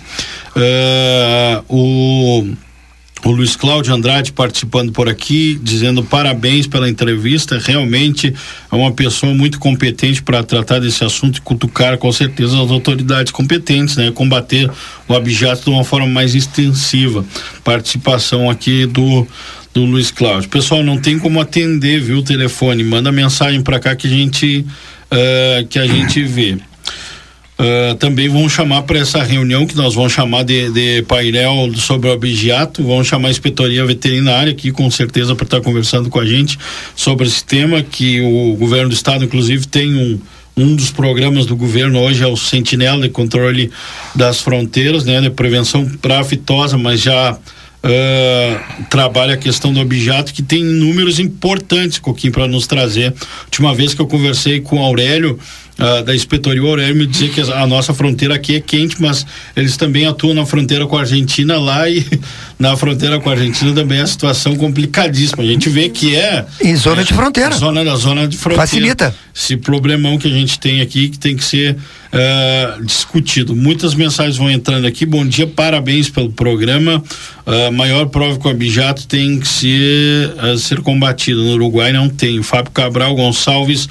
Uh, 0.55 1.65
o 1.67 2.47
o 3.25 3.31
Luiz 3.31 3.55
Cláudio 3.55 3.95
Andrade 3.95 4.33
participando 4.33 4.93
por 4.93 5.09
aqui, 5.09 5.59
dizendo 5.63 6.03
parabéns 6.03 6.67
pela 6.67 6.89
entrevista. 6.89 7.59
Realmente 7.59 8.35
é 8.71 8.75
uma 8.75 8.93
pessoa 8.93 9.33
muito 9.33 9.59
competente 9.59 10.23
para 10.23 10.43
tratar 10.43 10.81
desse 10.81 11.05
assunto 11.05 11.39
e 11.39 11.41
cutucar 11.41 11.99
com 11.99 12.11
certeza 12.11 12.61
as 12.61 12.71
autoridades 12.71 13.33
competentes, 13.33 13.97
né? 13.97 14.11
Combater 14.11 14.71
o 15.09 15.15
abjato 15.15 15.65
de 15.65 15.71
uma 15.71 15.85
forma 15.85 16.07
mais 16.07 16.35
extensiva. 16.35 17.25
Participação 17.65 18.51
aqui 18.51 18.87
do 18.87 19.27
do 19.73 19.85
Luiz 19.87 20.11
Cláudio. 20.11 20.51
Pessoal, 20.51 20.83
não 20.83 20.99
tem 20.99 21.19
como 21.19 21.41
atender, 21.41 21.99
viu, 21.99 22.19
o 22.19 22.23
telefone. 22.23 22.85
Manda 22.85 23.11
mensagem 23.11 23.63
para 23.63 23.81
cá 23.81 23.97
que 23.97 24.07
a 24.07 24.11
gente 24.11 24.67
uh, 25.11 25.67
que 25.67 25.79
a 25.79 25.87
gente 25.87 26.23
vê. 26.25 26.59
Uh, 27.63 27.95
também 27.95 28.29
vão 28.29 28.49
chamar 28.49 28.83
para 28.83 28.99
essa 28.99 29.23
reunião 29.23 29.65
que 29.65 29.77
nós 29.77 29.95
vamos 29.95 30.13
chamar 30.13 30.43
de, 30.43 30.69
de 30.71 31.03
painel 31.03 31.73
sobre 31.77 32.09
o 32.09 32.13
abigeato, 32.13 32.83
vamos 32.83 33.07
chamar 33.07 33.29
a 33.29 33.31
inspetoria 33.31 33.87
veterinária 33.87 34.51
aqui 34.51 34.73
com 34.73 34.91
certeza 34.91 35.37
para 35.37 35.45
estar 35.45 35.59
tá 35.59 35.63
conversando 35.63 36.11
com 36.11 36.19
a 36.19 36.27
gente 36.27 36.59
sobre 36.97 37.25
esse 37.25 37.45
tema 37.45 37.81
que 37.81 38.21
o 38.21 38.57
governo 38.57 38.89
do 38.89 38.95
estado 38.95 39.25
inclusive 39.25 39.69
tem 39.69 39.95
um 39.95 40.19
um 40.57 40.75
dos 40.77 40.91
programas 40.91 41.47
do 41.47 41.57
governo 41.57 42.01
hoje 42.01 42.23
é 42.23 42.27
o 42.27 42.37
Sentinela 42.37 43.03
de 43.03 43.09
controle 43.09 43.71
das 44.15 44.41
fronteiras, 44.41 45.05
né, 45.05 45.21
de 45.21 45.31
prevenção 45.31 45.89
para 46.01 46.23
fitosa, 46.25 46.77
mas 46.77 47.01
já 47.01 47.33
uh, 47.33 48.85
trabalha 48.91 49.35
a 49.35 49.37
questão 49.37 49.73
do 49.73 49.81
objeto 49.81 50.33
que 50.33 50.43
tem 50.43 50.63
números 50.63 51.19
importantes, 51.19 51.99
Coquinho, 51.99 52.33
para 52.33 52.47
nos 52.47 52.67
trazer. 52.67 53.15
Última 53.45 53.75
vez 53.75 53.95
que 53.95 54.03
eu 54.03 54.07
conversei 54.07 54.61
com 54.61 54.77
o 54.77 54.85
Aurélio, 54.85 55.39
uh, 55.79 56.03
da 56.05 56.15
inspetoria, 56.15 56.63
Aurélio 56.63 56.97
me 56.97 57.07
dizia 57.07 57.29
que 57.29 57.41
a 57.41 57.67
nossa 57.67 57.95
fronteira 57.95 58.35
aqui 58.35 58.57
é 58.57 58.61
quente, 58.61 59.01
mas 59.01 59.27
eles 59.57 59.77
também 59.77 60.07
atuam 60.07 60.35
na 60.35 60.47
fronteira 60.47 60.87
com 60.87 60.97
a 60.97 61.01
Argentina 61.01 61.59
lá 61.59 61.89
e 61.89 62.05
na 62.63 62.77
fronteira 62.77 63.19
com 63.19 63.29
a 63.29 63.33
Argentina 63.33 63.75
também 63.75 63.99
é 63.99 64.03
a 64.03 64.07
situação 64.07 64.55
complicadíssima. 64.55 65.43
A 65.43 65.47
gente 65.47 65.69
vê 65.69 65.89
que 65.89 66.15
é. 66.15 66.47
Em 66.61 66.77
zona 66.77 67.03
é, 67.03 67.05
de 67.05 67.13
fronteira. 67.13 67.57
Zona 67.57 67.85
da 67.85 67.97
zona 67.97 68.29
de 68.29 68.37
fronteira. 68.37 68.69
Facilita. 68.69 69.13
Esse 69.35 69.57
problemão 69.57 70.17
que 70.17 70.29
a 70.29 70.31
gente 70.31 70.61
tem 70.61 70.81
aqui 70.81 71.09
que 71.09 71.19
tem 71.19 71.37
que 71.37 71.45
ser 71.45 71.75
uh, 71.75 72.85
discutido. 72.85 73.57
Muitas 73.57 73.97
mensagens 73.97 74.37
vão 74.37 74.49
entrando 74.49 74.87
aqui. 74.87 75.05
Bom 75.05 75.27
dia, 75.27 75.45
parabéns 75.45 76.09
pelo 76.09 76.31
programa. 76.31 77.03
Uh, 77.45 77.73
maior 77.73 78.07
prova 78.07 78.39
que 78.39 78.47
o 78.47 78.51
abijato 78.51 79.09
tem 79.09 79.41
que 79.41 79.49
ser, 79.49 80.33
uh, 80.37 80.57
ser 80.57 80.81
combatido. 80.83 81.43
No 81.43 81.55
Uruguai 81.55 81.93
não 81.93 82.09
tem. 82.09 82.39
O 82.39 82.45
Fábio 82.45 82.71
Cabral 82.71 83.17
Gonçalves 83.17 83.89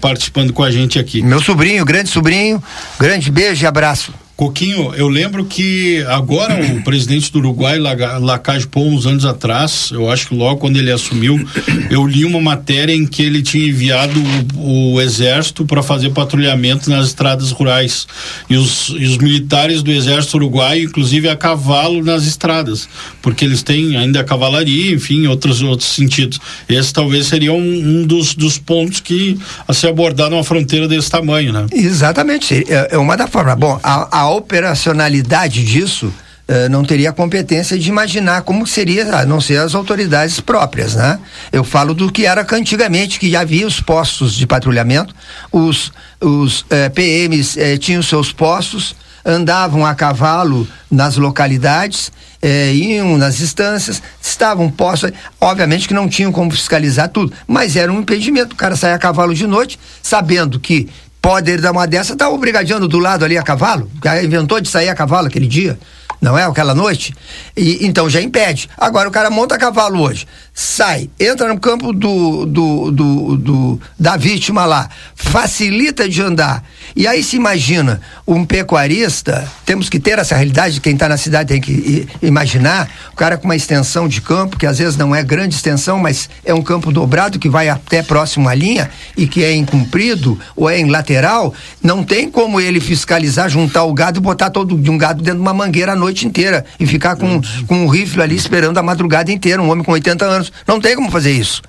participando 0.00 0.52
com 0.52 0.62
a 0.62 0.70
gente 0.70 1.00
aqui. 1.00 1.20
Meu 1.20 1.42
sobrinho, 1.42 1.84
grande 1.84 2.10
sobrinho, 2.10 2.62
grande 2.96 3.28
beijo 3.28 3.64
e 3.64 3.66
abraço. 3.66 4.12
Coquinho, 4.42 4.92
eu 4.96 5.06
lembro 5.06 5.44
que 5.44 6.04
agora 6.08 6.60
o 6.74 6.82
presidente 6.82 7.30
do 7.30 7.38
Uruguai, 7.38 7.78
Lacage 7.78 8.66
Pou, 8.66 8.88
uns 8.88 9.06
anos 9.06 9.24
atrás, 9.24 9.90
eu 9.92 10.10
acho 10.10 10.26
que 10.26 10.34
logo 10.34 10.56
quando 10.56 10.78
ele 10.78 10.90
assumiu, 10.90 11.40
eu 11.88 12.04
li 12.04 12.24
uma 12.24 12.40
matéria 12.40 12.92
em 12.92 13.06
que 13.06 13.22
ele 13.22 13.40
tinha 13.40 13.68
enviado 13.68 14.20
o, 14.56 14.94
o 14.94 15.00
exército 15.00 15.64
para 15.64 15.80
fazer 15.80 16.10
patrulhamento 16.10 16.90
nas 16.90 17.06
estradas 17.06 17.52
rurais. 17.52 18.08
E 18.50 18.56
os, 18.56 18.88
e 18.98 19.04
os 19.04 19.16
militares 19.18 19.80
do 19.80 19.92
exército 19.92 20.38
uruguaio, 20.38 20.86
inclusive 20.86 21.28
a 21.28 21.36
cavalo 21.36 22.02
nas 22.02 22.26
estradas, 22.26 22.88
porque 23.22 23.44
eles 23.44 23.62
têm 23.62 23.96
ainda 23.96 24.22
a 24.22 24.24
cavalaria, 24.24 24.92
enfim, 24.92 25.24
outros, 25.28 25.62
outros 25.62 25.90
sentidos. 25.90 26.40
Esse 26.68 26.92
talvez 26.92 27.26
seria 27.26 27.52
um, 27.52 27.60
um 27.60 28.04
dos, 28.04 28.34
dos 28.34 28.58
pontos 28.58 28.98
que 28.98 29.38
a 29.68 29.72
se 29.72 29.86
abordar 29.86 30.28
numa 30.28 30.42
fronteira 30.42 30.88
desse 30.88 31.08
tamanho, 31.08 31.52
né? 31.52 31.66
Exatamente, 31.70 32.64
é, 32.68 32.88
é 32.90 32.98
uma 32.98 33.16
da 33.16 33.28
forma. 33.28 33.54
Bom, 33.54 33.78
a, 33.84 34.18
a 34.18 34.31
operacionalidade 34.32 35.64
disso 35.64 36.06
uh, 36.06 36.68
não 36.70 36.84
teria 36.84 37.12
competência 37.12 37.78
de 37.78 37.88
imaginar 37.88 38.42
como 38.42 38.66
seria, 38.66 39.16
a 39.16 39.26
não 39.26 39.40
ser 39.40 39.58
as 39.58 39.74
autoridades 39.74 40.40
próprias, 40.40 40.94
né? 40.94 41.18
Eu 41.52 41.64
falo 41.64 41.94
do 41.94 42.10
que 42.10 42.26
era 42.26 42.46
antigamente, 42.52 43.18
que 43.18 43.36
havia 43.36 43.66
os 43.66 43.80
postos 43.80 44.34
de 44.34 44.46
patrulhamento, 44.46 45.14
os, 45.50 45.92
os 46.20 46.64
eh, 46.70 46.88
PMs 46.88 47.56
eh, 47.56 47.76
tinham 47.76 48.02
seus 48.02 48.32
postos, 48.32 48.94
andavam 49.24 49.86
a 49.86 49.94
cavalo 49.94 50.66
nas 50.90 51.16
localidades, 51.16 52.10
eh, 52.40 52.72
iam 52.74 53.16
nas 53.16 53.40
instâncias, 53.40 54.02
estavam 54.20 54.70
postos, 54.70 55.12
obviamente 55.40 55.86
que 55.86 55.94
não 55.94 56.08
tinham 56.08 56.32
como 56.32 56.50
fiscalizar 56.50 57.08
tudo, 57.08 57.32
mas 57.46 57.76
era 57.76 57.92
um 57.92 58.00
impedimento, 58.00 58.54
o 58.54 58.56
cara 58.56 58.76
sair 58.76 58.92
a 58.92 58.98
cavalo 58.98 59.34
de 59.34 59.46
noite, 59.46 59.78
sabendo 60.02 60.58
que 60.58 60.88
pode 61.22 61.56
dar 61.58 61.70
uma 61.70 61.86
dessa, 61.86 62.16
tá 62.16 62.28
o 62.28 62.36
brigadiano 62.36 62.88
do 62.88 62.98
lado 62.98 63.24
ali 63.24 63.38
a 63.38 63.42
cavalo, 63.44 63.88
inventou 64.24 64.60
de 64.60 64.68
sair 64.68 64.88
a 64.88 64.94
cavalo 64.94 65.28
aquele 65.28 65.46
dia, 65.46 65.78
não 66.20 66.36
é? 66.36 66.42
Aquela 66.42 66.74
noite. 66.74 67.14
E, 67.56 67.86
então 67.86 68.10
já 68.10 68.20
impede. 68.20 68.68
Agora 68.76 69.08
o 69.08 69.12
cara 69.12 69.30
monta 69.30 69.54
a 69.54 69.58
cavalo 69.58 70.00
hoje 70.00 70.26
sai, 70.54 71.08
entra 71.18 71.48
no 71.48 71.58
campo 71.58 71.92
do, 71.92 72.44
do, 72.44 72.90
do, 72.90 73.36
do, 73.36 73.80
da 73.98 74.18
vítima 74.18 74.66
lá, 74.66 74.88
facilita 75.14 76.06
de 76.06 76.20
andar. 76.20 76.62
E 76.94 77.06
aí 77.06 77.22
se 77.22 77.36
imagina 77.36 78.02
um 78.26 78.44
pecuarista, 78.44 79.48
temos 79.64 79.88
que 79.88 79.98
ter 79.98 80.18
essa 80.18 80.36
realidade, 80.36 80.80
quem 80.80 80.92
está 80.92 81.08
na 81.08 81.16
cidade 81.16 81.48
tem 81.48 81.60
que 81.60 82.06
imaginar, 82.20 82.88
o 83.12 83.16
cara 83.16 83.38
com 83.38 83.46
uma 83.46 83.56
extensão 83.56 84.06
de 84.06 84.20
campo, 84.20 84.58
que 84.58 84.66
às 84.66 84.78
vezes 84.78 84.96
não 84.96 85.14
é 85.14 85.22
grande 85.22 85.54
extensão, 85.54 85.98
mas 85.98 86.28
é 86.44 86.52
um 86.52 86.60
campo 86.60 86.92
dobrado 86.92 87.38
que 87.38 87.48
vai 87.48 87.70
até 87.70 88.02
próximo 88.02 88.46
à 88.48 88.54
linha 88.54 88.90
e 89.16 89.26
que 89.26 89.42
é 89.42 89.54
incumprido 89.54 90.38
ou 90.54 90.68
é 90.68 90.78
em 90.78 90.90
lateral, 90.90 91.54
não 91.82 92.04
tem 92.04 92.30
como 92.30 92.60
ele 92.60 92.78
fiscalizar, 92.78 93.48
juntar 93.48 93.84
o 93.84 93.94
gado 93.94 94.18
e 94.18 94.22
botar 94.22 94.50
todo 94.50 94.76
de 94.76 94.90
um 94.90 94.98
gado 94.98 95.22
dentro 95.22 95.38
de 95.38 95.42
uma 95.42 95.54
mangueira 95.54 95.92
a 95.92 95.96
noite 95.96 96.26
inteira 96.26 96.64
e 96.78 96.86
ficar 96.86 97.16
com, 97.16 97.40
com 97.66 97.84
um 97.84 97.88
rifle 97.88 98.22
ali 98.22 98.36
esperando 98.36 98.76
a 98.76 98.82
madrugada 98.82 99.32
inteira, 99.32 99.62
um 99.62 99.70
homem 99.70 99.82
com 99.82 99.92
80 99.92 100.24
anos 100.24 100.41
anos. 100.48 100.52
Não 100.66 100.80
tem 100.80 100.96
como 100.96 101.10
fazer 101.10 101.32
isso. 101.32 101.62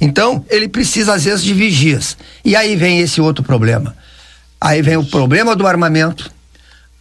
Então, 0.00 0.44
ele 0.48 0.68
precisa, 0.68 1.14
às 1.14 1.24
vezes, 1.24 1.44
de 1.44 1.54
vigias. 1.54 2.16
E 2.44 2.54
aí 2.54 2.76
vem 2.76 3.00
esse 3.00 3.20
outro 3.20 3.44
problema. 3.44 3.96
Aí 4.60 4.82
vem 4.82 4.96
o 4.96 5.04
problema 5.04 5.54
do 5.54 5.66
armamento, 5.66 6.30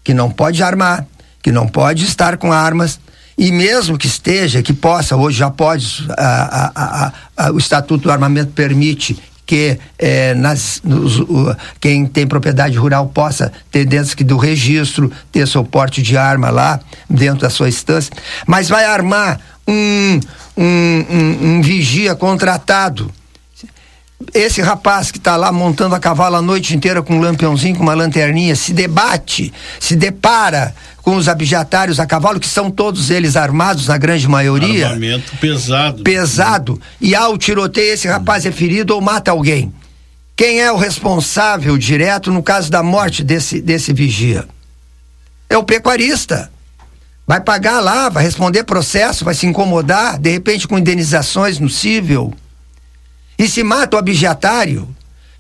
que 0.04 0.14
não 0.14 0.30
pode 0.30 0.62
armar, 0.62 1.06
que 1.42 1.52
não 1.52 1.68
pode 1.68 2.04
estar 2.06 2.38
com 2.38 2.52
armas. 2.52 3.00
E 3.38 3.52
mesmo 3.52 3.98
que 3.98 4.08
esteja, 4.08 4.62
que 4.62 4.74
possa, 4.74 5.16
hoje 5.16 5.38
já 5.38 5.50
pode, 5.50 6.06
a, 6.18 6.72
a, 6.76 7.14
a, 7.38 7.52
o 7.52 7.58
Estatuto 7.58 8.04
do 8.04 8.12
Armamento 8.12 8.54
permite 8.54 9.18
que 9.46 9.78
é, 10.00 10.34
nas, 10.34 10.82
nos, 10.84 11.22
quem 11.80 12.06
tem 12.06 12.26
propriedade 12.26 12.78
rural 12.78 13.08
possa 13.08 13.52
ter 13.70 13.86
dentro 13.86 14.24
do 14.24 14.38
registro, 14.38 15.12
ter 15.32 15.48
seu 15.48 15.64
porte 15.64 16.02
de 16.02 16.18
arma 16.18 16.50
lá, 16.50 16.80
dentro 17.10 17.42
da 17.42 17.50
sua 17.50 17.70
instância, 17.70 18.12
mas 18.48 18.70
vai 18.70 18.86
armar 18.86 19.40
um, 19.68 20.20
um, 20.58 21.06
um, 21.10 21.58
um 21.58 21.62
vigia 21.62 22.16
contratado. 22.16 23.12
Esse 24.34 24.62
rapaz 24.62 25.12
que 25.12 25.18
está 25.18 25.36
lá 25.36 25.52
montando 25.52 25.94
a 25.94 26.00
cavalo 26.00 26.38
a 26.38 26.42
noite 26.42 26.76
inteira 26.76 27.02
com 27.04 27.16
um 27.16 27.22
lampiãozinho, 27.22 27.76
com 27.76 27.84
uma 27.84 27.94
lanterninha, 27.94 28.56
se 28.56 28.74
debate, 28.74 29.54
se 29.80 29.96
depara 29.96 30.74
com 31.02 31.16
os 31.16 31.28
abjatários 31.28 32.00
a 32.00 32.06
cavalo, 32.06 32.40
que 32.40 32.48
são 32.48 32.72
todos 32.72 33.12
eles 33.12 33.36
armados, 33.36 33.88
na 33.88 33.98
grande 33.98 34.28
maioria. 34.28 34.88
Armamento 34.88 35.38
pesado. 35.38 36.02
Pesado. 36.02 36.82
E 37.00 37.14
ao 37.14 37.38
tiroteio, 37.38 37.94
esse 37.94 38.08
rapaz 38.08 38.46
é 38.46 38.52
ferido 38.52 38.96
ou 38.96 39.02
mata 39.02 39.32
alguém. 39.32 39.72
Quem 40.36 40.62
é 40.62 40.72
o 40.72 40.78
responsável 40.78 41.78
direto 41.78 42.32
no 42.32 42.42
caso 42.42 42.72
da 42.72 42.82
morte 42.82 43.24
desse, 43.24 43.62
desse 43.62 43.94
vigia? 43.94 44.46
É 45.50 45.58
o 45.58 45.64
pecuarista. 45.64 46.52
Vai 47.28 47.42
pagar 47.42 47.80
lá, 47.80 48.10
vai 48.10 48.24
responder 48.24 48.64
processo, 48.64 49.26
vai 49.26 49.34
se 49.34 49.48
incomodar, 49.48 50.20
de 50.20 50.30
repente 50.30 50.68
com 50.68 50.78
indenizações 50.78 51.60
no 51.60 51.70
cível. 51.70 52.34
E 53.38 53.48
se 53.48 53.64
mata 53.64 53.96
o 53.96 54.00
abjatário, 54.00 54.96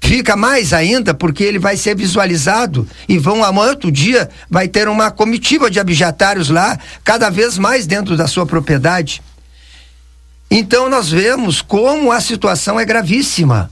Fica 0.05 0.35
mais 0.35 0.71
ainda 0.71 1.15
porque 1.15 1.43
ele 1.43 1.57
vai 1.57 1.75
ser 1.75 1.95
visualizado 1.95 2.87
e 3.09 3.17
vão 3.17 3.43
amanhã 3.43 3.71
outro 3.71 3.91
dia 3.91 4.29
vai 4.47 4.67
ter 4.67 4.87
uma 4.87 5.09
comitiva 5.09 5.69
de 5.69 5.79
abjatários 5.79 6.49
lá, 6.49 6.77
cada 7.03 7.31
vez 7.31 7.57
mais 7.57 7.87
dentro 7.87 8.15
da 8.15 8.27
sua 8.27 8.45
propriedade. 8.45 9.23
Então 10.49 10.89
nós 10.91 11.09
vemos 11.09 11.59
como 11.59 12.11
a 12.11 12.21
situação 12.21 12.79
é 12.79 12.85
gravíssima. 12.85 13.71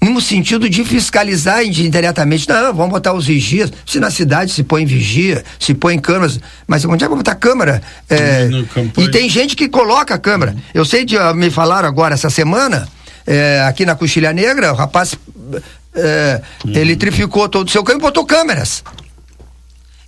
No 0.00 0.20
sentido 0.20 0.68
de 0.68 0.84
fiscalizar 0.84 1.64
indiretamente. 1.64 2.48
Não, 2.48 2.72
vamos 2.72 2.92
botar 2.92 3.12
os 3.12 3.26
vigias. 3.26 3.72
Se 3.84 3.98
na 3.98 4.10
cidade 4.10 4.52
se 4.52 4.62
põe 4.62 4.84
vigia, 4.84 5.42
se 5.58 5.74
põe 5.74 5.98
câmeras. 5.98 6.38
Mas 6.66 6.84
onde 6.84 7.02
é 7.02 7.06
que 7.06 7.08
vamos 7.08 7.24
botar 7.24 7.34
câmera? 7.34 7.82
É, 8.08 8.48
e 8.98 9.10
tem 9.10 9.28
gente 9.28 9.56
que 9.56 9.68
coloca 9.68 10.14
a 10.14 10.18
câmera. 10.18 10.54
Eu 10.72 10.84
sei 10.84 11.04
de. 11.04 11.16
Me 11.34 11.50
falaram 11.50 11.88
agora 11.88 12.14
essa 12.14 12.30
semana 12.30 12.86
é, 13.26 13.64
aqui 13.66 13.84
na 13.84 13.96
Coxilha 13.96 14.32
Negra, 14.32 14.72
o 14.72 14.76
rapaz 14.76 15.16
é, 15.94 16.40
uhum. 16.64 16.72
eletrificou 16.72 17.48
todo 17.48 17.66
o 17.66 17.70
seu 17.70 17.82
campo 17.82 18.00
e 18.00 18.02
botou 18.02 18.24
câmeras. 18.24 18.84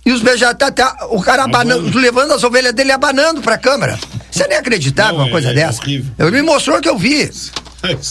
E 0.05 0.11
os 0.11 0.21
beijatá, 0.21 0.71
tá, 0.71 1.07
o 1.11 1.21
cara 1.21 1.43
abanando, 1.43 1.97
levando 1.97 2.33
as 2.33 2.43
ovelhas 2.43 2.73
dele 2.73 2.91
abanando 2.91 3.41
pra 3.41 3.57
câmera. 3.57 3.99
Você 4.31 4.47
nem 4.47 4.57
acreditava 4.57 5.11
Não, 5.11 5.19
uma 5.19 5.29
coisa 5.29 5.49
é, 5.49 5.53
dessa? 5.53 5.81
É 5.83 6.23
Ele 6.23 6.31
me 6.31 6.41
mostrou 6.41 6.79
que 6.79 6.87
eu 6.87 6.97
vi. 6.97 7.29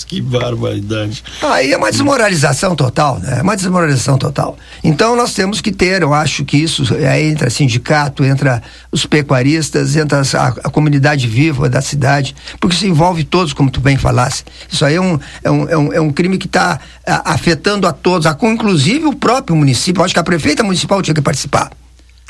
Que 0.06 0.20
barbaridade. 0.20 1.22
Aí 1.42 1.72
é 1.72 1.76
uma 1.76 1.90
desmoralização 1.90 2.74
total, 2.74 3.18
né? 3.18 3.38
É 3.38 3.42
uma 3.42 3.56
desmoralização 3.56 4.16
total. 4.16 4.56
Então 4.82 5.14
nós 5.14 5.34
temos 5.34 5.60
que 5.60 5.70
ter, 5.70 6.02
eu 6.02 6.14
acho 6.14 6.44
que 6.44 6.56
isso 6.56 6.82
é, 6.94 7.22
entra 7.22 7.50
sindicato, 7.50 8.24
entra 8.24 8.62
os 8.90 9.04
pecuaristas, 9.04 9.96
entra 9.96 10.20
a, 10.20 10.46
a, 10.48 10.70
comunidade 10.70 11.26
viva 11.26 11.68
da 11.68 11.80
cidade, 11.80 12.34
porque 12.60 12.76
isso 12.76 12.86
envolve 12.86 13.24
todos, 13.24 13.52
como 13.52 13.70
tu 13.70 13.80
bem 13.80 13.96
falasse. 13.96 14.44
Isso 14.70 14.84
aí 14.84 14.94
é 14.94 15.00
um, 15.00 15.18
é 15.42 15.50
um, 15.50 15.68
é 15.68 15.78
um, 15.78 15.92
é 15.94 16.00
um 16.00 16.10
crime 16.10 16.38
que 16.38 16.46
está 16.46 16.80
afetando 17.06 17.86
a 17.86 17.92
todos, 17.92 18.26
a, 18.26 18.36
inclusive 18.42 19.06
o 19.06 19.14
próprio 19.14 19.56
município. 19.56 20.00
Eu 20.00 20.04
acho 20.04 20.14
que 20.14 20.20
a 20.20 20.24
prefeita 20.24 20.62
municipal 20.62 21.02
tinha 21.02 21.14
que 21.14 21.22
participar. 21.22 21.70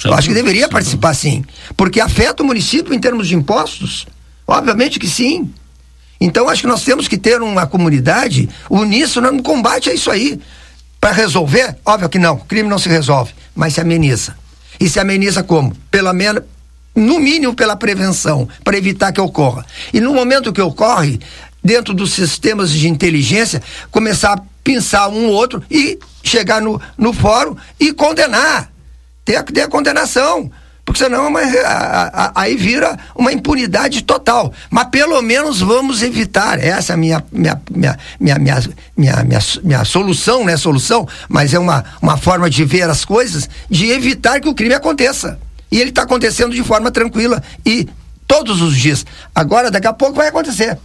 Eu 0.04 0.14
acho 0.14 0.28
que 0.28 0.34
deveria 0.34 0.68
participar 0.68 1.12
sim, 1.14 1.44
porque 1.76 2.00
afeta 2.00 2.42
o 2.42 2.46
município 2.46 2.94
em 2.94 3.00
termos 3.00 3.26
de 3.26 3.34
impostos. 3.34 4.06
Obviamente 4.46 4.98
que 4.98 5.08
sim. 5.08 5.52
Então 6.20 6.48
acho 6.48 6.62
que 6.62 6.68
nós 6.68 6.82
temos 6.82 7.06
que 7.06 7.16
ter 7.16 7.40
uma 7.40 7.66
comunidade 7.66 8.48
uníssona 8.68 9.30
no 9.30 9.42
combate 9.42 9.90
a 9.90 9.94
isso 9.94 10.10
aí. 10.10 10.40
Para 11.00 11.12
resolver, 11.12 11.76
óbvio 11.84 12.08
que 12.08 12.18
não, 12.18 12.36
crime 12.36 12.68
não 12.68 12.78
se 12.78 12.88
resolve, 12.88 13.32
mas 13.54 13.74
se 13.74 13.80
ameniza. 13.80 14.36
E 14.80 14.88
se 14.88 14.98
ameniza 14.98 15.42
como? 15.42 15.76
Pelo 15.90 16.12
menos, 16.12 16.42
no 16.94 17.20
mínimo 17.20 17.54
pela 17.54 17.76
prevenção, 17.76 18.48
para 18.64 18.76
evitar 18.76 19.12
que 19.12 19.20
ocorra. 19.20 19.64
E 19.92 20.00
no 20.00 20.12
momento 20.12 20.52
que 20.52 20.60
ocorre, 20.60 21.20
dentro 21.62 21.94
dos 21.94 22.12
sistemas 22.12 22.70
de 22.70 22.88
inteligência, 22.88 23.62
começar 23.90 24.32
a 24.34 24.42
pensar 24.64 25.08
um 25.08 25.26
ou 25.26 25.32
outro 25.32 25.62
e 25.70 25.98
chegar 26.22 26.60
no, 26.60 26.80
no 26.96 27.12
fórum 27.12 27.56
e 27.78 27.92
condenar. 27.92 28.70
Ter, 29.24 29.42
ter 29.44 29.62
a 29.62 29.68
condenação 29.68 30.50
porque 30.88 31.04
senão 31.04 31.26
é 31.26 31.28
uma, 31.28 31.40
a, 31.40 32.24
a, 32.24 32.32
aí 32.34 32.56
vira 32.56 32.98
uma 33.14 33.30
impunidade 33.30 34.02
total. 34.04 34.50
Mas 34.70 34.86
pelo 34.86 35.20
menos 35.20 35.60
vamos 35.60 36.02
evitar. 36.02 36.58
Essa 36.58 36.92
é 36.92 36.94
a 36.94 36.96
minha, 36.96 37.22
minha, 37.30 37.60
minha, 37.70 37.98
minha, 38.18 38.38
minha, 38.38 38.62
minha, 38.96 39.22
minha, 39.22 39.40
minha 39.62 39.84
solução, 39.84 40.44
não 40.44 40.48
é 40.48 40.56
solução, 40.56 41.06
mas 41.28 41.52
é 41.52 41.58
uma, 41.58 41.84
uma 42.00 42.16
forma 42.16 42.48
de 42.48 42.64
ver 42.64 42.88
as 42.88 43.04
coisas, 43.04 43.50
de 43.68 43.90
evitar 43.90 44.40
que 44.40 44.48
o 44.48 44.54
crime 44.54 44.72
aconteça. 44.72 45.38
E 45.70 45.78
ele 45.78 45.90
está 45.90 46.04
acontecendo 46.04 46.54
de 46.54 46.62
forma 46.62 46.90
tranquila 46.90 47.42
e 47.66 47.86
todos 48.26 48.62
os 48.62 48.74
dias. 48.74 49.04
Agora, 49.34 49.70
daqui 49.70 49.86
a 49.86 49.92
pouco 49.92 50.14
vai 50.14 50.28
acontecer 50.28 50.78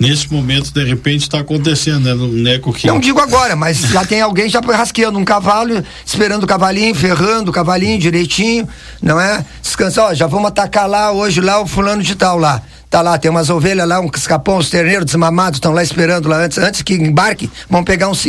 nesse 0.00 0.32
momento, 0.32 0.72
de 0.72 0.82
repente, 0.82 1.22
está 1.22 1.40
acontecendo, 1.40 2.00
né? 2.00 2.14
No 2.14 2.26
Neco 2.26 2.72
que... 2.72 2.86
Não 2.86 2.98
digo 2.98 3.20
agora, 3.20 3.54
mas 3.54 3.76
já 3.76 4.02
tem 4.04 4.22
alguém 4.22 4.48
já 4.48 4.60
rasqueando 4.60 5.18
um 5.18 5.24
cavalo, 5.24 5.84
esperando 6.04 6.44
o 6.44 6.46
cavalinho, 6.46 6.94
ferrando 6.94 7.50
o 7.50 7.52
cavalinho 7.52 7.98
direitinho, 7.98 8.66
não 9.02 9.20
é? 9.20 9.44
Descansar, 9.60 10.06
ó, 10.06 10.14
já 10.14 10.26
vamos 10.26 10.48
atacar 10.48 10.88
lá 10.88 11.12
hoje, 11.12 11.42
lá 11.42 11.60
o 11.60 11.66
fulano 11.66 12.02
de 12.02 12.14
tal 12.14 12.38
lá. 12.38 12.62
Tá 12.88 13.02
lá, 13.02 13.16
tem 13.16 13.30
umas 13.30 13.50
ovelhas 13.50 13.86
lá, 13.86 14.00
um 14.00 14.10
escapão, 14.12 14.56
os 14.56 14.68
terneiros 14.68 15.04
desmamados 15.04 15.58
estão 15.58 15.72
lá 15.72 15.80
esperando 15.80 16.28
lá 16.28 16.44
antes, 16.44 16.58
antes 16.58 16.82
que 16.82 16.94
embarque, 16.94 17.48
vão 17.68 17.84
pegar 17.84 18.08
uns 18.08 18.26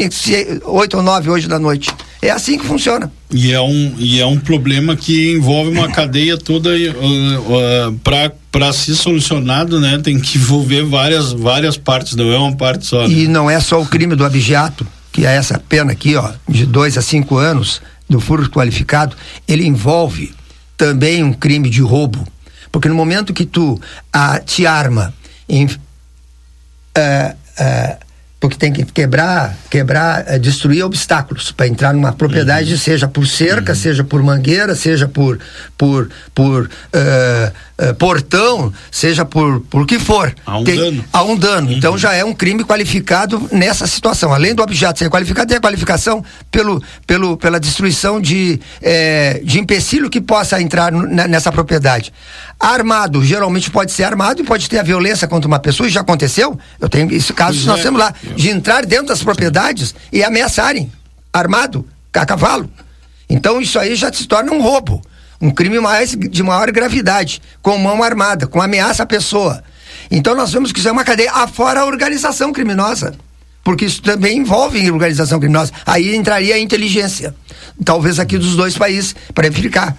oito 0.66 0.98
ou 0.98 1.02
nove 1.02 1.32
hoje 1.32 1.48
da 1.48 1.58
noite. 1.58 1.90
É 2.22 2.30
assim 2.30 2.60
que 2.60 2.66
funciona. 2.66 3.12
E 3.32 3.52
é 3.52 3.60
um, 3.60 3.96
e 3.98 4.20
é 4.20 4.26
um 4.26 4.38
problema 4.38 4.96
que 4.96 5.32
envolve 5.32 5.72
uma 5.72 5.90
cadeia 5.90 6.38
toda 6.38 6.70
uh, 6.70 6.74
uh, 6.74 8.00
para 8.04 8.32
ser 8.74 8.96
solucionado, 8.96 9.80
né? 9.80 10.00
Tem 10.04 10.20
que 10.20 10.38
envolver 10.38 10.84
várias, 10.84 11.32
várias 11.32 11.78
partes, 11.78 12.16
não 12.16 12.32
é 12.32 12.38
uma 12.38 12.56
parte 12.56 12.86
só. 12.86 13.08
Né? 13.08 13.14
E 13.14 13.28
não 13.28 13.50
é 13.50 13.60
só 13.60 13.82
o 13.82 13.86
crime 13.86 14.16
do 14.16 14.26
abjeto, 14.26 14.86
que 15.12 15.26
é 15.26 15.36
essa 15.36 15.58
pena 15.58 15.92
aqui, 15.92 16.16
ó, 16.16 16.32
de 16.48 16.66
dois 16.66 16.98
a 16.98 17.02
cinco 17.02 17.38
anos 17.38 17.82
do 18.10 18.20
furto 18.20 18.50
qualificado, 18.50 19.16
ele 19.48 19.66
envolve 19.66 20.34
também 20.76 21.24
um 21.24 21.32
crime 21.32 21.70
de 21.70 21.82
roubo. 21.82 22.28
Porque 22.72 22.90
no 22.90 22.96
momento 22.96 23.34
que 23.34 23.46
tu 23.46 23.80
ah, 24.12 24.40
te 24.40 24.66
arma 24.66 25.14
em. 25.48 25.66
Uh, 25.66 25.70
uh, 26.98 28.12
porque 28.42 28.58
tem 28.58 28.74
que 28.74 28.84
quebrar, 28.86 29.56
quebrar, 29.70 30.24
é, 30.26 30.40
destruir 30.40 30.84
obstáculos 30.84 31.52
para 31.52 31.68
entrar 31.68 31.94
numa 31.94 32.12
propriedade, 32.12 32.72
uhum. 32.72 32.78
seja 32.78 33.08
por 33.08 33.28
cerca, 33.28 33.74
uhum. 33.74 33.78
seja 33.78 34.04
por 34.04 34.24
mangueira, 34.24 34.74
seja 34.74 35.08
por 35.08 35.38
por 35.78 36.10
por 36.34 36.64
uh, 36.66 37.54
uh, 37.82 37.96
portão, 37.96 38.72
seja 38.92 39.26
por 39.26 39.62
por 39.62 39.86
que 39.86 40.00
for. 40.00 40.34
Há 40.46 40.58
um 40.58 40.64
tem, 40.64 40.76
dano. 40.76 41.06
Há 41.12 41.24
um 41.24 41.36
dano. 41.36 41.68
Uhum. 41.68 41.74
Então 41.74 41.98
já 41.98 42.14
é 42.14 42.24
um 42.24 42.34
crime 42.34 42.64
qualificado 42.64 43.50
nessa 43.52 43.88
situação. 43.88 44.34
Além 44.34 44.54
do 44.54 44.62
objeto 44.62 45.00
ser 45.00 45.10
qualificado, 45.10 45.48
tem 45.48 45.58
a 45.58 45.62
qualificação 45.62 46.24
pelo, 46.50 46.82
pelo 47.06 47.38
pela 47.38 47.60
destruição 47.60 48.22
de 48.22 48.60
é, 48.82 49.42
de 49.44 49.60
empecilho 49.60 50.10
que 50.10 50.22
possa 50.22 50.62
entrar 50.62 50.92
nessa 50.92 51.52
propriedade. 51.52 52.14
Armado, 52.60 53.24
geralmente 53.24 53.72
pode 53.72 53.92
ser 53.92 54.04
armado 54.04 54.42
e 54.42 54.46
pode 54.46 54.70
ter 54.70 54.78
a 54.78 54.84
violência 54.84 55.28
contra 55.28 55.48
uma 55.48 55.60
pessoa, 55.60 55.88
e 55.88 55.90
já 55.90 56.02
aconteceu. 56.02 56.58
Eu 56.80 56.88
tenho 56.88 57.12
esse 57.12 57.34
caso, 57.34 57.54
pois 57.54 57.66
nós 57.66 57.80
é. 57.80 57.84
temos 57.84 58.00
lá, 58.00 58.14
de 58.36 58.50
entrar 58.50 58.86
dentro 58.86 59.08
das 59.08 59.24
propriedades 59.24 59.96
e 60.12 60.24
ameaçarem, 60.24 60.92
armado, 61.34 61.88
a 62.14 62.26
cavalo. 62.26 62.70
Então 63.30 63.62
isso 63.62 63.80
aí 63.80 63.96
já 63.96 64.12
se 64.12 64.28
torna 64.28 64.52
um 64.52 64.62
roubo, 64.62 65.02
um 65.42 65.50
crime 65.50 65.80
mais, 65.80 66.16
de 66.16 66.44
maior 66.44 66.72
gravidade, 66.72 67.42
com 67.62 67.78
mão 67.78 68.04
armada, 68.04 68.46
com 68.48 68.62
ameaça 68.62 69.04
à 69.04 69.06
pessoa. 69.06 69.64
Então 70.10 70.36
nós 70.36 70.52
vemos 70.52 70.72
que 70.72 70.80
isso 70.80 70.88
é 70.88 70.92
uma 70.92 71.04
cadeia, 71.04 71.32
afora 71.32 71.82
a 71.82 71.86
organização 71.86 72.54
criminosa. 72.54 73.16
Porque 73.64 73.86
isso 73.86 74.02
também 74.02 74.38
envolve 74.38 74.90
organização 74.92 75.40
criminosa. 75.40 75.72
Aí 75.86 76.16
entraria 76.16 76.56
a 76.56 76.60
inteligência. 76.60 77.36
Talvez 77.84 78.20
aqui 78.20 78.38
dos 78.38 78.56
dois 78.56 78.78
países, 78.78 79.16
para 79.34 79.50
verificar. 79.50 79.96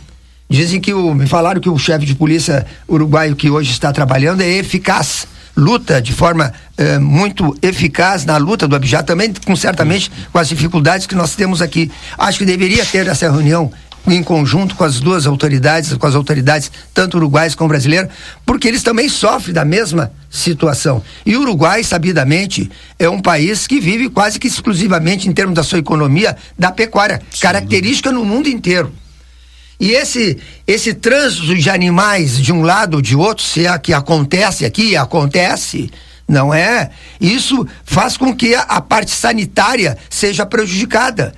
Dizem 0.48 0.80
que 0.80 0.92
o, 0.92 1.14
me 1.14 1.26
falaram 1.26 1.60
que 1.60 1.68
o 1.68 1.78
chefe 1.78 2.04
de 2.04 2.14
polícia 2.14 2.66
uruguaio 2.88 3.36
que 3.36 3.48
hoje 3.48 3.70
está 3.70 3.92
trabalhando 3.92 4.42
é 4.42 4.48
eficaz 4.48 5.26
luta 5.56 6.00
de 6.00 6.12
forma 6.12 6.52
eh, 6.76 6.98
muito 6.98 7.56
eficaz 7.62 8.24
na 8.24 8.36
luta 8.36 8.66
do 8.66 8.74
Abjá, 8.74 9.02
também 9.02 9.32
com 9.44 9.54
certamente 9.54 10.10
com 10.32 10.38
as 10.38 10.48
dificuldades 10.48 11.06
que 11.06 11.14
nós 11.14 11.34
temos 11.34 11.60
aqui. 11.60 11.90
Acho 12.18 12.38
que 12.38 12.44
deveria 12.44 12.84
ter 12.86 13.06
essa 13.06 13.30
reunião 13.30 13.70
em 14.06 14.22
conjunto 14.22 14.74
com 14.74 14.84
as 14.84 15.00
duas 15.00 15.26
autoridades, 15.26 15.92
com 15.94 16.06
as 16.06 16.14
autoridades 16.14 16.70
tanto 16.92 17.16
uruguaias 17.16 17.54
como 17.54 17.68
brasileiras, 17.68 18.10
porque 18.44 18.66
eles 18.66 18.82
também 18.82 19.08
sofrem 19.08 19.54
da 19.54 19.64
mesma 19.64 20.12
situação. 20.28 21.02
E 21.24 21.36
o 21.36 21.42
Uruguai, 21.42 21.84
sabidamente, 21.84 22.70
é 22.98 23.08
um 23.08 23.20
país 23.20 23.66
que 23.66 23.80
vive 23.80 24.08
quase 24.08 24.38
que 24.38 24.48
exclusivamente 24.48 25.28
em 25.28 25.32
termos 25.32 25.54
da 25.54 25.62
sua 25.62 25.78
economia 25.78 26.36
da 26.58 26.72
pecuária, 26.72 27.20
Sim. 27.30 27.40
característica 27.40 28.10
no 28.10 28.24
mundo 28.24 28.48
inteiro. 28.48 28.92
E 29.78 29.90
esse 29.92 30.38
esse 30.66 30.94
trânsito 30.94 31.54
de 31.54 31.68
animais 31.68 32.38
de 32.38 32.52
um 32.52 32.62
lado 32.62 32.94
ou 32.94 33.02
de 33.02 33.16
outro, 33.16 33.44
se 33.44 33.66
é 33.66 33.78
que 33.78 33.92
acontece 33.92 34.64
aqui, 34.64 34.96
acontece, 34.96 35.90
não 36.26 36.54
é? 36.54 36.90
Isso 37.20 37.66
faz 37.84 38.16
com 38.16 38.34
que 38.34 38.54
a, 38.54 38.60
a 38.62 38.80
parte 38.80 39.10
sanitária 39.10 39.98
seja 40.08 40.46
prejudicada. 40.46 41.34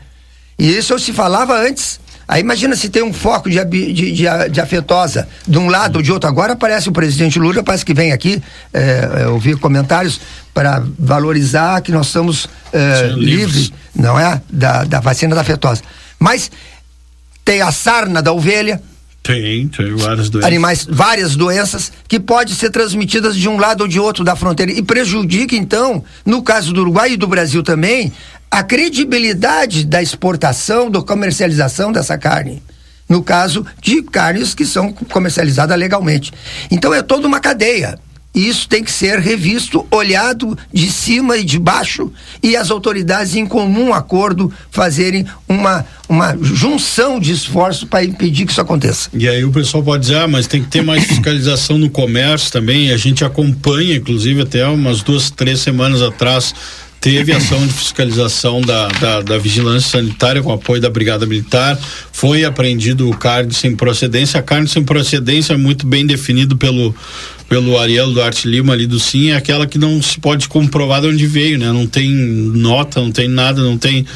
E 0.59 0.77
isso 0.77 0.93
eu 0.93 0.99
se 0.99 1.13
falava 1.13 1.59
antes. 1.59 1.99
Aí 2.27 2.41
imagina 2.41 2.75
se 2.75 2.89
tem 2.89 3.03
um 3.03 3.13
foco 3.13 3.51
de, 3.51 3.63
de, 3.65 3.93
de, 3.93 4.49
de, 4.51 4.61
afetosa 4.61 5.29
de 5.47 5.59
um 5.59 5.69
lado 5.69 5.97
ou 5.97 6.03
de 6.03 6.11
outro. 6.11 6.29
Agora 6.29 6.57
parece 6.57 6.89
o 6.89 6.93
presidente 6.93 7.39
Lula, 7.39 7.63
parece 7.63 7.85
que 7.85 7.93
vem 7.93 8.13
aqui 8.13 8.43
é, 8.73 9.27
ouvir 9.29 9.57
comentários 9.59 10.21
para 10.53 10.83
valorizar 10.99 11.81
que 11.83 11.93
nós 11.93 12.07
estamos 12.07 12.49
é, 12.73 13.09
livres, 13.17 13.73
não 13.95 14.19
é? 14.19 14.41
Da, 14.49 14.85
da 14.85 15.01
vacina 15.01 15.35
da 15.35 15.43
afetosa. 15.43 15.83
Mas 16.19 16.51
tem 17.45 17.61
a 17.61 17.71
sarna 17.71 18.23
da 18.23 18.33
ovelha. 18.33 18.81
Tem, 19.25 19.69
tem 19.69 19.97
várias 19.97 20.29
doenças. 20.29 20.47
Animais, 20.47 20.87
várias 20.89 21.35
doenças 21.35 21.91
que 22.07 22.21
podem 22.21 22.55
ser 22.55 22.69
transmitidas 22.69 23.35
de 23.35 23.49
um 23.49 23.57
lado 23.57 23.81
ou 23.81 23.89
de 23.89 23.99
outro 23.99 24.23
da 24.23 24.37
fronteira 24.37 24.71
e 24.71 24.83
prejudica 24.83 25.57
então, 25.57 26.05
no 26.27 26.43
caso 26.43 26.75
do 26.75 26.83
Uruguai 26.83 27.13
e 27.13 27.17
do 27.17 27.27
Brasil 27.27 27.63
também, 27.63 28.13
a 28.51 28.63
credibilidade 28.63 29.87
da 29.87 30.03
exportação, 30.03 30.91
da 30.91 31.01
comercialização 31.01 31.91
dessa 31.91 32.19
carne. 32.19 32.63
No 33.09 33.23
caso 33.23 33.65
de 33.81 34.03
carnes 34.03 34.55
que 34.55 34.67
são 34.67 34.93
comercializadas 34.93 35.79
legalmente. 35.79 36.31
Então 36.71 36.93
é 36.93 37.01
toda 37.01 37.27
uma 37.27 37.41
cadeia. 37.41 37.99
E 38.35 38.49
isso 38.49 38.69
tem 38.69 38.83
que 38.83 38.91
ser 38.91 39.19
revisto, 39.21 39.87
olhado 39.91 40.59
de 40.73 40.91
cima 40.91 41.37
e 41.37 41.45
de 41.45 41.59
baixo 41.59 42.11
e 42.43 42.57
as 42.57 42.71
autoridades 42.71 43.37
em 43.37 43.47
comum 43.47 43.95
acordo 43.95 44.53
fazerem 44.71 45.25
uma, 45.49 45.87
uma 46.09 46.37
junção 46.43 47.21
de 47.21 47.33
esforço 47.33 47.87
para 47.87 48.05
impedir 48.05 48.45
que 48.45 48.53
isso 48.53 48.61
aconteça. 48.61 49.09
E 49.15 49.29
aí 49.29 49.45
o 49.45 49.53
pessoal 49.53 49.83
pode 49.83 50.03
dizer, 50.03 50.17
ah, 50.17 50.29
mas 50.29 50.47
tem 50.47 50.63
que 50.63 50.69
ter 50.69 50.83
mais 50.83 51.05
fiscalização 51.07 51.79
no 51.79 51.89
comércio 51.89 52.51
também. 52.51 52.91
A 52.91 52.97
gente 52.97 53.25
acompanha, 53.25 53.97
inclusive 53.97 54.43
até 54.43 54.67
umas 54.67 55.03
duas, 55.03 55.31
três 55.31 55.61
semanas 55.61 56.03
atrás, 56.03 56.53
teve 57.05 57.33
ação 57.33 57.67
de 57.67 57.73
fiscalização 57.73 58.63
da, 58.63 58.89
da, 58.89 59.21
da, 59.21 59.37
vigilância 59.37 59.91
sanitária 59.91 60.43
com 60.43 60.51
apoio 60.51 60.81
da 60.81 60.89
Brigada 60.89 61.27
Militar, 61.27 61.79
foi 62.15 62.45
apreendido 62.45 63.11
o 63.11 63.17
carne 63.17 63.53
sem 63.53 63.75
procedência. 63.75 64.39
A 64.39 64.43
carne 64.43 64.69
sem 64.69 64.85
procedência 64.85 65.55
é 65.55 65.57
muito 65.57 65.85
bem 65.85 66.07
definido 66.07 66.57
pelo, 66.57 66.95
pelo 67.49 67.77
Ariel 67.77 68.13
Duarte 68.13 68.47
Lima 68.47 68.73
ali 68.73 68.87
do 68.87 69.01
Sim, 69.01 69.33
é 69.33 69.37
aquela 69.37 69.67
que 69.67 69.77
não 69.77 70.01
se 70.01 70.21
pode 70.21 70.49
comprovar 70.49 71.01
de 71.01 71.09
onde 71.09 71.27
veio, 71.27 71.59
né? 71.59 71.73
Não 71.73 71.89
tem 71.89 72.09
nota, 72.09 73.01
não 73.01 73.11
tem 73.11 73.27
nada, 73.27 73.61
não 73.61 73.77
tem. 73.77 74.07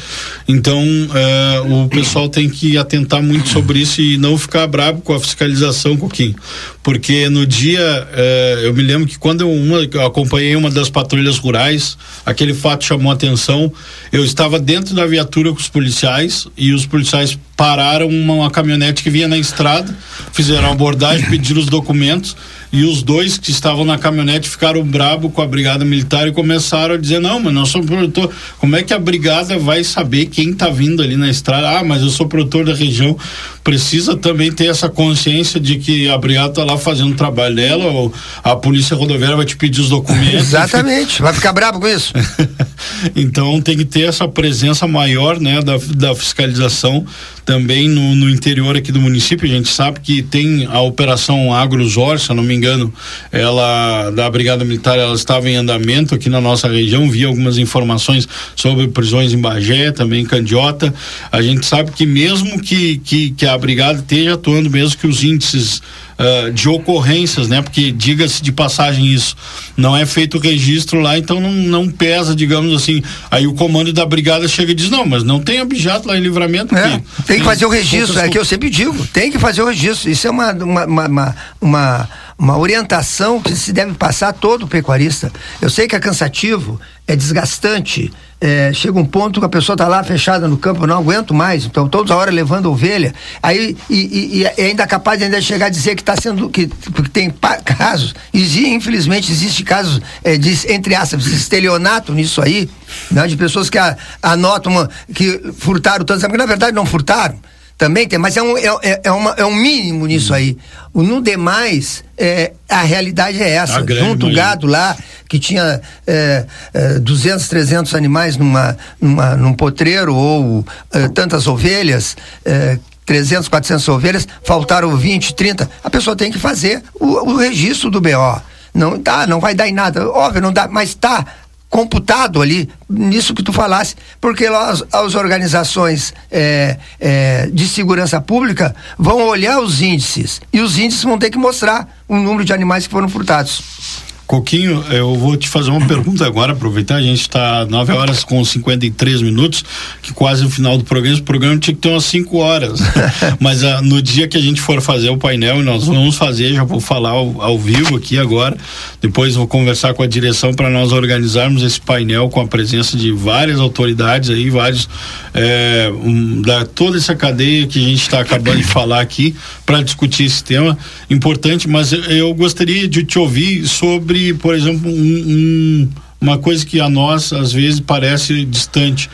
Então, 0.47 0.81
eh, 1.13 1.61
o 1.69 1.89
pessoal 1.89 2.29
tem 2.29 2.49
que 2.49 2.77
atentar 2.77 3.21
muito 3.21 3.49
sobre 3.49 3.79
isso 3.79 4.01
e 4.01 4.17
não 4.17 4.37
ficar 4.37 4.65
bravo 4.65 5.01
com 5.01 5.13
a 5.13 5.19
fiscalização, 5.19 5.97
Coquinho. 5.97 6.35
Porque 6.81 7.27
no 7.27 7.45
dia, 7.45 8.07
eh, 8.13 8.61
eu 8.63 8.73
me 8.73 8.81
lembro 8.81 9.09
que 9.09 9.19
quando 9.19 9.41
eu, 9.41 9.51
uma, 9.51 9.79
eu 9.79 10.05
acompanhei 10.05 10.55
uma 10.55 10.71
das 10.71 10.89
patrulhas 10.89 11.37
rurais, 11.37 11.97
aquele 12.25 12.53
fato 12.53 12.85
chamou 12.85 13.11
atenção. 13.11 13.71
Eu 14.09 14.23
estava 14.23 14.57
dentro 14.57 14.95
da 14.95 15.05
viatura 15.05 15.51
com 15.51 15.59
os 15.59 15.67
policiais 15.67 16.47
e 16.57 16.73
os 16.73 16.85
policiais 16.85 17.37
pararam 17.55 17.88
uma, 17.97 18.33
uma 18.33 18.51
caminhonete 18.51 19.03
que 19.03 19.09
vinha 19.09 19.27
na 19.27 19.37
estrada, 19.37 19.93
fizeram 20.31 20.71
abordagem, 20.71 21.29
pediram 21.29 21.59
os 21.59 21.67
documentos 21.67 22.35
e 22.71 22.83
os 22.83 23.01
dois 23.01 23.37
que 23.37 23.49
estavam 23.49 23.83
na 23.83 23.97
caminhonete 23.97 24.47
ficaram 24.47 24.83
brabo 24.83 25.29
com 25.29 25.41
a 25.41 25.47
brigada 25.47 25.83
militar 25.83 26.27
e 26.27 26.31
começaram 26.31 26.95
a 26.95 26.97
dizer 26.97 27.19
não, 27.19 27.39
mas 27.39 27.53
nós 27.53 27.69
somos 27.69 27.87
produtor, 27.87 28.31
como 28.59 28.75
é 28.75 28.83
que 28.83 28.93
a 28.93 28.99
brigada 28.99 29.57
vai 29.57 29.83
saber 29.83 30.27
quem 30.27 30.51
está 30.51 30.69
vindo 30.69 31.01
ali 31.01 31.17
na 31.17 31.29
estrada? 31.29 31.79
Ah, 31.79 31.83
mas 31.83 32.01
eu 32.01 32.09
sou 32.09 32.27
produtor 32.27 32.65
da 32.65 32.73
região, 32.73 33.17
precisa 33.63 34.15
também 34.15 34.51
ter 34.51 34.67
essa 34.67 34.87
consciência 34.87 35.59
de 35.59 35.77
que 35.77 36.07
a 36.09 36.17
brigada 36.17 36.49
está 36.49 36.63
lá 36.63 36.77
fazendo 36.77 37.11
o 37.13 37.15
trabalho 37.15 37.55
dela 37.55 37.85
ou 37.85 38.13
a 38.43 38.55
polícia 38.55 38.95
rodoviária 38.95 39.35
vai 39.35 39.45
te 39.45 39.57
pedir 39.57 39.81
os 39.81 39.89
documentos. 39.89 40.33
Exatamente, 40.49 41.21
vai 41.21 41.33
ficar 41.33 41.51
brabo 41.53 41.79
com 41.79 41.87
isso. 41.87 42.13
então 43.15 43.59
tem 43.61 43.77
que 43.77 43.85
ter 43.85 44.07
essa 44.07 44.27
presença 44.27 44.87
maior, 44.87 45.39
né, 45.39 45.61
da, 45.61 45.77
da 45.95 46.15
fiscalização 46.15 47.05
também 47.49 47.89
no, 47.89 48.13
no 48.13 48.29
interior 48.29 48.77
aqui 48.77 48.91
do 48.91 49.01
município. 49.01 49.49
A 49.49 49.51
gente 49.51 49.69
sabe 49.69 49.99
que 50.01 50.21
tem 50.21 50.67
a 50.67 50.81
operação 50.81 51.51
Agrozor, 51.51 52.19
se 52.19 52.29
eu 52.29 52.35
não 52.35 52.43
me 52.43 52.58
engano, 52.59 52.93
ela 53.31 54.11
da 54.11 54.29
Brigada 54.29 54.63
Militar, 54.63 54.97
ela 54.97 55.15
estava 55.15 55.49
em 55.49 55.55
andamento 55.55 56.13
aqui 56.13 56.29
na 56.29 56.39
nossa 56.39 56.67
região. 56.67 57.09
Vi 57.09 57.23
algumas 57.25 57.57
informações 57.57 58.27
sobre 58.55 58.87
prisões 58.87 59.33
em 59.33 59.39
Bagé, 59.39 59.91
também 59.91 60.21
em 60.21 60.25
Candiota. 60.25 60.93
A 61.31 61.41
gente 61.41 61.65
sabe 61.65 61.91
que 61.91 62.05
mesmo 62.05 62.61
que, 62.61 62.97
que, 62.99 63.31
que 63.31 63.45
a 63.45 63.57
Brigada 63.57 63.99
esteja 63.99 64.33
atuando, 64.35 64.69
mesmo 64.69 64.97
que 64.97 65.07
os 65.07 65.23
índices 65.23 65.81
uh, 66.19 66.51
de 66.51 66.67
ocorrências, 66.67 67.47
né? 67.47 67.61
Porque 67.61 67.91
diga-se 67.91 68.43
de 68.43 68.51
passagem 68.51 69.07
isso, 69.07 69.35
não 69.77 69.95
é 69.95 70.05
feito 70.05 70.37
o 70.37 70.39
registro 70.39 70.99
lá, 70.99 71.17
então 71.17 71.39
não, 71.39 71.51
não 71.51 71.89
pesa, 71.89 72.35
digamos 72.35 72.75
assim. 72.75 73.01
Aí 73.31 73.47
o 73.47 73.53
comando 73.53 73.93
da 73.93 74.05
brigada 74.05 74.47
chega 74.47 74.73
e 74.73 74.75
diz, 74.75 74.89
não, 74.89 75.05
mas 75.05 75.23
não 75.23 75.39
tem 75.39 75.61
objeto 75.61 76.07
lá 76.07 76.17
em 76.17 76.21
livramento. 76.21 76.75
É, 76.75 77.01
tem 77.25 77.39
que 77.39 77.45
fazer 77.45 77.65
o 77.65 77.69
registro, 77.69 78.19
é 78.19 78.27
que 78.27 78.37
eu 78.37 78.45
sempre 78.45 78.69
digo, 78.69 79.07
tem 79.07 79.31
que 79.31 79.39
fazer 79.39 79.61
o 79.61 79.67
registro. 79.67 80.09
Isso 80.09 80.27
é 80.27 80.31
uma, 80.31 80.51
uma, 80.51 80.85
uma, 80.85 81.35
uma 81.61 82.09
uma 82.39 82.57
orientação 82.57 83.41
que 83.41 83.53
se 83.53 83.73
deve 83.73 83.93
passar 83.95 84.29
a 84.29 84.33
todo 84.33 84.65
pecuarista. 84.65 85.29
Eu 85.61 85.69
sei 85.69 85.89
que 85.89 85.95
é 85.95 85.99
cansativo, 85.99 86.79
é 87.05 87.13
desgastante, 87.13 88.13
é, 88.39 88.71
chega 88.71 88.97
um 88.97 89.03
ponto 89.05 89.41
que 89.41 89.45
a 89.45 89.49
pessoa 89.49 89.73
está 89.73 89.85
lá 89.89 90.01
fechada 90.01 90.47
no 90.47 90.55
campo, 90.55 90.87
não 90.87 90.97
aguento 90.97 91.33
mais, 91.33 91.65
então 91.65 91.89
toda 91.89 92.15
hora 92.15 92.31
levando 92.31 92.71
ovelha, 92.71 93.13
aí 93.43 93.75
e, 93.89 93.95
e, 93.95 94.41
e 94.57 94.63
ainda 94.63 94.87
capaz 94.87 95.19
de 95.19 95.25
ainda 95.25 95.41
chegar 95.41 95.65
a 95.65 95.69
dizer 95.69 95.95
que 95.95 96.01
está 96.01 96.15
sendo, 96.15 96.49
que, 96.49 96.67
que 96.67 97.09
tem 97.09 97.29
casos, 97.65 98.15
e 98.33 98.69
infelizmente 98.69 99.29
existe 99.29 99.61
casos 99.63 99.99
é, 100.23 100.37
de, 100.37 100.71
entre 100.71 100.95
aspas, 100.95 101.25
estelionato 101.25 102.13
nisso 102.13 102.41
aí, 102.41 102.69
né, 103.11 103.27
de 103.27 103.35
pessoas 103.35 103.69
que 103.69 103.77
a, 103.77 103.97
anotam 104.23 104.71
uma, 104.71 104.89
que 105.13 105.51
furtaram 105.57 106.05
tanto, 106.05 106.21
mas 106.29 106.37
na 106.37 106.45
verdade 106.45 106.73
não 106.73 106.85
furtaram, 106.85 107.37
também 107.79 108.05
tem, 108.05 108.19
mas 108.19 108.35
é 108.35 108.43
um, 108.43 108.57
é, 108.57 108.65
é, 108.83 109.01
é, 109.05 109.11
uma, 109.11 109.31
é 109.37 109.45
um 109.45 109.55
mínimo 109.55 110.05
nisso 110.05 110.33
aí. 110.33 110.57
O, 110.93 111.01
no 111.01 111.21
demais, 111.21 112.03
é, 112.17 112.51
a 112.67 112.81
realidade 112.81 113.41
é 113.41 113.51
essa. 113.51 113.81
Junto 113.87 114.27
o 114.27 114.33
gado 114.33 114.67
lá, 114.67 114.97
que 115.29 115.39
tinha 115.39 115.79
é, 116.05 116.45
é, 116.73 116.99
200, 116.99 117.47
300 117.47 117.95
animais 117.95 118.35
numa, 118.35 118.75
numa, 118.99 119.37
num 119.37 119.53
potreiro 119.53 120.13
ou 120.13 120.65
é, 120.91 121.07
tantas 121.07 121.47
ovelhas, 121.47 122.17
é, 122.43 122.77
300, 123.05 123.47
400 123.47 123.87
ovelhas, 123.87 124.27
faltaram 124.43 124.97
20, 124.97 125.33
30. 125.33 125.69
A 125.81 125.89
pessoa 125.89 126.17
tem 126.17 126.29
que 126.29 126.37
fazer 126.37 126.83
o, 126.93 127.31
o 127.31 127.37
registro 127.37 127.89
do 127.89 128.01
BO. 128.01 128.41
Não 128.73 128.99
tá, 128.99 129.25
não 129.25 129.39
vai 129.39 129.55
dar 129.55 129.69
em 129.69 129.73
nada. 129.73 130.05
Óbvio, 130.09 130.41
não 130.41 130.51
dá, 130.51 130.67
mas 130.67 130.93
tá 130.95 131.25
computado 131.69 132.41
ali 132.41 132.67
nisso 132.89 133.33
que 133.33 133.43
tu 133.43 133.53
falasse, 133.53 133.95
porque 134.19 134.45
as, 134.47 134.83
as 134.91 135.15
organizações 135.15 136.13
é, 136.31 136.77
é, 136.99 137.49
de 137.53 137.67
segurança 137.67 138.19
pública 138.19 138.75
vão 138.97 139.27
olhar 139.27 139.59
os 139.59 139.81
índices 139.81 140.41
e 140.51 140.59
os 140.59 140.77
índices 140.79 141.03
vão 141.03 141.17
ter 141.17 141.29
que 141.29 141.37
mostrar 141.37 141.87
o 142.07 142.17
número 142.17 142.43
de 142.43 142.51
animais 142.51 142.87
que 142.87 142.91
foram 142.91 143.07
furtados. 143.07 144.08
Coquinho, 144.29 144.85
eu 144.91 145.15
vou 145.15 145.35
te 145.35 145.49
fazer 145.49 145.71
uma 145.71 145.87
pergunta 145.87 146.23
agora, 146.23 146.53
aproveitar, 146.53 146.97
a 146.97 147.01
gente 147.01 147.21
está 147.21 147.65
9 147.65 147.93
horas 147.93 148.23
com 148.23 148.45
53 148.45 149.23
minutos, 149.23 149.65
que 150.03 150.13
quase 150.13 150.45
o 150.45 150.49
final 150.51 150.77
do 150.77 150.83
programa, 150.83 151.15
esse 151.15 151.23
programa 151.23 151.57
tinha 151.57 151.73
que 151.73 151.81
ter 151.81 151.89
umas 151.89 152.05
5 152.05 152.37
horas. 152.37 152.79
Mas 153.41 153.63
uh, 153.63 153.81
no 153.81 153.99
dia 153.99 154.27
que 154.27 154.37
a 154.37 154.39
gente 154.39 154.61
for 154.61 154.79
fazer 154.81 155.09
o 155.09 155.17
painel, 155.17 155.63
nós 155.63 155.85
vamos 155.87 156.15
fazer, 156.15 156.53
já 156.53 156.63
vou 156.63 156.79
falar 156.79 157.09
ao, 157.09 157.41
ao 157.41 157.57
vivo 157.57 157.95
aqui 157.95 158.19
agora, 158.19 158.55
depois 159.01 159.33
vou 159.33 159.47
conversar 159.47 159.95
com 159.95 160.03
a 160.03 160.07
direção 160.07 160.53
para 160.53 160.69
nós 160.69 160.91
organizarmos 160.91 161.63
esse 161.63 161.81
painel 161.81 162.29
com 162.29 162.39
a 162.39 162.45
presença 162.45 162.95
de 162.95 163.11
várias 163.11 163.59
autoridades 163.59 164.29
aí, 164.29 164.51
vários, 164.51 164.87
é, 165.33 165.91
um, 165.91 166.39
da 166.43 166.65
toda 166.65 166.97
essa 166.97 167.15
cadeia 167.15 167.65
que 167.65 167.79
a 167.79 167.87
gente 167.87 168.03
está 168.03 168.19
acabando 168.19 168.57
de 168.57 168.63
falar 168.63 169.01
aqui, 169.01 169.35
para 169.65 169.81
discutir 169.81 170.25
esse 170.25 170.43
tema 170.43 170.77
importante, 171.09 171.67
mas 171.67 171.91
eu 171.91 172.31
gostaria 172.35 172.87
de 172.87 173.03
te 173.03 173.17
ouvir 173.17 173.67
sobre 173.67 174.18
sobre, 174.19 174.33
por 174.35 174.53
exemplo, 174.53 174.91
um, 174.91 174.93
um, 174.93 175.89
uma 176.19 176.37
coisa 176.37 176.65
que 176.65 176.79
a 176.79 176.89
nós 176.89 177.31
às 177.31 177.53
vezes 177.53 177.79
parece 177.79 178.45
distante. 178.45 179.09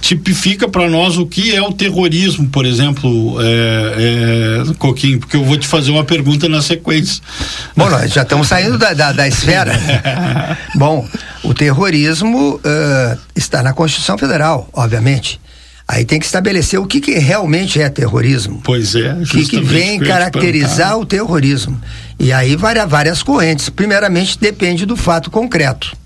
Tipifica 0.00 0.68
para 0.68 0.88
nós 0.88 1.18
o 1.18 1.26
que 1.26 1.54
é 1.54 1.60
o 1.60 1.70
terrorismo, 1.70 2.48
por 2.48 2.64
exemplo, 2.64 3.36
é, 3.40 4.64
é, 4.68 4.74
Coquinho, 4.78 5.20
porque 5.20 5.36
eu 5.36 5.44
vou 5.44 5.56
te 5.56 5.66
fazer 5.66 5.90
uma 5.90 6.02
pergunta 6.02 6.48
na 6.48 6.62
sequência. 6.62 7.22
Bom, 7.76 7.88
nós 7.90 8.10
já 8.10 8.22
estamos 8.22 8.48
saindo 8.48 8.78
da, 8.78 8.94
da, 8.94 9.12
da 9.12 9.28
esfera. 9.28 9.78
Bom, 10.74 11.06
o 11.44 11.52
terrorismo 11.52 12.54
uh, 12.56 13.18
está 13.36 13.62
na 13.62 13.74
Constituição 13.74 14.16
Federal, 14.16 14.68
obviamente. 14.72 15.38
Aí 15.86 16.06
tem 16.06 16.18
que 16.18 16.24
estabelecer 16.24 16.80
o 16.80 16.86
que, 16.86 17.00
que 17.00 17.18
realmente 17.18 17.80
é 17.80 17.88
terrorismo. 17.90 18.62
Pois 18.64 18.94
é. 18.94 19.12
O 19.12 19.24
que, 19.24 19.44
que 19.44 19.60
vem 19.60 20.00
caracterizar 20.00 20.96
o 20.98 21.04
terrorismo. 21.04 21.78
E 22.18 22.32
aí 22.32 22.56
várias, 22.56 22.88
várias 22.88 23.22
correntes. 23.22 23.68
Primeiramente, 23.68 24.38
depende 24.38 24.86
do 24.86 24.96
fato 24.96 25.30
concreto. 25.30 25.96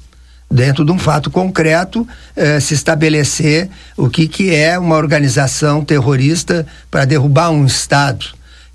Dentro 0.50 0.84
de 0.84 0.92
um 0.92 0.98
fato 0.98 1.30
concreto, 1.30 2.06
eh, 2.36 2.60
se 2.60 2.74
estabelecer 2.74 3.68
o 3.96 4.08
que, 4.08 4.28
que 4.28 4.54
é 4.54 4.78
uma 4.78 4.94
organização 4.94 5.84
terrorista 5.84 6.64
para 6.90 7.04
derrubar 7.04 7.50
um 7.50 7.66
Estado, 7.66 8.26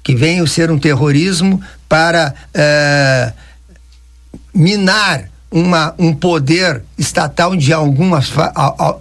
que 0.04 0.14
venha 0.14 0.46
ser 0.46 0.70
um 0.70 0.78
terrorismo 0.78 1.62
para 1.88 2.34
eh, 2.54 3.32
minar 4.54 5.30
uma, 5.50 5.94
um 5.98 6.14
poder 6.14 6.84
estatal 6.98 7.56
de 7.56 7.72
alguma, 7.72 8.22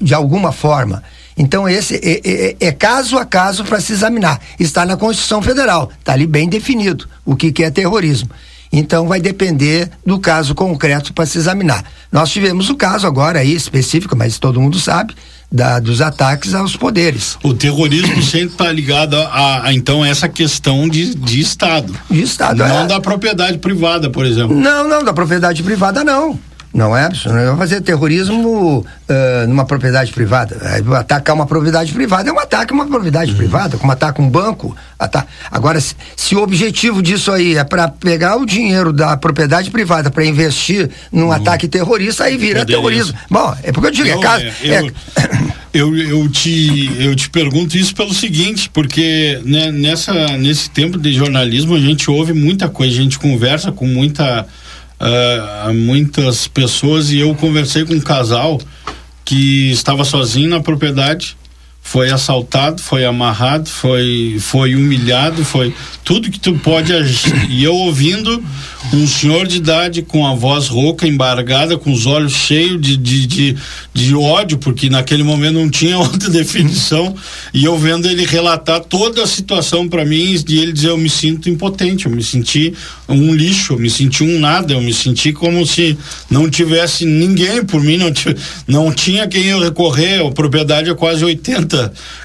de 0.01 0.15
alguma 0.15 0.53
forma. 0.53 1.03
Então, 1.41 1.67
esse 1.67 1.95
é, 1.95 2.21
é, 2.23 2.57
é, 2.61 2.71
caso 2.71 3.17
a 3.17 3.25
caso 3.25 3.65
para 3.65 3.81
se 3.81 3.95
examinar. 3.95 4.39
Está 4.59 4.85
na 4.85 4.95
Constituição 4.95 5.41
Federal, 5.41 5.91
está 5.99 6.13
ali 6.13 6.27
bem 6.27 6.47
definido 6.47 7.09
o 7.25 7.35
que, 7.35 7.51
que 7.51 7.65
é 7.65 7.71
terrorismo. 7.71 8.29
Então, 8.71 9.09
vai 9.09 9.23
depender 9.23 9.91
do 10.05 10.21
caso 10.21 10.55
concreto 10.55 11.15
para 11.15 11.25
se 11.25 11.39
examinar. 11.39 11.83
Nós 12.13 12.31
tivemos 12.31 12.69
o 12.69 12.75
caso 12.75 13.07
agora 13.07 13.39
aí 13.39 13.55
específico, 13.55 14.15
mas 14.15 14.39
todo 14.39 14.61
mundo 14.61 14.79
sabe, 14.79 15.15
da, 15.51 15.81
dos 15.81 16.03
ataques 16.03 16.53
aos 16.55 16.77
poderes. 16.77 17.39
O 17.43 17.55
terrorismo 17.55 18.21
sempre 18.23 18.49
está 18.53 18.71
ligado 18.71 19.17
a, 19.17 19.67
a, 19.67 19.73
então 19.73 20.05
essa 20.05 20.29
questão 20.29 20.87
de, 20.91 21.15
de 21.15 21.41
Estado. 21.41 21.99
De 22.11 22.21
Estado. 22.21 22.59
Não 22.59 22.83
é. 22.83 22.87
da 22.87 23.01
propriedade 23.01 23.57
privada, 23.57 24.11
por 24.11 24.27
exemplo. 24.27 24.55
Não, 24.55 24.87
não, 24.87 25.03
da 25.03 25.15
propriedade 25.15 25.63
privada 25.63 26.05
não. 26.05 26.39
Não 26.73 26.97
é? 26.97 27.09
Não 27.27 27.57
vai 27.57 27.57
fazer 27.57 27.81
terrorismo 27.81 28.79
uh, 28.79 29.49
numa 29.49 29.65
propriedade 29.65 30.13
privada. 30.13 30.57
Atacar 30.97 31.35
uma 31.35 31.47
propriedade 31.47 31.93
privada 31.93 32.31
é 32.31 32.33
um 32.33 32.39
ataque 32.39 32.73
a 32.73 32.77
uma 32.77 32.87
propriedade 32.87 33.33
uhum. 33.33 33.37
privada, 33.37 33.77
como 33.77 33.91
atacar 33.91 34.25
um 34.25 34.31
banco. 34.31 34.77
Ata... 34.97 35.27
Agora, 35.51 35.81
se, 35.81 35.97
se, 36.15 36.37
o 36.37 36.43
objetivo 36.43 37.03
disso 37.03 37.33
aí 37.33 37.57
é 37.57 37.65
para 37.65 37.89
pegar 37.89 38.37
o 38.37 38.47
dinheiro 38.47 38.93
da 38.93 39.17
propriedade 39.17 39.69
privada 39.69 40.13
para 40.13 40.25
investir 40.25 40.89
num 41.11 41.27
uhum. 41.27 41.33
ataque 41.33 41.67
terrorista, 41.67 42.25
aí 42.25 42.37
vira 42.37 42.61
Poderia. 42.61 42.77
terrorismo. 42.77 43.19
Bom, 43.29 43.57
é 43.65 43.73
porque 43.73 43.89
eu 43.89 43.93
digo, 43.93 44.09
é 44.09 44.13
eu, 44.13 44.19
é 44.19 44.23
caso. 44.23 44.45
Eu, 44.63 44.75
é... 44.75 44.93
eu, 45.75 45.97
eu, 45.97 46.29
te, 46.29 46.93
eu 47.01 47.17
te 47.17 47.29
pergunto 47.31 47.77
isso 47.77 47.93
pelo 47.97 48.15
seguinte, 48.15 48.71
porque 48.73 49.41
né, 49.45 49.73
nessa, 49.73 50.13
nesse 50.37 50.71
tempo 50.71 50.97
de 50.97 51.13
jornalismo 51.13 51.75
a 51.75 51.81
gente 51.81 52.09
ouve 52.09 52.33
muita 52.33 52.69
coisa, 52.69 52.93
a 52.93 53.03
gente 53.03 53.19
conversa 53.19 53.73
com 53.73 53.87
muita 53.87 54.47
uh, 55.01 55.75
muitas 55.75 56.47
pessoas 56.47 57.11
e 57.11 57.21
eu 57.21 57.35
conversei 57.35 57.85
com 57.85 57.95
um 57.95 58.01
casal 58.01 58.61
que 59.25 59.71
estava 59.71 60.05
sozinho 60.05 60.51
na 60.51 60.61
propriedade 60.61 61.37
foi 61.83 62.11
assaltado, 62.11 62.81
foi 62.81 63.05
amarrado, 63.05 63.69
foi, 63.69 64.37
foi 64.39 64.77
humilhado, 64.77 65.45
foi 65.45 65.75
tudo 66.05 66.31
que 66.31 66.39
tu 66.39 66.55
pode 66.55 66.93
e 67.49 67.65
eu 67.65 67.75
ouvindo 67.75 68.43
um 68.93 69.07
senhor 69.07 69.47
de 69.47 69.57
idade 69.57 70.03
com 70.03 70.27
a 70.27 70.35
voz 70.35 70.69
rouca, 70.69 71.07
embargada, 71.07 71.77
com 71.77 71.93
os 71.93 72.07
olhos 72.07 72.33
cheios 72.33 72.81
de, 72.81 72.97
de, 72.97 73.27
de, 73.27 73.57
de 73.93 74.15
ódio, 74.15 74.59
porque 74.59 74.89
naquele 74.89 75.23
momento 75.23 75.55
não 75.55 75.69
tinha 75.69 75.99
outra 75.99 76.29
definição, 76.31 77.15
e 77.53 77.65
eu 77.65 77.77
vendo 77.77 78.09
ele 78.09 78.25
relatar 78.25 78.81
toda 78.81 79.23
a 79.23 79.27
situação 79.27 79.89
para 79.89 80.05
mim 80.05 80.37
e 80.49 80.59
ele 80.59 80.73
dizer 80.73 80.89
eu 80.89 80.99
me 80.99 81.11
sinto 81.11 81.49
impotente, 81.49 82.07
eu 82.07 82.13
me 82.13 82.23
senti 82.23 82.73
um 83.09 83.35
lixo, 83.35 83.75
eu 83.75 83.79
me 83.79 83.91
senti 83.91 84.23
um 84.23 84.39
nada, 84.39 84.73
eu 84.73 84.81
me 84.81 84.95
senti 84.95 85.33
como 85.33 85.67
se 85.67 85.97
não 86.31 86.49
tivesse 86.49 87.05
ninguém 87.05 87.65
por 87.65 87.81
mim, 87.81 87.97
não, 87.97 88.13
não 88.67 88.93
tinha 88.93 89.27
quem 89.27 89.47
eu 89.47 89.61
recorrer, 89.61 90.25
a 90.25 90.31
propriedade 90.31 90.89
é 90.89 90.95
quase 90.95 91.25
80 91.25 91.70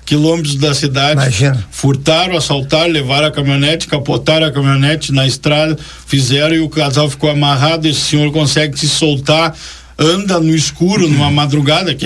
quilômetros 0.06 0.56
da 0.56 0.74
cidade. 0.74 1.14
Imagina. 1.14 1.66
Furtaram, 1.72 2.38
assaltaram, 2.38 2.92
levaram 2.92 3.28
a 3.28 3.32
caminhonete, 3.32 3.88
capotaram 3.88 4.48
a 4.48 4.52
caminhonete 4.52 5.12
na 5.12 5.26
estrada, 5.26 5.78
fizeram 6.06 6.56
e 6.56 6.60
o 6.60 6.70
casal 6.70 7.10
ficou 7.10 7.30
amarrado. 7.30 7.88
Esse 7.88 8.02
senhor 8.02 8.32
consegue 8.32 8.80
se 8.80 8.88
soltar, 8.88 9.56
anda 9.98 10.40
no 10.40 10.56
escuro 10.56 11.08
numa 11.08 11.32
madrugada 11.32 11.94
que 11.96 12.06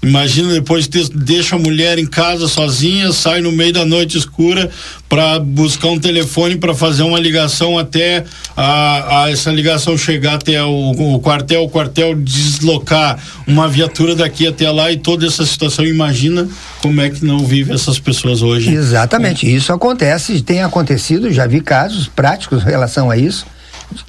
Imagina 0.00 0.52
depois 0.52 0.86
ter, 0.86 1.08
deixa 1.08 1.56
a 1.56 1.58
mulher 1.58 1.98
em 1.98 2.06
casa 2.06 2.46
sozinha, 2.46 3.10
sai 3.12 3.40
no 3.40 3.50
meio 3.50 3.72
da 3.72 3.84
noite 3.84 4.16
escura 4.16 4.70
para 5.08 5.40
buscar 5.40 5.88
um 5.88 5.98
telefone 5.98 6.56
para 6.56 6.72
fazer 6.72 7.02
uma 7.02 7.18
ligação 7.18 7.76
até 7.76 8.24
a, 8.56 9.24
a, 9.24 9.30
essa 9.30 9.50
ligação 9.50 9.98
chegar 9.98 10.34
até 10.34 10.62
o, 10.62 10.90
o, 10.90 11.18
quartel, 11.18 11.64
o 11.64 11.68
quartel 11.68 12.14
deslocar 12.14 13.18
uma 13.46 13.68
viatura 13.68 14.14
daqui 14.14 14.46
até 14.46 14.70
lá 14.70 14.92
e 14.92 14.96
toda 14.96 15.26
essa 15.26 15.44
situação. 15.44 15.84
Imagina 15.84 16.48
como 16.80 17.00
é 17.00 17.10
que 17.10 17.24
não 17.24 17.40
vive 17.40 17.72
essas 17.72 17.98
pessoas 17.98 18.40
hoje. 18.40 18.72
Exatamente, 18.72 19.52
isso 19.52 19.72
acontece, 19.72 20.40
tem 20.42 20.62
acontecido, 20.62 21.32
já 21.32 21.46
vi 21.46 21.60
casos 21.60 22.06
práticos 22.06 22.62
em 22.62 22.66
relação 22.66 23.10
a 23.10 23.16
isso 23.16 23.44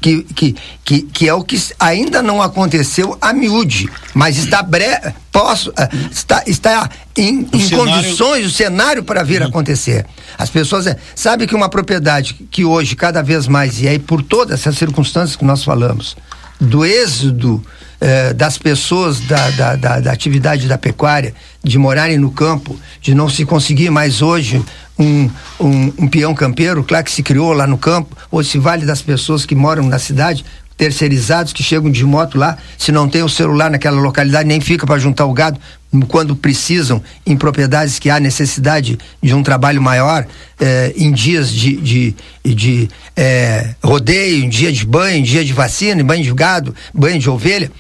que, 0.02 0.24
que, 0.24 0.56
que, 0.84 1.02
que 1.02 1.28
é 1.28 1.34
o 1.34 1.44
que 1.44 1.62
ainda 1.80 2.22
não 2.22 2.42
aconteceu 2.42 3.18
a 3.22 3.34
miúde, 3.34 3.90
mas 4.14 4.38
está 4.38 4.62
bre 4.62 4.86
posso, 5.32 5.70
uh, 5.72 5.74
está, 6.12 6.44
está 6.48 6.90
em, 7.16 7.48
em 7.52 7.60
cenário... 7.60 7.94
condições, 7.94 8.46
o 8.46 8.50
cenário 8.50 9.04
para 9.04 9.24
vir 9.24 9.42
a 9.42 9.46
uhum. 9.46 9.50
acontecer. 9.50 10.06
As 10.38 10.50
pessoas, 10.50 10.88
é, 10.88 10.98
sabe 11.16 11.48
que 11.48 11.56
uma 11.56 11.70
propriedade 11.70 12.34
que 12.50 12.66
hoje, 12.66 12.96
cada 12.96 13.22
vez 13.22 13.48
mais, 13.48 13.82
e 13.82 13.88
aí 13.88 14.00
por 14.00 14.22
todas 14.22 14.60
essas 14.60 14.78
circunstâncias 14.78 15.36
que 15.36 15.46
nós 15.46 15.64
falamos, 15.64 16.18
do 16.60 16.86
êxodo 16.86 17.64
eh, 18.02 18.34
das 18.34 18.58
pessoas 18.58 19.20
da, 19.20 19.50
da, 19.52 19.76
da, 19.76 20.00
da, 20.00 20.12
atividade 20.14 20.70
da 20.70 20.78
pecuária, 20.78 21.34
de 21.62 21.78
morarem 21.78 22.18
no 22.18 22.32
campo, 22.32 22.80
de 23.02 23.14
não 23.14 23.28
se 23.28 23.44
conseguir 23.44 23.90
mais 23.90 24.22
hoje 24.22 24.64
um, 25.00 25.30
um, 25.60 25.94
um 26.00 26.08
peão 26.08 26.36
campeiro, 26.36 26.84
claro 26.84 27.06
que 27.06 27.12
se 27.12 27.24
criou 27.24 27.54
lá 27.54 27.66
no 27.66 27.78
campo, 27.78 28.16
ou 28.30 28.44
se 28.44 28.60
vale 28.60 28.86
das 28.86 29.02
pessoas 29.02 29.46
que 29.46 29.56
moram 29.56 29.84
na 29.84 29.98
cidade, 29.98 30.46
terceirizados 30.76 31.52
que 31.52 31.62
chegam 31.62 31.92
de 31.92 32.06
moto 32.06 32.38
lá, 32.38 32.58
se 32.78 32.92
não 32.92 33.10
tem 33.10 33.22
o 33.22 33.28
celular 33.28 33.70
naquela 33.70 34.00
localidade, 34.00 34.48
nem 34.48 34.62
fica 34.62 34.86
para 34.86 34.98
juntar 34.98 35.26
o 35.26 35.34
gado 35.34 35.60
quando 36.08 36.36
precisam, 36.36 37.02
em 37.26 37.36
propriedades 37.36 38.00
que 38.00 38.10
há 38.10 38.20
necessidade 38.20 38.98
de 39.22 39.34
um 39.34 39.42
trabalho 39.42 39.82
maior, 39.82 40.26
eh, 40.60 40.94
em 40.96 41.12
dias 41.12 41.52
de, 41.52 41.76
de, 41.78 42.16
de 42.46 42.90
eh, 43.16 43.74
rodeio, 43.84 44.46
em 44.46 44.50
dia 44.50 44.72
de 44.72 44.86
banho, 44.86 45.18
em 45.18 45.24
dia 45.24 45.44
de 45.44 45.52
vacina, 45.52 46.02
em 46.02 46.06
banho 46.06 46.24
de 46.24 46.34
gado, 46.34 46.76
banho 46.94 47.20
de 47.20 47.30
ovelha. 47.30 47.72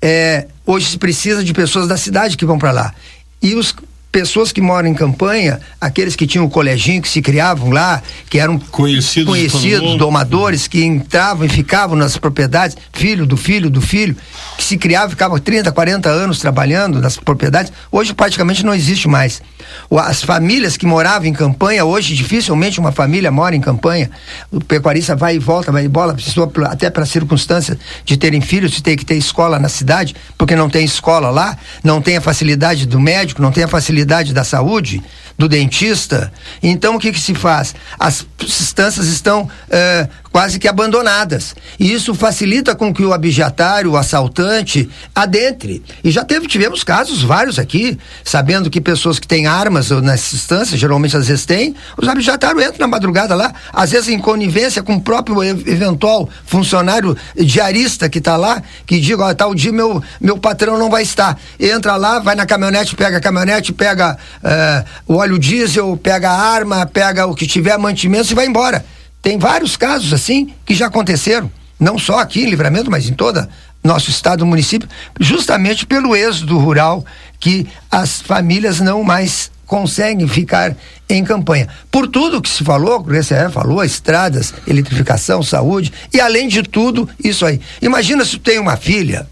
Eh, 0.00 0.46
hoje 0.64 0.86
se 0.86 0.98
precisa 0.98 1.42
de 1.42 1.52
pessoas 1.52 1.88
da 1.88 1.96
cidade 1.96 2.36
que 2.36 2.46
vão 2.46 2.58
para 2.58 2.70
lá. 2.70 2.94
E 3.42 3.54
os 3.54 3.74
pessoas 4.16 4.50
que 4.50 4.62
moram 4.62 4.88
em 4.88 4.94
campanha, 4.94 5.60
aqueles 5.78 6.16
que 6.16 6.26
tinham 6.26 6.46
o 6.46 6.50
coleginho, 6.50 7.02
que 7.02 7.08
se 7.08 7.20
criavam 7.20 7.70
lá, 7.70 8.02
que 8.30 8.38
eram 8.38 8.58
conhecidos, 8.58 9.28
conhecidos 9.28 9.98
domadores, 9.98 10.66
que 10.66 10.82
entravam 10.82 11.44
e 11.44 11.48
ficavam 11.50 11.94
nas 11.94 12.16
propriedades, 12.16 12.76
filho 12.94 13.26
do 13.26 13.36
filho 13.36 13.68
do 13.68 13.80
filho, 13.80 14.16
que 14.56 14.64
se 14.64 14.78
criavam, 14.78 15.10
ficavam 15.10 15.38
30, 15.38 15.70
40 15.70 16.08
anos 16.08 16.38
trabalhando 16.38 16.98
nas 16.98 17.18
propriedades, 17.18 17.70
hoje 17.92 18.14
praticamente 18.14 18.64
não 18.64 18.74
existe 18.74 19.06
mais. 19.06 19.42
As 19.90 20.22
famílias 20.22 20.78
que 20.78 20.86
moravam 20.86 21.28
em 21.28 21.34
campanha, 21.34 21.84
hoje 21.84 22.14
dificilmente 22.14 22.80
uma 22.80 22.92
família 22.92 23.30
mora 23.30 23.54
em 23.54 23.60
campanha. 23.60 24.10
O 24.50 24.60
pecuarista 24.60 25.14
vai 25.14 25.36
e 25.36 25.38
volta, 25.38 25.70
vai 25.70 25.84
e 25.84 25.88
bola, 25.88 26.14
precisou 26.14 26.50
até 26.64 26.88
para 26.88 27.04
circunstância 27.04 27.78
de 28.04 28.16
terem 28.16 28.40
filhos, 28.40 28.70
de 28.70 28.82
ter 28.82 28.96
que 28.96 29.04
ter 29.04 29.16
escola 29.16 29.58
na 29.58 29.68
cidade, 29.68 30.14
porque 30.38 30.56
não 30.56 30.70
tem 30.70 30.84
escola 30.84 31.28
lá, 31.30 31.58
não 31.84 32.00
tem 32.00 32.16
a 32.16 32.20
facilidade 32.20 32.86
do 32.86 32.98
médico, 32.98 33.42
não 33.42 33.52
tem 33.52 33.64
a 33.64 33.68
facilidade 33.68 34.05
da 34.32 34.44
saúde, 34.44 35.02
do 35.38 35.48
dentista. 35.48 36.32
Então 36.62 36.96
o 36.96 36.98
que, 36.98 37.12
que 37.12 37.20
se 37.20 37.34
faz? 37.34 37.74
As 37.98 38.26
instâncias 38.42 39.06
estão 39.06 39.48
eh, 39.70 40.08
quase 40.36 40.58
que 40.58 40.68
abandonadas. 40.68 41.54
E 41.78 41.90
isso 41.90 42.14
facilita 42.14 42.74
com 42.74 42.92
que 42.92 43.02
o 43.02 43.14
abjatário, 43.14 43.92
o 43.92 43.96
assaltante, 43.96 44.86
adentre. 45.14 45.82
E 46.04 46.10
já 46.10 46.24
teve, 46.24 46.46
tivemos 46.46 46.84
casos 46.84 47.22
vários 47.22 47.58
aqui, 47.58 47.98
sabendo 48.22 48.68
que 48.68 48.78
pessoas 48.78 49.18
que 49.18 49.26
têm 49.26 49.46
armas 49.46 49.90
nessa 49.90 50.34
instância, 50.34 50.76
geralmente 50.76 51.16
às 51.16 51.28
vezes 51.28 51.46
têm, 51.46 51.74
os 51.96 52.06
abjatários 52.06 52.62
entram 52.62 52.80
na 52.80 52.86
madrugada 52.86 53.34
lá, 53.34 53.50
às 53.72 53.92
vezes 53.92 54.08
em 54.08 54.18
conivência 54.18 54.82
com 54.82 54.96
o 54.96 55.00
próprio 55.00 55.42
eventual 55.42 56.28
funcionário 56.44 57.16
diarista 57.34 58.08
que 58.08 58.18
está 58.18 58.36
lá, 58.36 58.62
que 58.84 59.00
diga, 59.00 59.24
ó, 59.24 59.32
tal 59.32 59.54
dia 59.54 59.72
meu, 59.72 60.02
meu 60.20 60.36
patrão 60.36 60.78
não 60.78 60.90
vai 60.90 61.02
estar. 61.02 61.38
Entra 61.58 61.96
lá, 61.96 62.18
vai 62.18 62.34
na 62.34 62.44
caminhonete, 62.44 62.94
pega 62.94 63.16
a 63.16 63.20
caminhonete, 63.20 63.72
pega 63.72 64.18
uh, 64.44 65.14
o 65.14 65.18
óleo 65.26 65.38
diesel, 65.38 65.96
pega 65.96 66.30
a 66.30 66.40
arma, 66.40 66.86
pega 66.86 67.26
o 67.26 67.34
que 67.34 67.46
tiver 67.46 67.76
mantimento 67.76 68.30
e 68.30 68.34
vai 68.34 68.46
embora. 68.46 68.84
Tem 69.20 69.38
vários 69.38 69.76
casos 69.76 70.12
assim 70.12 70.54
que 70.64 70.74
já 70.74 70.86
aconteceram, 70.86 71.50
não 71.80 71.98
só 71.98 72.20
aqui 72.20 72.42
em 72.42 72.50
Livramento, 72.50 72.90
mas 72.90 73.08
em 73.08 73.12
toda 73.12 73.48
nosso 73.82 74.10
estado, 74.10 74.44
município, 74.44 74.88
justamente 75.20 75.86
pelo 75.86 76.16
êxodo 76.16 76.58
rural 76.58 77.04
que 77.38 77.66
as 77.90 78.20
famílias 78.20 78.80
não 78.80 79.04
mais 79.04 79.50
conseguem 79.64 80.26
ficar 80.26 80.76
em 81.08 81.24
campanha. 81.24 81.68
Por 81.90 82.08
tudo 82.08 82.40
que 82.42 82.48
se 82.48 82.64
falou, 82.64 83.00
o 83.00 83.02
GCE 83.04 83.50
falou, 83.52 83.84
estradas, 83.84 84.54
eletrificação, 84.66 85.42
saúde 85.42 85.92
e 86.12 86.20
além 86.20 86.48
de 86.48 86.62
tudo, 86.62 87.08
isso 87.22 87.44
aí. 87.46 87.60
Imagina 87.80 88.24
se 88.24 88.32
tu 88.32 88.38
tem 88.40 88.58
uma 88.58 88.76
filha 88.76 89.28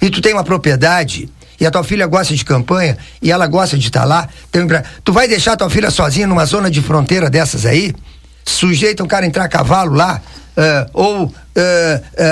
e 0.00 0.10
tu 0.10 0.20
tem 0.20 0.32
uma 0.32 0.44
propriedade 0.44 1.28
e 1.60 1.66
a 1.66 1.70
tua 1.70 1.84
filha 1.84 2.06
gosta 2.06 2.34
de 2.34 2.44
campanha 2.44 2.96
e 3.20 3.30
ela 3.30 3.46
gosta 3.46 3.78
de 3.78 3.86
estar 3.88 4.00
tá 4.00 4.06
lá, 4.06 4.28
tu 5.02 5.12
vai 5.12 5.26
deixar 5.26 5.56
tua 5.56 5.70
filha 5.70 5.90
sozinha 5.90 6.26
numa 6.26 6.44
zona 6.44 6.70
de 6.70 6.80
fronteira 6.82 7.30
dessas 7.30 7.64
aí? 7.64 7.94
Sujeita 8.44 9.02
um 9.02 9.06
cara 9.06 9.26
entrar 9.26 9.44
a 9.44 9.48
cavalo 9.48 9.94
lá, 9.94 10.20
uh, 10.56 10.90
ou 10.92 11.24
uh, 11.24 11.28
uh, 11.28 11.32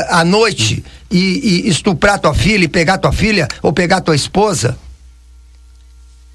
à 0.09 0.25
noite 0.25 0.85
e, 1.11 1.64
e 1.64 1.68
estuprar 1.68 2.18
tua 2.18 2.35
filha 2.35 2.64
e 2.64 2.68
pegar 2.68 2.99
tua 2.99 3.12
filha 3.12 3.47
ou 3.62 3.72
pegar 3.72 4.01
tua 4.01 4.16
esposa? 4.16 4.77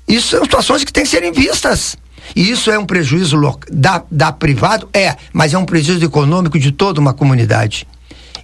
Isso 0.07 0.29
são 0.29 0.43
situações 0.43 0.83
que 0.83 0.91
têm 0.91 1.03
que 1.03 1.09
serem 1.09 1.31
vistas. 1.31 1.95
E 2.35 2.49
isso 2.49 2.69
é 2.69 2.77
um 2.77 2.85
prejuízo 2.85 3.37
da, 3.71 4.03
da 4.09 4.31
privado? 4.31 4.89
É, 4.93 5.15
mas 5.33 5.53
é 5.53 5.57
um 5.57 5.65
prejuízo 5.65 6.03
econômico 6.03 6.59
de 6.59 6.71
toda 6.71 6.99
uma 6.99 7.13
comunidade. 7.13 7.87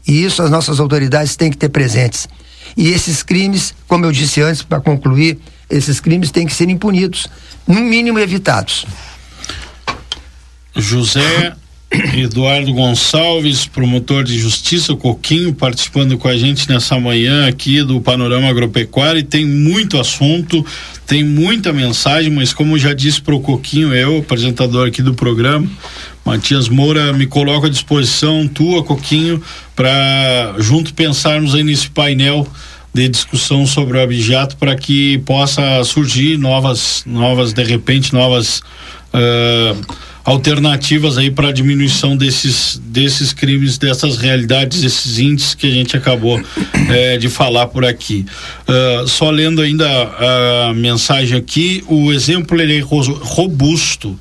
E 0.07 0.23
isso 0.23 0.41
as 0.41 0.51
nossas 0.51 0.79
autoridades 0.79 1.35
têm 1.35 1.49
que 1.49 1.57
ter 1.57 1.69
presentes. 1.69 2.27
E 2.75 2.89
esses 2.89 3.23
crimes, 3.23 3.73
como 3.87 4.05
eu 4.05 4.11
disse 4.11 4.41
antes, 4.41 4.61
para 4.61 4.81
concluir, 4.81 5.39
esses 5.69 5.99
crimes 5.99 6.31
têm 6.31 6.45
que 6.45 6.53
ser 6.53 6.69
impunidos, 6.69 7.27
no 7.67 7.81
mínimo 7.81 8.19
evitados. 8.19 8.85
José 10.75 11.55
Eduardo 12.17 12.73
Gonçalves, 12.73 13.65
promotor 13.65 14.23
de 14.23 14.37
justiça, 14.37 14.95
Coquinho, 14.95 15.53
participando 15.53 16.17
com 16.17 16.27
a 16.27 16.37
gente 16.37 16.67
nessa 16.69 16.99
manhã 16.99 17.47
aqui 17.47 17.83
do 17.83 18.01
Panorama 18.01 18.47
Agropecuário. 18.47 19.19
E 19.19 19.23
tem 19.23 19.45
muito 19.45 19.99
assunto, 19.99 20.65
tem 21.05 21.23
muita 21.23 21.71
mensagem, 21.71 22.31
mas 22.31 22.53
como 22.53 22.77
já 22.77 22.93
disse 22.93 23.21
para 23.21 23.35
o 23.35 23.39
Coquinho, 23.39 23.93
eu, 23.93 24.19
apresentador 24.19 24.87
aqui 24.87 25.01
do 25.01 25.13
programa, 25.13 25.67
Matias 26.25 26.67
Moura, 26.67 27.13
me 27.13 27.27
coloco 27.27 27.67
à 27.67 27.69
disposição, 27.69 28.47
tua, 28.47 28.83
Coquinho, 28.83 29.41
para 29.75 30.55
junto 30.59 30.93
pensarmos 30.93 31.53
aí 31.53 31.63
nesse 31.63 31.89
painel 31.89 32.47
de 32.93 33.09
discussão 33.09 33.67
sobre 33.67 33.97
o 33.97 34.01
abjato 34.01 34.55
para 34.55 34.73
que 34.75 35.17
possa 35.19 35.83
surgir 35.83 36.37
novas, 36.37 37.03
novas, 37.05 37.51
de 37.51 37.63
repente, 37.63 38.13
novas. 38.13 38.61
Uh, 39.13 40.05
alternativas 40.25 41.19
aí 41.19 41.29
para 41.29 41.51
diminuição 41.51 42.17
desses, 42.17 42.81
desses 42.83 43.31
crimes, 43.31 43.77
dessas 43.77 44.17
realidades, 44.17 44.83
esses 44.83 45.19
índices 45.19 45.53
que 45.53 45.67
a 45.67 45.69
gente 45.69 45.95
acabou 45.95 46.41
é, 46.89 47.15
de 47.17 47.29
falar 47.29 47.67
por 47.67 47.85
aqui. 47.85 48.25
Uh, 48.67 49.07
só 49.07 49.29
lendo 49.29 49.61
ainda 49.61 49.87
a, 49.87 50.73
mensagem 50.73 51.37
aqui, 51.37 51.83
o 51.87 52.11
exemplo 52.11 52.59
ele 52.59 52.79
é 52.79 52.81
robusto. 52.81 54.19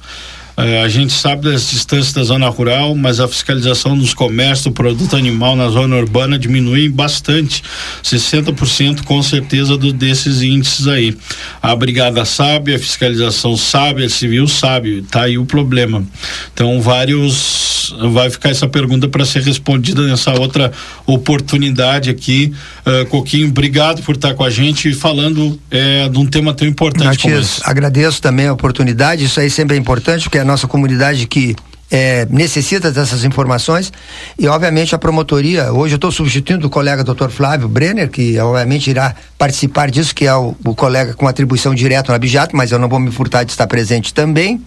É, 0.57 0.83
a 0.83 0.89
gente 0.89 1.13
sabe 1.13 1.51
das 1.51 1.71
distâncias 1.71 2.13
da 2.13 2.23
zona 2.23 2.49
rural, 2.49 2.95
mas 2.95 3.19
a 3.19 3.27
fiscalização 3.27 3.97
nos 3.97 4.15
comércios 4.15 4.65
do 4.65 4.73
produto 4.73 5.17
animal 5.17 5.57
na 5.57 5.69
zona 5.69 5.97
urbana 5.97 6.39
diminui 6.39 6.89
bastante, 6.89 7.63
60% 8.03 9.03
com 9.03 9.23
certeza 9.23 9.77
do, 9.77 9.93
desses 9.93 10.43
índices 10.43 10.87
aí. 10.87 11.17
A 11.61 11.75
brigada 11.75 12.25
sabe, 12.25 12.75
a 12.75 12.79
fiscalização 12.79 13.57
sabe, 13.57 14.05
a 14.05 14.09
civil 14.09 14.47
sabe, 14.47 15.03
tá 15.03 15.23
aí 15.23 15.37
o 15.37 15.45
problema. 15.45 16.05
Então, 16.53 16.81
vários 16.81 17.75
vai 18.11 18.31
ficar 18.31 18.51
essa 18.51 18.67
pergunta 18.67 19.09
para 19.09 19.25
ser 19.25 19.43
respondida 19.43 20.03
nessa 20.03 20.33
outra 20.33 20.73
oportunidade 21.07 22.11
aqui. 22.11 22.53
Uh, 22.87 23.07
Coquinho, 23.07 23.49
obrigado 23.49 24.03
por 24.03 24.15
estar 24.15 24.35
com 24.35 24.45
a 24.45 24.51
gente 24.51 24.93
falando 24.95 25.59
é, 25.71 26.09
de 26.09 26.19
um 26.19 26.27
tema 26.27 26.55
tão 26.55 26.67
importante 26.67 27.05
Matias. 27.05 27.61
Agradeço 27.65 28.23
também 28.23 28.47
a 28.47 28.53
oportunidade, 28.53 29.25
isso 29.25 29.41
aí 29.41 29.51
sempre 29.51 29.77
é 29.77 29.79
importante, 29.79 30.25
porque 30.25 30.39
a 30.45 30.47
nossa 30.47 30.69
comunidade 30.69 31.27
que 31.27 31.57
é, 31.91 32.27
necessita 32.31 32.91
dessas 32.91 33.25
informações 33.25 33.93
e 34.39 34.47
obviamente 34.47 34.95
a 34.95 34.99
promotoria, 34.99 35.73
hoje 35.73 35.95
eu 35.95 35.97
estou 35.97 36.11
substituindo 36.11 36.67
o 36.67 36.71
colega 36.71 37.05
Dr. 37.05 37.29
Flávio 37.29 37.69
Brenner, 37.69 38.11
que 38.11 38.39
obviamente 38.39 38.91
irá 38.91 39.15
participar 39.39 39.91
disso, 39.91 40.15
que 40.15 40.27
é 40.27 40.35
o, 40.35 40.55
o 40.65 40.75
colega 40.75 41.15
com 41.15 41.27
atribuição 41.27 41.75
direta 41.75 42.11
no 42.11 42.17
Abijato, 42.17 42.57
mas 42.57 42.73
eu 42.73 42.79
não 42.79 42.89
vou 42.89 42.99
me 42.99 43.11
furtar 43.11 43.45
de 43.45 43.53
estar 43.53 43.67
presente 43.67 44.13
também, 44.13 44.63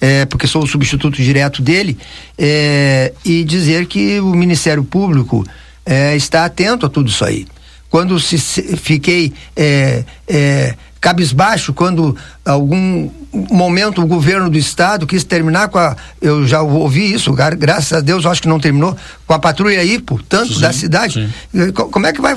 é, 0.00 0.24
porque 0.26 0.46
sou 0.46 0.62
o 0.62 0.66
substituto 0.66 1.16
direto 1.22 1.62
dele, 1.62 1.98
é, 2.38 3.12
e 3.24 3.44
dizer 3.44 3.86
que 3.86 4.20
o 4.20 4.34
Ministério 4.34 4.84
Público 4.84 5.46
é, 5.84 6.14
está 6.16 6.44
atento 6.44 6.86
a 6.86 6.88
tudo 6.88 7.08
isso 7.08 7.24
aí. 7.24 7.46
Quando 7.88 8.18
se, 8.18 8.38
se 8.38 8.76
fiquei 8.76 9.32
é, 9.54 10.04
é, 10.26 10.74
cabisbaixo 11.00 11.72
quando 11.72 12.16
algum 12.44 13.10
momento 13.32 14.02
o 14.02 14.06
governo 14.06 14.50
do 14.50 14.58
estado 14.58 15.06
quis 15.06 15.24
terminar 15.24 15.68
com 15.68 15.78
a 15.78 15.96
eu 16.20 16.46
já 16.46 16.60
ouvi 16.60 17.12
isso 17.12 17.32
graças 17.32 17.92
a 17.92 18.00
Deus 18.00 18.26
acho 18.26 18.42
que 18.42 18.48
não 18.48 18.60
terminou 18.60 18.96
com 19.26 19.32
a 19.32 19.38
patrulha 19.38 19.80
aí 19.80 19.98
tanto 20.28 20.54
sim, 20.54 20.60
da 20.60 20.72
cidade. 20.72 21.32
sim. 21.50 21.72
como 21.72 22.06
é 22.06 22.12
que 22.12 22.20
vai 22.20 22.36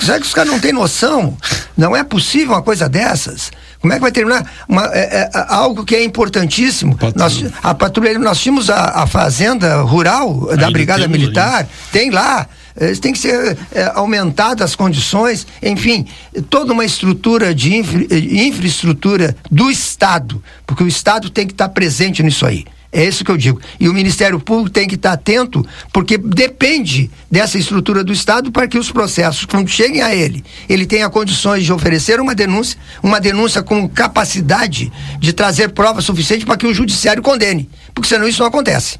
será 0.00 0.18
que 0.18 0.26
os 0.26 0.32
caras 0.32 0.50
não 0.50 0.58
têm 0.58 0.72
noção? 0.72 1.36
Não 1.76 1.94
é 1.94 2.02
possível 2.02 2.54
uma 2.54 2.62
coisa 2.62 2.88
dessas. 2.88 3.50
Como 3.80 3.92
é 3.92 3.96
que 3.96 4.02
vai 4.02 4.12
terminar? 4.12 4.50
Uma, 4.68 4.86
é, 4.86 5.00
é, 5.00 5.30
algo 5.48 5.84
que 5.84 5.94
é 5.94 6.04
importantíssimo. 6.04 6.96
Patrulha. 6.96 7.14
nós, 7.16 7.44
a 7.62 7.74
patrulha 7.74 8.18
nós 8.18 8.38
tínhamos 8.38 8.70
a, 8.70 9.02
a 9.02 9.06
fazenda 9.06 9.82
rural 9.82 10.56
da 10.56 10.70
brigada 10.70 11.06
militar 11.08 11.66
tem 11.90 12.10
lá. 12.10 12.42
eh, 12.42 12.61
tem 13.00 13.12
que 13.12 13.18
ser 13.18 13.56
é, 13.72 13.92
aumentadas 13.94 14.70
as 14.70 14.76
condições, 14.76 15.46
enfim, 15.62 16.06
toda 16.48 16.72
uma 16.72 16.84
estrutura 16.84 17.54
de 17.54 17.76
infra, 17.76 18.02
eh, 18.10 18.46
infraestrutura 18.46 19.36
do 19.50 19.70
Estado, 19.70 20.42
porque 20.66 20.82
o 20.82 20.88
Estado 20.88 21.30
tem 21.30 21.46
que 21.46 21.52
estar 21.52 21.68
presente 21.68 22.22
nisso 22.22 22.46
aí. 22.46 22.64
É 22.94 23.02
isso 23.06 23.24
que 23.24 23.30
eu 23.30 23.38
digo. 23.38 23.58
E 23.80 23.88
o 23.88 23.94
Ministério 23.94 24.38
Público 24.38 24.68
tem 24.68 24.86
que 24.86 24.96
estar 24.96 25.12
atento, 25.12 25.66
porque 25.90 26.18
depende 26.18 27.10
dessa 27.30 27.56
estrutura 27.56 28.04
do 28.04 28.12
Estado 28.12 28.52
para 28.52 28.68
que 28.68 28.78
os 28.78 28.92
processos, 28.92 29.46
quando 29.46 29.68
cheguem 29.68 30.02
a 30.02 30.14
ele, 30.14 30.44
ele 30.68 30.84
tenha 30.84 31.08
condições 31.08 31.64
de 31.64 31.72
oferecer 31.72 32.20
uma 32.20 32.34
denúncia, 32.34 32.78
uma 33.02 33.18
denúncia 33.18 33.62
com 33.62 33.88
capacidade 33.88 34.92
de 35.18 35.32
trazer 35.32 35.70
prova 35.70 36.02
suficiente 36.02 36.44
para 36.44 36.58
que 36.58 36.66
o 36.66 36.74
judiciário 36.74 37.22
condene. 37.22 37.68
Porque 37.94 38.10
senão 38.10 38.28
isso 38.28 38.40
não 38.40 38.48
acontece. 38.48 38.98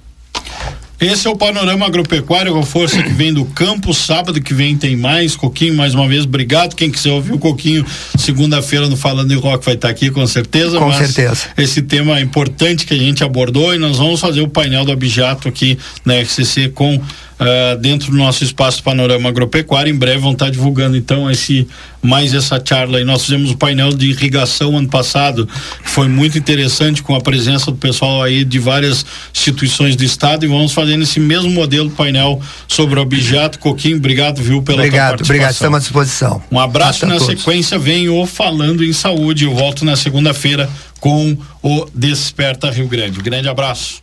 Esse 1.02 1.26
é 1.26 1.30
o 1.30 1.34
Panorama 1.34 1.84
Agropecuário, 1.84 2.56
a 2.56 2.62
força 2.62 3.02
que 3.02 3.10
vem 3.10 3.34
do 3.34 3.44
campo. 3.44 3.92
Sábado 3.92 4.40
que 4.40 4.54
vem 4.54 4.76
tem 4.76 4.96
mais. 4.96 5.34
Coquinho, 5.34 5.74
mais 5.74 5.94
uma 5.94 6.06
vez, 6.06 6.22
obrigado. 6.24 6.76
Quem 6.76 6.92
quiser 6.92 7.10
ouvir 7.10 7.32
o 7.32 7.38
Coquinho, 7.38 7.84
segunda-feira 8.16 8.88
no 8.88 8.96
Falando 8.96 9.32
em 9.32 9.36
Rock 9.36 9.64
vai 9.64 9.74
estar 9.74 9.88
aqui, 9.88 10.12
com 10.12 10.24
certeza. 10.28 10.78
Com 10.78 10.92
certeza. 10.92 11.48
Esse 11.58 11.82
tema 11.82 12.18
é 12.18 12.22
importante 12.22 12.86
que 12.86 12.94
a 12.94 12.96
gente 12.96 13.24
abordou 13.24 13.74
e 13.74 13.78
nós 13.78 13.98
vamos 13.98 14.20
fazer 14.20 14.42
o 14.42 14.48
painel 14.48 14.84
do 14.84 14.92
Abjato 14.92 15.48
aqui 15.48 15.76
na 16.04 16.20
RCC 16.20 16.68
com 16.68 17.02
uh, 17.42 17.78
dentro 17.78 18.10
do 18.10 18.16
nosso 18.16 18.44
espaço 18.44 18.82
Panorama 18.82 19.28
Agropecuário. 19.28 19.92
Em 19.92 19.96
breve 19.96 20.18
vão 20.18 20.32
estar 20.32 20.50
divulgando 20.50 20.96
então 20.96 21.30
esse 21.30 21.66
mais 22.02 22.34
essa 22.34 22.60
charla 22.62 22.98
aí. 22.98 23.04
Nós 23.04 23.22
fizemos 23.22 23.50
o 23.50 23.56
painel 23.56 23.92
de 23.92 24.10
irrigação 24.10 24.76
ano 24.76 24.88
passado, 24.88 25.46
que 25.46 25.88
foi 25.88 26.08
muito 26.08 26.36
interessante 26.36 27.02
com 27.02 27.14
a 27.14 27.20
presença 27.20 27.70
do 27.70 27.76
pessoal 27.76 28.22
aí 28.22 28.44
de 28.44 28.58
várias 28.58 29.06
instituições 29.32 29.94
do 29.94 30.02
estado 30.02 30.44
e 30.44 30.48
vamos 30.48 30.72
fazendo 30.72 31.02
esse 31.02 31.20
mesmo 31.20 31.50
modelo 31.50 31.90
painel 31.90 32.40
sobre 32.66 32.98
o 32.98 33.02
objeto. 33.02 33.58
Coquinho, 33.58 33.98
obrigado, 33.98 34.42
viu, 34.42 34.62
pela 34.62 34.78
obrigado, 34.78 35.10
participação. 35.10 35.34
Obrigado, 35.34 35.52
estamos 35.52 35.76
à 35.76 35.80
disposição. 35.80 36.42
Um 36.50 36.58
abraço 36.58 37.06
na 37.06 37.20
sequência 37.20 37.78
vem 37.78 38.08
o 38.08 38.26
Falando 38.26 38.84
em 38.84 38.92
Saúde. 38.92 39.44
Eu 39.44 39.54
volto 39.54 39.84
na 39.84 39.94
segunda-feira 39.94 40.68
com 40.98 41.36
o 41.62 41.86
Desperta 41.94 42.70
Rio 42.70 42.88
Grande. 42.88 43.20
grande 43.20 43.48
abraço. 43.48 44.02